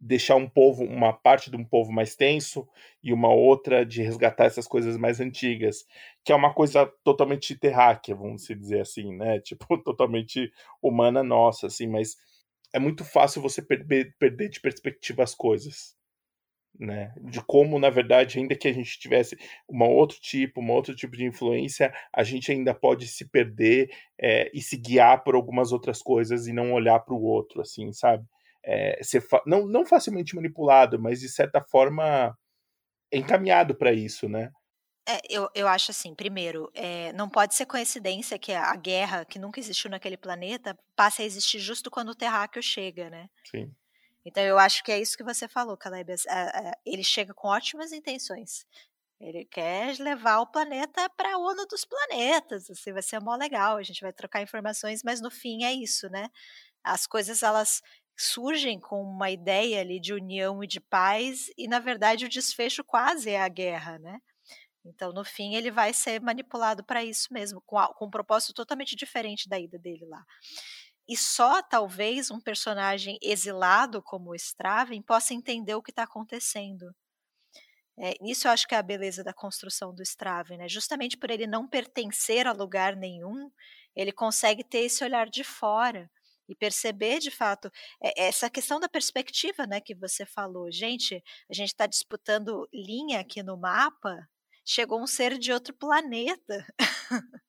[0.00, 2.68] deixar um povo, uma parte de um povo mais tenso
[3.00, 5.86] e uma outra de resgatar essas coisas mais antigas,
[6.24, 9.38] que é uma coisa totalmente terráquea, vamos dizer assim, né?
[9.44, 10.50] Tipo, totalmente
[10.82, 12.16] humana nossa, assim, mas
[12.72, 15.96] é muito fácil você perder, perder de perspectiva as coisas
[16.78, 17.12] né?
[17.20, 19.36] De como, na verdade, ainda que a gente tivesse
[19.68, 24.50] um outro tipo, um outro tipo de influência, a gente ainda pode se perder é,
[24.54, 28.24] e se guiar por algumas outras coisas e não olhar para o outro, assim, sabe?
[28.64, 32.36] É, ser não, não facilmente manipulado, mas de certa forma
[33.12, 34.50] encaminhado para isso, né?
[35.06, 39.38] É, eu, eu acho assim, primeiro, é, não pode ser coincidência que a guerra que
[39.38, 43.28] nunca existiu naquele planeta passe a existir justo quando o terráqueo chega, né?
[43.50, 43.74] Sim.
[44.24, 46.14] Então eu acho que é isso que você falou, Caleb.
[46.86, 48.64] Ele chega com ótimas intenções.
[49.20, 52.70] Ele quer levar o planeta para a ONU dos planetas.
[52.70, 53.76] Assim, vai ser mó legal.
[53.76, 56.28] A gente vai trocar informações, mas no fim é isso, né?
[56.84, 57.82] As coisas elas
[58.16, 62.84] surgem com uma ideia ali de união e de paz e na verdade o desfecho
[62.84, 64.20] quase é a guerra, né?
[64.84, 68.52] Então no fim ele vai ser manipulado para isso mesmo, com, a, com um propósito
[68.52, 70.24] totalmente diferente da ida dele lá.
[71.08, 76.94] E só talvez um personagem exilado como o Straven possa entender o que está acontecendo.
[77.98, 80.68] É, isso eu acho que é a beleza da construção do Straven, né?
[80.68, 83.50] Justamente por ele não pertencer a lugar nenhum,
[83.94, 86.10] ele consegue ter esse olhar de fora
[86.48, 87.70] e perceber de fato
[88.02, 90.70] é, essa questão da perspectiva, né, que você falou.
[90.70, 94.28] Gente, a gente está disputando linha aqui no mapa.
[94.64, 96.66] Chegou um ser de outro planeta.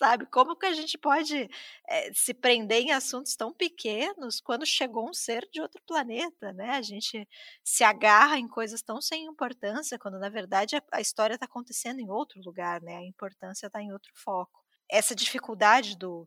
[0.00, 0.24] sabe?
[0.26, 1.48] Como que a gente pode
[1.86, 6.70] é, se prender em assuntos tão pequenos quando chegou um ser de outro planeta, né?
[6.70, 7.28] A gente
[7.62, 12.00] se agarra em coisas tão sem importância, quando na verdade a, a história está acontecendo
[12.00, 12.96] em outro lugar, né?
[12.96, 14.64] A importância está em outro foco.
[14.90, 16.26] Essa dificuldade do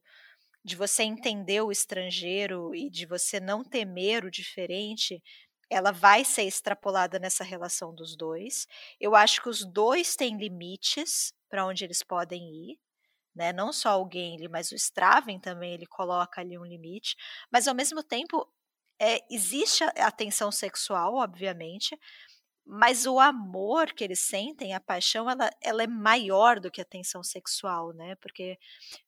[0.66, 5.22] de você entender o estrangeiro e de você não temer o diferente,
[5.70, 8.68] ela vai ser extrapolada nessa relação dos dois.
[9.00, 12.80] Eu acho que os dois têm limites para onde eles podem ir
[13.36, 13.52] né?
[13.54, 17.16] Não só o Gimli, mas o Straven também ele coloca ali um limite,
[17.52, 18.48] mas ao mesmo tempo
[19.00, 21.98] é, existe a tensão sexual, obviamente,
[22.66, 26.86] mas o amor que eles sentem, a paixão, ela, ela é maior do que a
[26.86, 28.16] tensão sexual, né?
[28.16, 28.58] Porque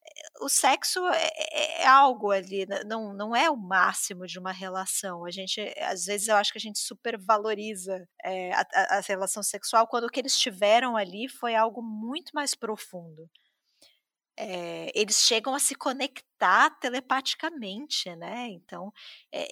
[0.06, 4.52] eh, o sexo é, é, é, algo ali, não, não é o máximo de uma
[4.52, 5.26] relação.
[5.26, 9.41] A gente, às vezes, eu acho que a gente supervaloriza é, a, a, a relação
[9.41, 13.30] sexual quando o que eles tiveram ali foi algo muito mais profundo
[14.37, 18.47] é, eles chegam a se conectar telepaticamente, né?
[18.49, 18.91] Então,
[19.33, 19.45] é,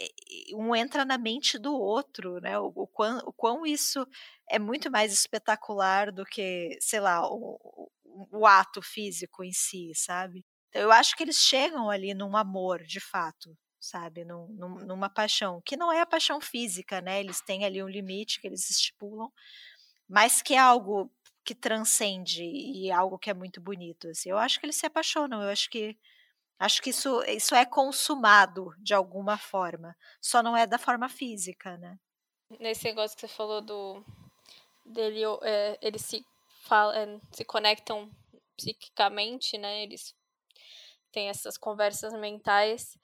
[0.55, 2.59] um entra na mente do outro, né?
[2.59, 4.05] O, o, quão, o quão isso
[4.49, 7.89] é muito mais espetacular do que, sei lá, o,
[8.31, 10.45] o ato físico em si, sabe?
[10.69, 14.25] Então, eu acho que eles chegam ali num amor, de fato, sabe?
[14.25, 17.19] Num, num, numa paixão, que não é a paixão física, né?
[17.19, 19.31] Eles têm ali um limite que eles estipulam,
[20.07, 21.11] mas que é algo
[21.43, 24.07] que transcende e é algo que é muito bonito.
[24.07, 24.29] Assim.
[24.29, 25.97] Eu acho que eles se apaixonam, eu acho que
[26.59, 31.77] acho que isso, isso é consumado de alguma forma, só não é da forma física,
[31.77, 31.99] né?
[32.59, 34.03] Nesse negócio que você falou do
[34.85, 36.25] dele, é, eles se
[36.93, 38.09] é, se conectam
[38.55, 39.83] psiquicamente, né?
[39.83, 40.15] Eles
[41.11, 42.97] tem essas conversas mentais,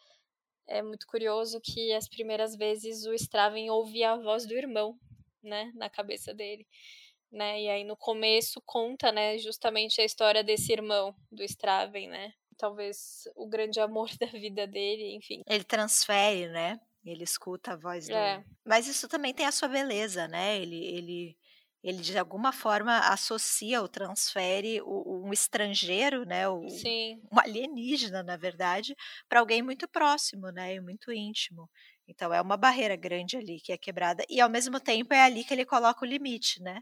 [0.70, 4.98] é muito curioso que as primeiras vezes o Straven ouvia a voz do irmão,
[5.42, 6.68] né, na cabeça dele.
[7.32, 7.62] Né?
[7.64, 12.34] E aí no começo conta, né, justamente a história desse irmão do Straven, né?
[12.58, 15.42] Talvez o grande amor da vida dele, enfim.
[15.48, 16.80] Ele transfere, né?
[17.06, 18.16] Ele escuta a voz do.
[18.16, 18.44] É.
[18.66, 20.60] Mas isso também tem a sua beleza, né?
[20.60, 21.38] Ele, ele,
[21.84, 26.50] ele de alguma forma associa ou transfere o, um estrangeiro, né?
[26.50, 26.62] O,
[27.32, 28.96] um alienígena, na verdade,
[29.30, 30.76] para alguém muito próximo, né?
[30.76, 31.70] E muito íntimo.
[32.08, 35.44] Então é uma barreira grande ali que é quebrada e ao mesmo tempo é ali
[35.44, 36.82] que ele coloca o limite, né?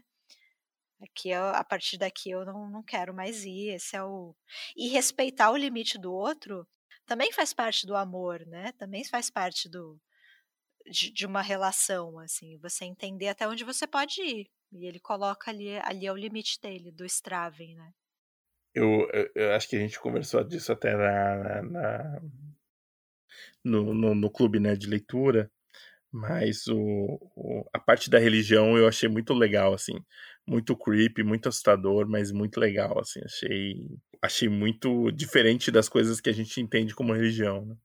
[1.00, 3.74] Aqui eu, a partir daqui eu não, não quero mais ir.
[3.74, 4.34] Esse é o
[4.76, 6.66] e respeitar o limite do outro
[7.06, 8.72] também faz parte do amor, né?
[8.72, 9.98] Também faz parte do
[10.90, 14.50] de, de, uma relação, assim, você entender até onde você pode ir.
[14.72, 17.92] E ele coloca ali, ali é o limite dele, do Straven, né?
[18.74, 22.20] Eu, eu, acho que a gente conversou disso até na, na
[23.64, 25.50] no, no, no, clube né, de leitura,
[26.12, 29.94] mas o, o, a parte da religião eu achei muito legal, assim,
[30.48, 33.86] muito creepy, muito assustador, mas muito legal, assim, achei,
[34.22, 37.76] achei muito diferente das coisas que a gente entende como religião, né?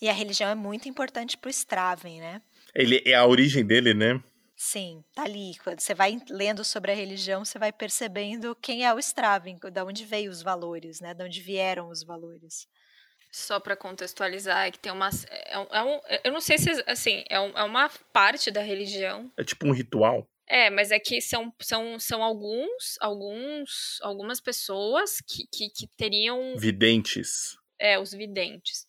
[0.00, 2.42] E a religião é muito importante para o Straven, né?
[2.74, 4.22] Ele é a origem dele, né?
[4.54, 5.52] Sim, tá ali.
[5.62, 9.82] Quando você vai lendo sobre a religião, você vai percebendo quem é o Straven, de
[9.82, 11.14] onde veio os valores, né?
[11.14, 12.66] De onde vieram os valores.
[13.30, 15.10] Só para contextualizar, é que tem uma.
[15.46, 16.70] É um, é um, eu não sei se.
[16.86, 19.30] Assim, é, um, é uma parte da religião.
[19.36, 20.26] É tipo um ritual.
[20.48, 26.56] É, mas é que são, são, são alguns, alguns, algumas pessoas que, que, que teriam.
[26.56, 27.56] Videntes.
[27.78, 28.86] É, os videntes.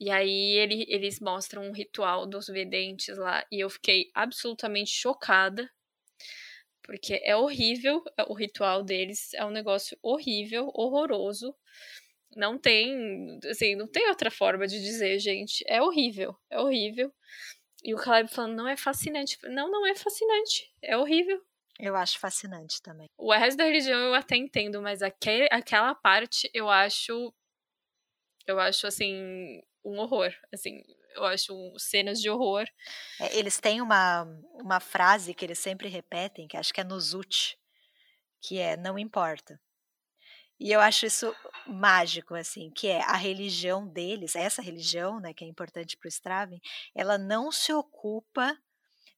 [0.00, 3.46] E aí ele, eles mostram um ritual dos videntes lá.
[3.52, 5.70] E eu fiquei absolutamente chocada.
[6.82, 9.32] Porque é horrível o ritual deles.
[9.34, 11.54] É um negócio horrível, horroroso.
[12.34, 13.38] Não tem.
[13.48, 15.62] Assim, não tem outra forma de dizer, gente.
[15.68, 16.34] É horrível.
[16.50, 17.12] É horrível.
[17.82, 19.38] E o Caleb falando, não é fascinante.
[19.44, 20.72] Não, não é fascinante.
[20.80, 21.42] É horrível.
[21.78, 23.08] Eu acho fascinante também.
[23.16, 27.34] O resto da religião eu até entendo, mas aquele, aquela parte eu acho.
[28.46, 30.82] Eu acho assim um horror, assim,
[31.14, 32.66] eu acho um, cenas de horror.
[33.20, 36.98] É, eles têm uma, uma frase que eles sempre repetem, que acho que é no
[37.00, 37.58] Zut,
[38.40, 39.60] que é não importa.
[40.62, 41.34] E eu acho isso
[41.66, 46.08] mágico, assim, que é a religião deles, essa religião, né, que é importante para o
[46.08, 46.60] Straven,
[46.94, 48.56] ela não se ocupa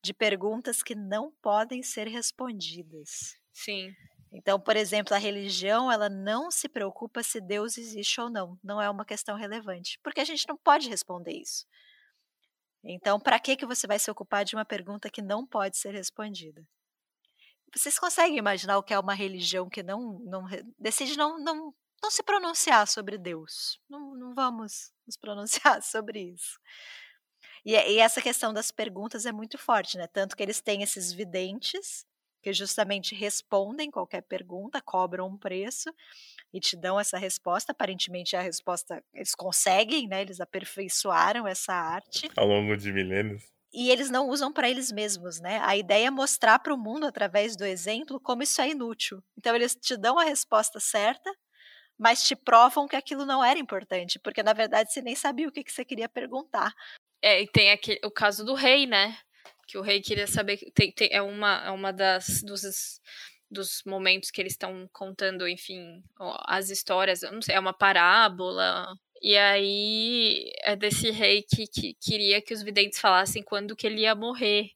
[0.02, 3.36] de perguntas que não podem ser respondidas.
[3.52, 3.94] Sim.
[4.32, 8.58] Então, por exemplo, a religião, ela não se preocupa se Deus existe ou não.
[8.64, 11.66] Não é uma questão relevante, porque a gente não pode responder isso.
[12.82, 15.92] Então, para que que você vai se ocupar de uma pergunta que não pode ser
[15.92, 16.66] respondida?
[17.76, 20.44] Vocês conseguem imaginar o que é uma religião que não, não
[20.78, 23.80] decide não, não, não se pronunciar sobre Deus?
[23.88, 26.58] Não, não vamos nos pronunciar sobre isso.
[27.64, 30.06] E, e essa questão das perguntas é muito forte, né?
[30.06, 32.06] Tanto que eles têm esses videntes
[32.42, 35.90] que justamente respondem qualquer pergunta, cobram um preço
[36.52, 37.72] e te dão essa resposta.
[37.72, 40.20] Aparentemente a resposta eles conseguem, né?
[40.20, 43.53] Eles aperfeiçoaram essa arte ao longo de milênios.
[43.74, 45.58] E eles não usam para eles mesmos, né?
[45.62, 49.22] A ideia é mostrar para o mundo através do exemplo como isso é inútil.
[49.36, 51.30] Então eles te dão a resposta certa,
[51.98, 55.52] mas te provam que aquilo não era importante, porque na verdade você nem sabia o
[55.52, 56.72] que, que você queria perguntar.
[57.20, 59.18] É, e tem aqui o caso do rei, né?
[59.66, 60.58] que o rei queria saber.
[60.74, 63.00] Tem, tem, é, uma, é uma das dos,
[63.50, 66.02] dos momentos que eles estão contando, enfim,
[66.46, 67.22] as histórias.
[67.22, 68.86] não sei, é uma parábola.
[69.24, 74.02] E aí é desse rei que, que queria que os videntes falassem quando que ele
[74.02, 74.68] ia morrer.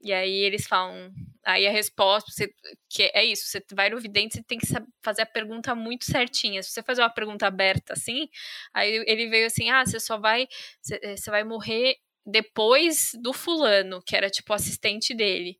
[0.00, 1.12] E aí eles falam.
[1.44, 2.54] Aí a resposta, você,
[2.88, 4.66] que é isso, você vai no vidente, você tem que
[5.02, 6.62] fazer a pergunta muito certinha.
[6.62, 8.28] Se você fazer uma pergunta aberta assim,
[8.72, 10.46] aí ele veio assim: ah, você só vai.
[10.80, 15.58] Você, eh, você vai morrer depois do fulano, que era tipo assistente dele.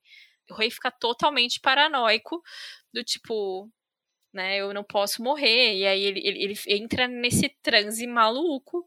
[0.50, 2.40] O rei fica totalmente paranoico,
[2.92, 3.68] do tipo,
[4.34, 5.78] né, eu não posso morrer.
[5.78, 8.84] E aí ele, ele, ele entra nesse transe maluco.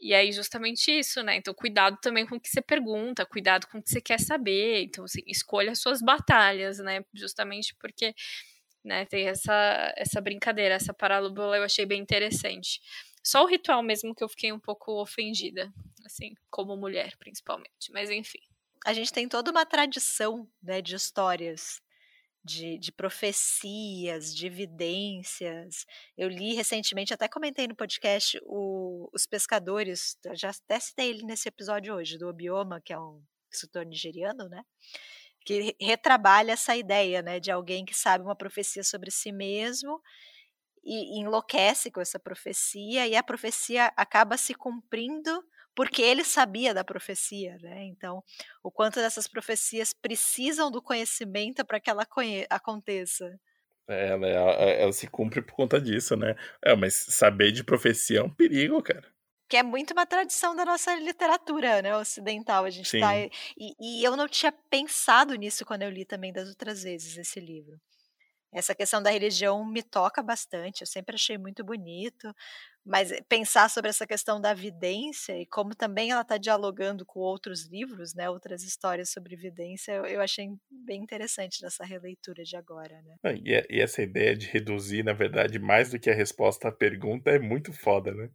[0.00, 1.36] E aí, justamente isso, né?
[1.36, 4.84] Então, cuidado também com o que você pergunta, cuidado com o que você quer saber.
[4.84, 7.04] Então, assim, escolha as suas batalhas, né?
[7.12, 8.14] Justamente porque
[8.84, 12.80] né, tem essa, essa brincadeira, essa parábola eu achei bem interessante.
[13.24, 15.72] Só o ritual mesmo que eu fiquei um pouco ofendida,
[16.06, 17.90] assim, como mulher, principalmente.
[17.92, 18.40] Mas enfim.
[18.86, 21.82] A gente tem toda uma tradição né, de histórias,
[22.48, 25.84] de, de profecias, de evidências.
[26.16, 31.48] Eu li recentemente, até comentei no podcast, o, Os Pescadores, já até citei ele nesse
[31.48, 33.22] episódio hoje, do Obioma, que é um
[33.52, 34.62] escritor nigeriano, né?
[35.44, 40.00] Que retrabalha essa ideia, né, de alguém que sabe uma profecia sobre si mesmo
[40.84, 45.44] e enlouquece com essa profecia e a profecia acaba se cumprindo
[45.78, 47.84] porque ele sabia da profecia, né?
[47.84, 48.20] Então,
[48.64, 52.04] o quanto dessas profecias precisam do conhecimento para que ela
[52.50, 53.38] aconteça.
[53.88, 56.34] É, ela, ela, ela, se cumpre por conta disso, né?
[56.64, 59.06] É, mas saber de profecia é um perigo, cara.
[59.48, 62.64] Que é muito uma tradição da nossa literatura, né, ocidental.
[62.64, 63.28] A gente tá Sim.
[63.28, 63.36] tá.
[63.56, 67.38] E, e eu não tinha pensado nisso quando eu li também das outras vezes esse
[67.38, 67.80] livro.
[68.52, 72.34] Essa questão da religião me toca bastante, eu sempre achei muito bonito,
[72.88, 77.66] mas pensar sobre essa questão da vidência e como também ela está dialogando com outros
[77.66, 83.02] livros, né, outras histórias sobre vidência, eu, eu achei bem interessante nessa releitura de agora,
[83.02, 83.16] né.
[83.44, 87.30] E, e, essa ideia de reduzir, na verdade, mais do que a resposta à pergunta
[87.30, 88.30] é muito foda, né?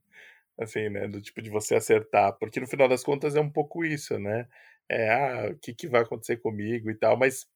[0.56, 3.84] Assim, né, do tipo de você acertar, porque no final das contas é um pouco
[3.84, 4.48] isso, né?
[4.88, 7.48] É, ah, o que, que vai acontecer comigo e tal, mas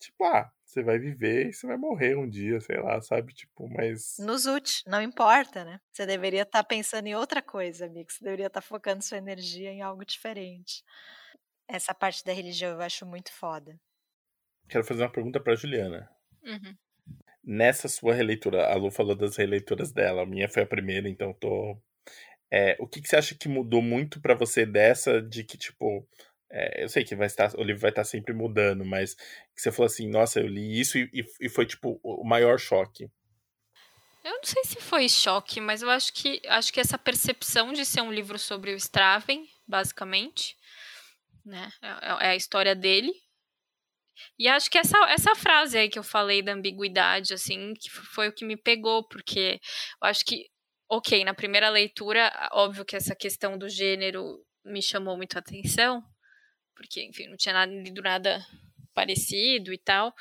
[0.00, 3.34] tipo, ah, você vai viver e você vai morrer um dia, sei lá, sabe?
[3.34, 4.16] Tipo, mas.
[4.18, 5.78] Nos úteis, não importa, né?
[5.92, 8.10] Você deveria estar tá pensando em outra coisa, amigo.
[8.10, 10.82] Você deveria estar tá focando sua energia em algo diferente.
[11.68, 13.78] Essa parte da religião eu acho muito foda.
[14.68, 16.08] Quero fazer uma pergunta pra Juliana.
[16.42, 16.74] Uhum.
[17.44, 21.34] Nessa sua releitura, a Lu falou das releituras dela, a minha foi a primeira, então
[21.34, 21.76] tô.
[22.50, 26.06] É, o que, que você acha que mudou muito para você dessa de que, tipo,
[26.52, 29.16] é, eu sei que vai estar, o livro vai estar sempre mudando, mas
[29.56, 33.10] você falou assim, nossa, eu li isso e, e foi tipo o maior choque.
[34.22, 37.84] Eu não sei se foi choque, mas eu acho que acho que essa percepção de
[37.84, 40.54] ser um livro sobre o Straven, basicamente,
[41.44, 43.12] né, é, é, é a história dele.
[44.38, 48.28] E acho que essa, essa frase aí que eu falei da ambiguidade, assim, que foi
[48.28, 49.58] o que me pegou, porque
[50.02, 50.48] eu acho que,
[50.88, 56.04] ok, na primeira leitura, óbvio que essa questão do gênero me chamou muito a atenção,
[56.82, 58.44] porque, enfim, não tinha nada, lido nada
[58.92, 60.12] parecido e tal.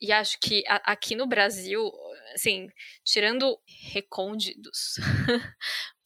[0.00, 1.90] E acho que a, aqui no Brasil,
[2.34, 2.68] assim,
[3.02, 3.58] tirando
[3.92, 4.96] recônditos,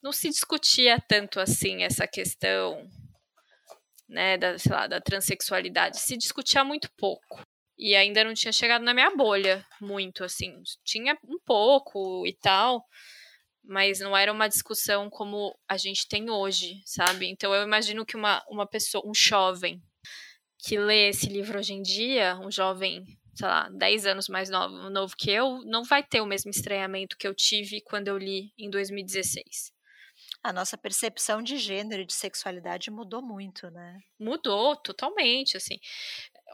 [0.01, 2.89] não se discutia tanto assim essa questão,
[4.07, 5.99] né, da, sei lá, da transexualidade.
[5.99, 7.41] Se discutia muito pouco.
[7.77, 10.61] E ainda não tinha chegado na minha bolha muito, assim.
[10.83, 12.85] Tinha um pouco e tal,
[13.69, 17.27] mas não era uma discussão como a gente tem hoje, sabe?
[17.27, 19.81] Então eu imagino que uma, uma pessoa, um jovem
[20.57, 23.05] que lê esse livro hoje em dia, um jovem,
[23.35, 27.15] sei lá, 10 anos mais novo, novo que eu, não vai ter o mesmo estranhamento
[27.17, 29.71] que eu tive quando eu li em 2016
[30.43, 33.99] a nossa percepção de gênero e de sexualidade mudou muito, né?
[34.17, 35.77] Mudou totalmente, assim.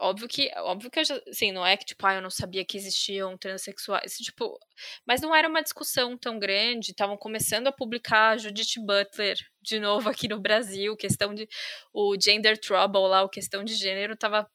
[0.00, 3.36] Óbvio que, óbvio que, assim, não é que, tipo, ah, eu não sabia que existiam
[3.36, 4.58] transexuais, tipo,
[5.06, 10.08] mas não era uma discussão tão grande, estavam começando a publicar Judith Butler de novo
[10.08, 11.48] aqui no Brasil, questão de,
[11.92, 14.48] o Gender Trouble lá, o questão de gênero, estava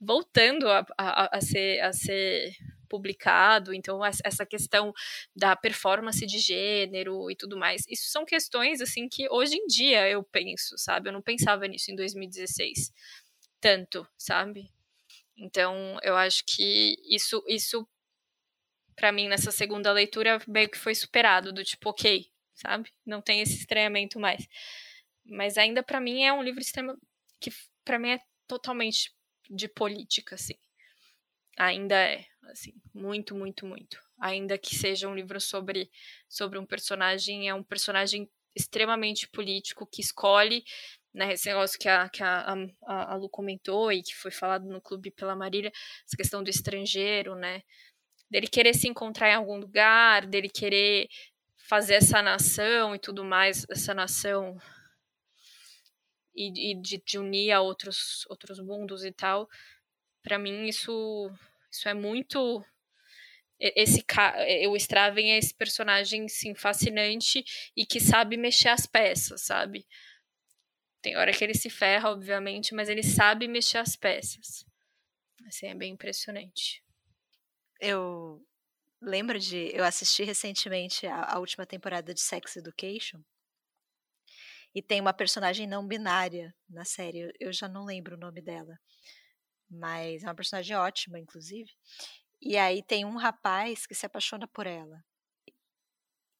[0.00, 2.52] voltando a, a, a, ser, a ser
[2.88, 4.92] publicado, então essa questão
[5.34, 10.08] da performance de gênero e tudo mais, isso são questões, assim, que hoje em dia
[10.08, 12.92] eu penso, sabe, eu não pensava nisso em 2016,
[13.60, 14.70] tanto, sabe?
[15.36, 17.86] Então, eu acho que isso, isso
[18.96, 22.90] para mim, nessa segunda leitura, meio que foi superado, do tipo, ok, sabe?
[23.04, 24.48] Não tem esse estranhamento mais.
[25.24, 26.96] Mas ainda para mim é um livro extremo
[27.38, 27.50] que
[27.84, 29.12] para mim é totalmente
[29.50, 30.54] de política, assim.
[31.58, 34.00] Ainda é, assim, muito, muito, muito.
[34.18, 35.90] Ainda que seja um livro sobre,
[36.28, 40.64] sobre um personagem, é um personagem extremamente político que escolhe
[41.16, 44.66] né, esse negócio que, a, que a, a, a Lu comentou e que foi falado
[44.66, 45.72] no clube pela Marília,
[46.04, 47.62] essa questão do estrangeiro, né?
[48.30, 51.08] Dele querer se encontrar em algum lugar, dele querer
[51.56, 54.58] fazer essa nação e tudo mais, essa nação
[56.34, 59.48] e, e de, de, unir a outros, outros mundos e tal.
[60.22, 61.30] Para mim, isso,
[61.72, 62.62] isso é muito
[63.58, 64.04] esse
[64.68, 67.42] o Straven é esse personagem sim fascinante
[67.74, 69.86] e que sabe mexer as peças, sabe?
[71.06, 74.66] Tem hora que ele se ferra, obviamente, mas ele sabe mexer as peças.
[75.46, 76.82] Assim, é bem impressionante.
[77.80, 78.44] Eu
[79.00, 79.70] lembro de.
[79.72, 83.22] Eu assisti recentemente a, a última temporada de Sex Education.
[84.74, 87.32] E tem uma personagem não binária na série.
[87.38, 88.76] Eu já não lembro o nome dela.
[89.70, 91.70] Mas é uma personagem ótima, inclusive.
[92.42, 95.04] E aí tem um rapaz que se apaixona por ela.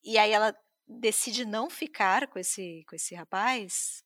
[0.03, 0.53] E aí ela
[0.89, 4.05] decide não ficar com esse, com esse rapaz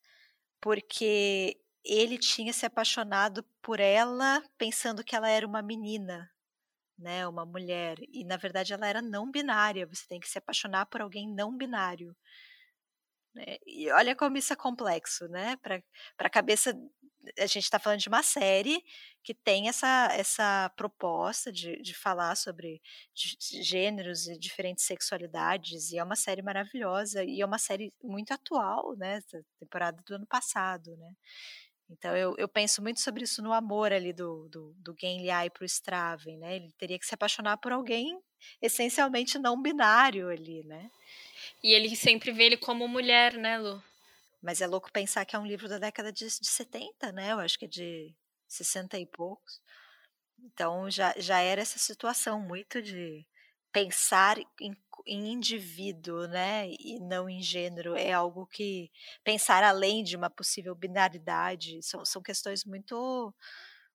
[0.61, 6.31] porque ele tinha se apaixonado por ela pensando que ela era uma menina,
[6.97, 9.87] né, uma mulher, e na verdade ela era não binária.
[9.87, 12.15] Você tem que se apaixonar por alguém não binário.
[13.33, 13.57] Né?
[13.65, 15.57] E olha como isso é complexo, né?
[15.57, 15.81] Para
[16.19, 16.73] a cabeça
[17.37, 18.83] a gente está falando de uma série
[19.23, 22.81] que tem essa, essa proposta de, de falar sobre
[23.13, 28.95] gêneros e diferentes sexualidades, e é uma série maravilhosa, e é uma série muito atual,
[28.95, 29.21] né?
[29.59, 31.13] temporada do ano passado, né?
[31.89, 35.49] Então eu, eu penso muito sobre isso no amor ali do, do, do Gen Liai
[35.49, 36.55] pro Straven, né?
[36.55, 38.17] Ele teria que se apaixonar por alguém
[38.61, 40.89] essencialmente não binário ali, né?
[41.61, 43.83] E ele sempre vê ele como mulher, né, Lu?
[44.41, 47.31] Mas é louco pensar que é um livro da década de, de 70, né?
[47.33, 48.15] Eu acho que é de
[48.47, 49.61] 60 e poucos.
[50.39, 53.25] Então já, já era essa situação muito de
[53.71, 54.75] pensar em,
[55.07, 58.91] em, indivíduo, né, e não em gênero, é algo que
[59.23, 63.33] pensar além de uma possível binaridade são, são questões muito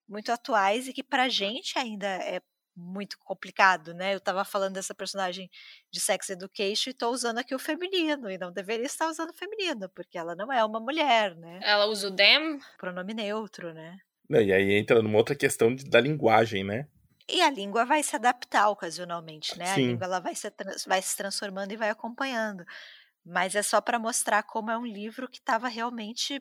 [0.08, 2.40] muito atuais e que para a gente ainda é
[2.76, 4.12] muito complicado, né?
[4.12, 5.50] Eu estava falando dessa personagem
[5.90, 9.36] de Sex Education e estou usando aqui o feminino, e não deveria estar usando o
[9.36, 11.60] feminino, porque ela não é uma mulher, né?
[11.62, 12.60] Ela usa o them?
[12.78, 13.98] Pronome neutro, né?
[14.28, 16.86] E aí entra numa outra questão de, da linguagem, né?
[17.28, 19.66] E a língua vai se adaptar ocasionalmente, né?
[19.66, 19.72] Sim.
[19.72, 20.52] A língua ela vai, se,
[20.86, 22.64] vai se transformando e vai acompanhando.
[23.24, 26.40] Mas é só para mostrar como é um livro que estava realmente,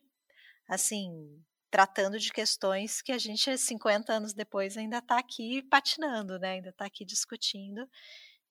[0.67, 1.41] assim,
[1.75, 6.51] tratando de questões que a gente, 50 anos depois, ainda está aqui patinando, né?
[6.51, 7.85] Ainda está aqui discutindo.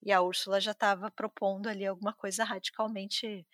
[0.02, 3.46] E a Úrsula já estava propondo ali alguma coisa radicalmente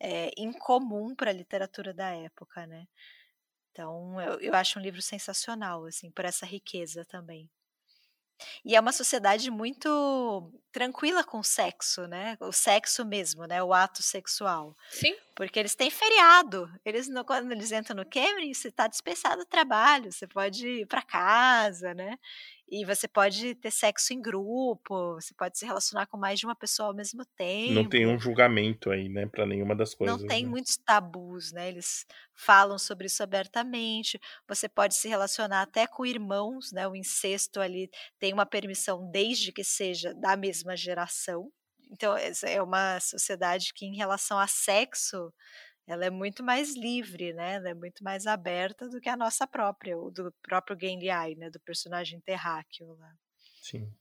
[0.00, 2.86] é, incomum para a literatura da época, né?
[3.70, 7.50] Então, eu, eu acho um livro sensacional, assim, por essa riqueza também.
[8.64, 12.38] E é uma sociedade muito tranquila com o sexo, né?
[12.40, 13.62] O sexo mesmo, né?
[13.62, 14.74] O ato sexual.
[14.88, 15.14] Sim.
[15.40, 16.70] Porque eles têm feriado.
[16.84, 21.00] Eles quando eles entram no Cameron, você está dispensado do trabalho, você pode ir para
[21.00, 22.18] casa, né?
[22.70, 26.54] E você pode ter sexo em grupo, você pode se relacionar com mais de uma
[26.54, 27.72] pessoa ao mesmo tempo.
[27.72, 30.20] Não tem um julgamento aí, né, para nenhuma das coisas.
[30.20, 30.50] Não tem né?
[30.50, 31.70] muitos tabus, né?
[31.70, 32.04] Eles
[32.34, 34.20] falam sobre isso abertamente.
[34.46, 36.86] Você pode se relacionar até com irmãos, né?
[36.86, 37.88] O incesto ali
[38.18, 41.50] tem uma permissão desde que seja da mesma geração.
[41.90, 45.32] Então, é uma sociedade que, em relação a sexo,
[45.86, 47.54] ela é muito mais livre, né?
[47.54, 51.50] Ela é muito mais aberta do que a nossa própria, do próprio Genliai, né?
[51.50, 53.12] Do personagem terráqueo lá.
[53.60, 53.92] Sim.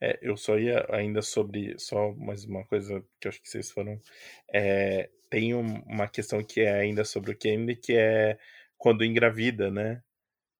[0.00, 3.70] É, eu só ia ainda sobre só mais uma coisa que eu acho que vocês
[3.70, 4.00] foram.
[4.52, 8.38] É, tem uma questão que é ainda sobre o Kennedy, que é
[8.78, 10.02] quando engravida, né?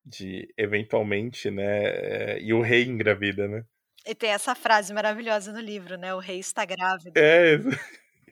[0.04, 2.36] De eventualmente, né?
[2.36, 3.64] É, e o rei engravida, né?
[4.06, 6.14] E tem essa frase maravilhosa no livro, né?
[6.14, 7.12] O rei está grávido.
[7.16, 7.54] É,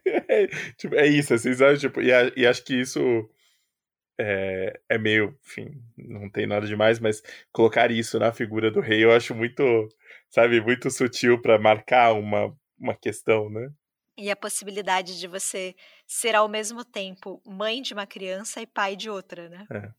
[0.05, 0.47] é,
[0.77, 1.79] tipo, é isso, assim, sabe?
[1.79, 3.01] Tipo, e, a, e acho que isso
[4.19, 9.05] é, é, meio, enfim, não tem nada demais, mas colocar isso na figura do rei
[9.05, 9.63] eu acho muito,
[10.29, 13.71] sabe, muito sutil para marcar uma, uma questão, né?
[14.17, 15.75] E a possibilidade de você
[16.07, 19.67] ser ao mesmo tempo mãe de uma criança e pai de outra, né?
[19.71, 19.91] É.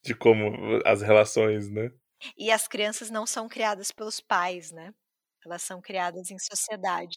[0.00, 1.90] De como as relações, né?
[2.36, 4.94] E as crianças não são criadas pelos pais, né?
[5.44, 7.16] Elas são criadas em sociedade.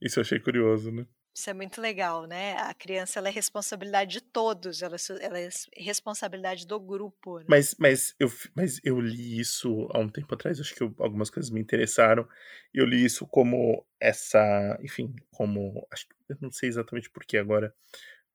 [0.00, 1.06] Isso eu achei curioso, né?
[1.32, 2.54] Isso é muito legal, né?
[2.58, 7.38] A criança ela é responsabilidade de todos, ela, ela é responsabilidade do grupo.
[7.38, 7.44] Né?
[7.48, 11.30] Mas, mas, eu, mas eu li isso há um tempo atrás, acho que eu, algumas
[11.30, 12.28] coisas me interessaram.
[12.74, 15.86] Eu li isso como essa, enfim, como.
[15.90, 17.72] Acho, eu não sei exatamente porquê agora,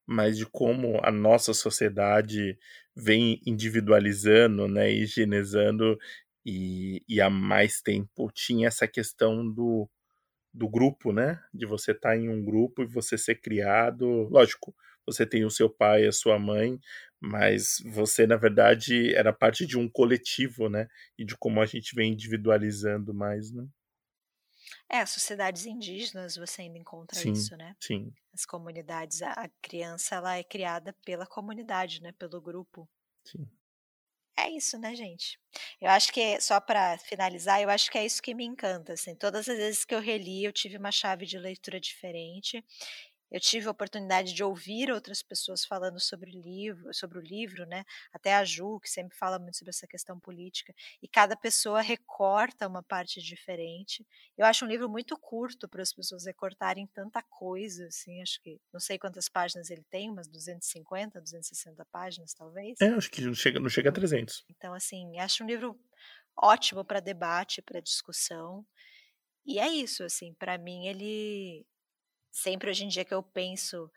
[0.08, 2.58] mas de como a nossa sociedade
[2.96, 5.98] vem individualizando, né, higienizando,
[6.46, 9.90] e, e há mais tempo tinha essa questão do
[10.54, 11.40] do grupo, né?
[11.54, 14.06] De você estar tá em um grupo e você ser criado.
[14.30, 14.74] Lógico,
[15.06, 16.80] você tem o seu pai a sua mãe,
[17.20, 20.88] mas você, na verdade, era parte de um coletivo, né?
[21.18, 23.66] E de como a gente vem individualizando mais, né?
[24.90, 27.76] É, as sociedades indígenas você ainda encontra sim, isso, né?
[27.80, 28.14] Sim.
[28.34, 32.12] As comunidades, a criança ela é criada pela comunidade, né?
[32.14, 32.88] Pelo grupo.
[33.24, 33.50] Sim.
[34.38, 35.40] É isso, né, gente?
[35.80, 38.94] Eu acho que, só para finalizar, eu acho que é isso que me encanta.
[38.94, 42.64] Assim, todas as vezes que eu reli, eu tive uma chave de leitura diferente.
[43.36, 47.66] Eu tive a oportunidade de ouvir outras pessoas falando sobre o livro, sobre o livro,
[47.66, 47.84] né?
[48.14, 52.66] Até a Ju, que sempre fala muito sobre essa questão política, e cada pessoa recorta
[52.66, 54.08] uma parte diferente.
[54.38, 58.58] Eu acho um livro muito curto para as pessoas recortarem tanta coisa, assim, acho que
[58.72, 62.80] não sei quantas páginas ele tem, umas 250, 260 páginas, talvez.
[62.80, 64.46] É, acho que não chega, não chega a 300.
[64.50, 65.78] Então, assim, acho um livro
[66.38, 68.66] ótimo para debate, para discussão.
[69.46, 71.66] E é isso, assim, para mim ele
[72.36, 73.90] sempre hoje em dia que eu penso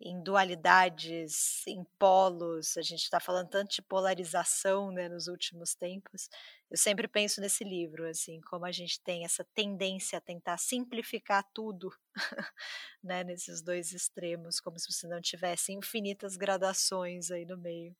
[0.00, 6.30] em dualidades, em polos, a gente está falando tanto de polarização né, nos últimos tempos,
[6.70, 11.44] eu sempre penso nesse livro, assim, como a gente tem essa tendência a tentar simplificar
[11.52, 11.92] tudo
[13.02, 17.94] né, nesses dois extremos, como se você não tivesse infinitas gradações aí no meio.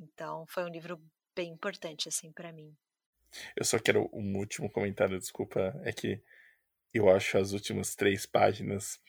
[0.00, 1.00] Então foi um livro
[1.36, 2.76] bem importante assim para mim.
[3.54, 6.20] Eu só quero um último comentário, desculpa, é que
[6.94, 9.00] eu acho as últimas três páginas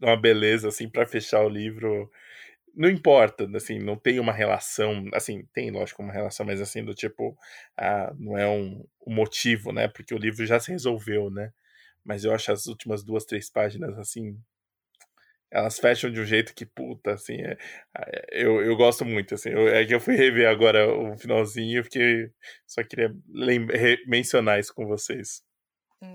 [0.00, 2.10] uma beleza assim para fechar o livro.
[2.74, 6.94] Não importa, assim, não tem uma relação, assim, tem lógico uma relação, mas assim do
[6.94, 7.36] tipo,
[7.76, 9.88] ah, não é um, um motivo, né?
[9.88, 11.52] Porque o livro já se resolveu, né?
[12.04, 14.38] Mas eu acho as últimas duas, três páginas assim
[15.54, 17.56] elas fecham de um jeito que, puta, assim, é,
[17.96, 21.82] é, eu, eu gosto muito, assim, eu, é que eu fui rever agora o finalzinho,
[21.82, 22.28] porque
[22.66, 23.14] só queria
[24.06, 25.42] mencionar isso com vocês.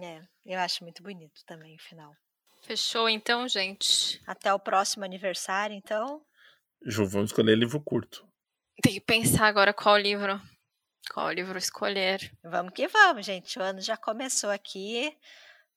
[0.03, 2.13] É, eu acho muito bonito também o final.
[2.61, 4.21] Fechou então, gente.
[4.27, 6.21] Até o próximo aniversário, então.
[6.85, 8.27] Ju, vamos escolher livro curto.
[8.81, 10.39] Tem que pensar agora qual livro.
[11.13, 12.31] Qual livro escolher.
[12.43, 13.57] Vamos que vamos, gente.
[13.57, 15.15] O ano já começou aqui.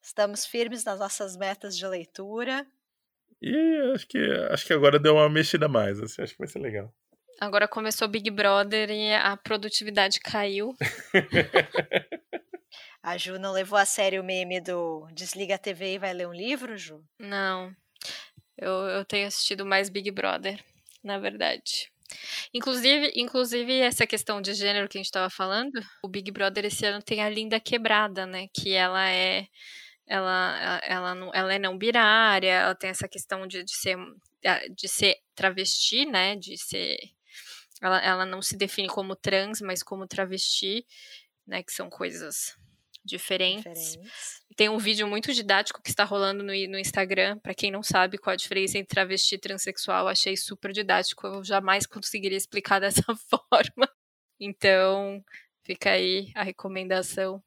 [0.02, 2.66] Estamos firmes nas nossas metas de leitura.
[3.40, 4.18] E acho que,
[4.50, 6.92] acho que agora deu uma mexida mais, assim, acho que vai ser legal.
[7.40, 10.76] Agora começou Big Brother e a produtividade caiu.
[13.02, 16.28] a Ju não levou a sério o meme do desliga a TV e vai ler
[16.28, 17.04] um livro, Ju?
[17.18, 17.74] Não.
[18.56, 20.62] Eu, eu tenho assistido mais Big Brother,
[21.02, 21.90] na verdade.
[22.52, 26.84] Inclusive, inclusive, essa questão de gênero que a gente estava falando, o Big Brother esse
[26.84, 28.48] ano tem a Linda Quebrada, né?
[28.52, 29.46] Que ela é
[30.06, 33.96] ela, ela, não, ela é não binária, ela tem essa questão de, de, ser,
[34.76, 36.36] de ser travesti, né?
[36.36, 36.98] De ser.
[37.80, 40.86] Ela, ela não se define como trans, mas como travesti,
[41.46, 41.62] né?
[41.62, 42.56] Que são coisas
[43.04, 43.92] diferentes.
[43.92, 44.42] diferentes.
[44.56, 47.38] Tem um vídeo muito didático que está rolando no, no Instagram.
[47.38, 51.26] Para quem não sabe qual a diferença entre travesti e transexual, achei super didático.
[51.26, 53.88] Eu jamais conseguiria explicar dessa forma.
[54.38, 55.24] Então,
[55.64, 57.42] fica aí a recomendação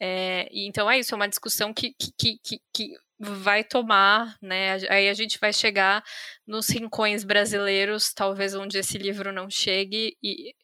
[0.00, 4.74] é, então é isso, é uma discussão que, que, que, que vai tomar, né?
[4.90, 6.04] Aí a gente vai chegar
[6.46, 10.54] nos rincões brasileiros, talvez onde esse livro não chegue, e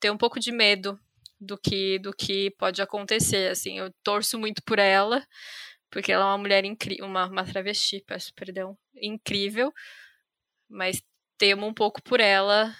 [0.00, 0.98] ter um pouco de medo
[1.40, 3.50] do que do que pode acontecer.
[3.50, 5.26] Assim, eu torço muito por ela,
[5.90, 9.72] porque ela é uma mulher incrível, uma, uma travesti, peço perdão, incrível,
[10.68, 11.02] mas
[11.38, 12.74] temo um pouco por ela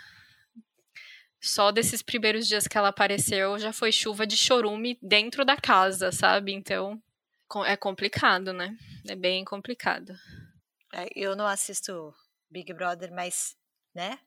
[1.40, 6.10] só desses primeiros dias que ela apareceu já foi chuva de chorume dentro da casa,
[6.10, 6.52] sabe?
[6.52, 7.00] Então
[7.64, 8.76] é complicado, né?
[9.08, 10.14] É bem complicado.
[10.92, 12.14] É, eu não assisto
[12.50, 13.56] Big Brother, mas,
[13.94, 14.18] né?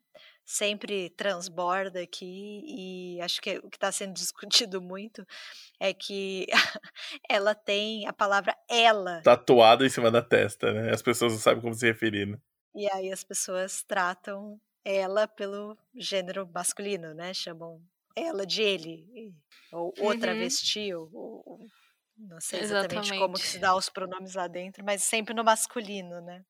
[0.54, 5.26] Sempre transborda aqui e acho que o que está sendo discutido muito
[5.80, 6.46] é que
[7.30, 10.92] ela tem a palavra ela tatuada em cima da testa, né?
[10.92, 12.38] As pessoas não sabem como se referir, né?
[12.76, 17.34] E aí as pessoas tratam ela pelo gênero masculino, né?
[17.34, 17.82] Chamam
[18.14, 19.34] ela de ele,
[19.72, 20.06] ou uhum.
[20.08, 21.60] outra vestiu, ou,
[22.18, 26.20] não sei exatamente, exatamente, como se dá os pronomes lá dentro, mas sempre no masculino,
[26.20, 26.44] né?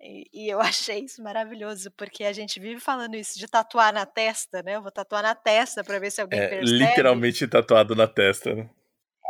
[0.00, 4.06] E, e, eu achei isso maravilhoso, porque a gente vive falando isso de tatuar na
[4.06, 4.76] testa, né?
[4.76, 6.78] Eu vou tatuar na testa para ver se alguém é, percebe.
[6.78, 8.70] Literalmente tatuado na testa, né?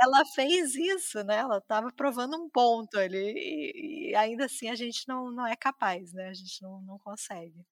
[0.00, 1.36] ela fez isso, né?
[1.36, 5.54] Ela estava provando um ponto ali e, e, ainda assim a gente não, não é
[5.54, 6.28] capaz, né?
[6.28, 7.66] A gente não, não consegue.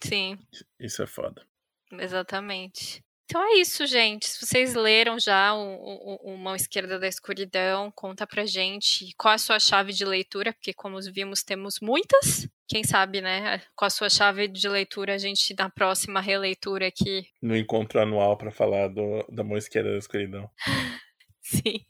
[0.00, 0.38] Sim.
[0.78, 1.44] Isso é foda.
[1.90, 3.04] Exatamente.
[3.28, 4.26] Então é isso, gente.
[4.26, 9.34] Se vocês leram já o, o, o Mão Esquerda da Escuridão, conta pra gente qual
[9.34, 12.48] a sua chave de leitura, porque como vimos, temos muitas.
[12.66, 13.60] Quem sabe, né?
[13.76, 17.26] Com a sua chave de leitura, a gente na próxima releitura aqui.
[17.42, 20.50] No encontro anual para falar do, da Mão Esquerda da Escuridão.
[21.42, 21.84] Sim.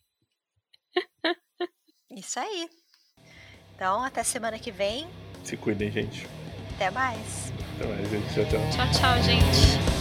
[2.10, 2.69] Isso aí.
[3.77, 5.06] Então, até semana que vem.
[5.44, 6.27] Se cuidem, gente.
[6.74, 7.52] Até mais.
[7.77, 8.35] Até mais, gente.
[8.35, 8.70] Tchau, tchau.
[8.73, 9.98] Tchau, tchau, gente.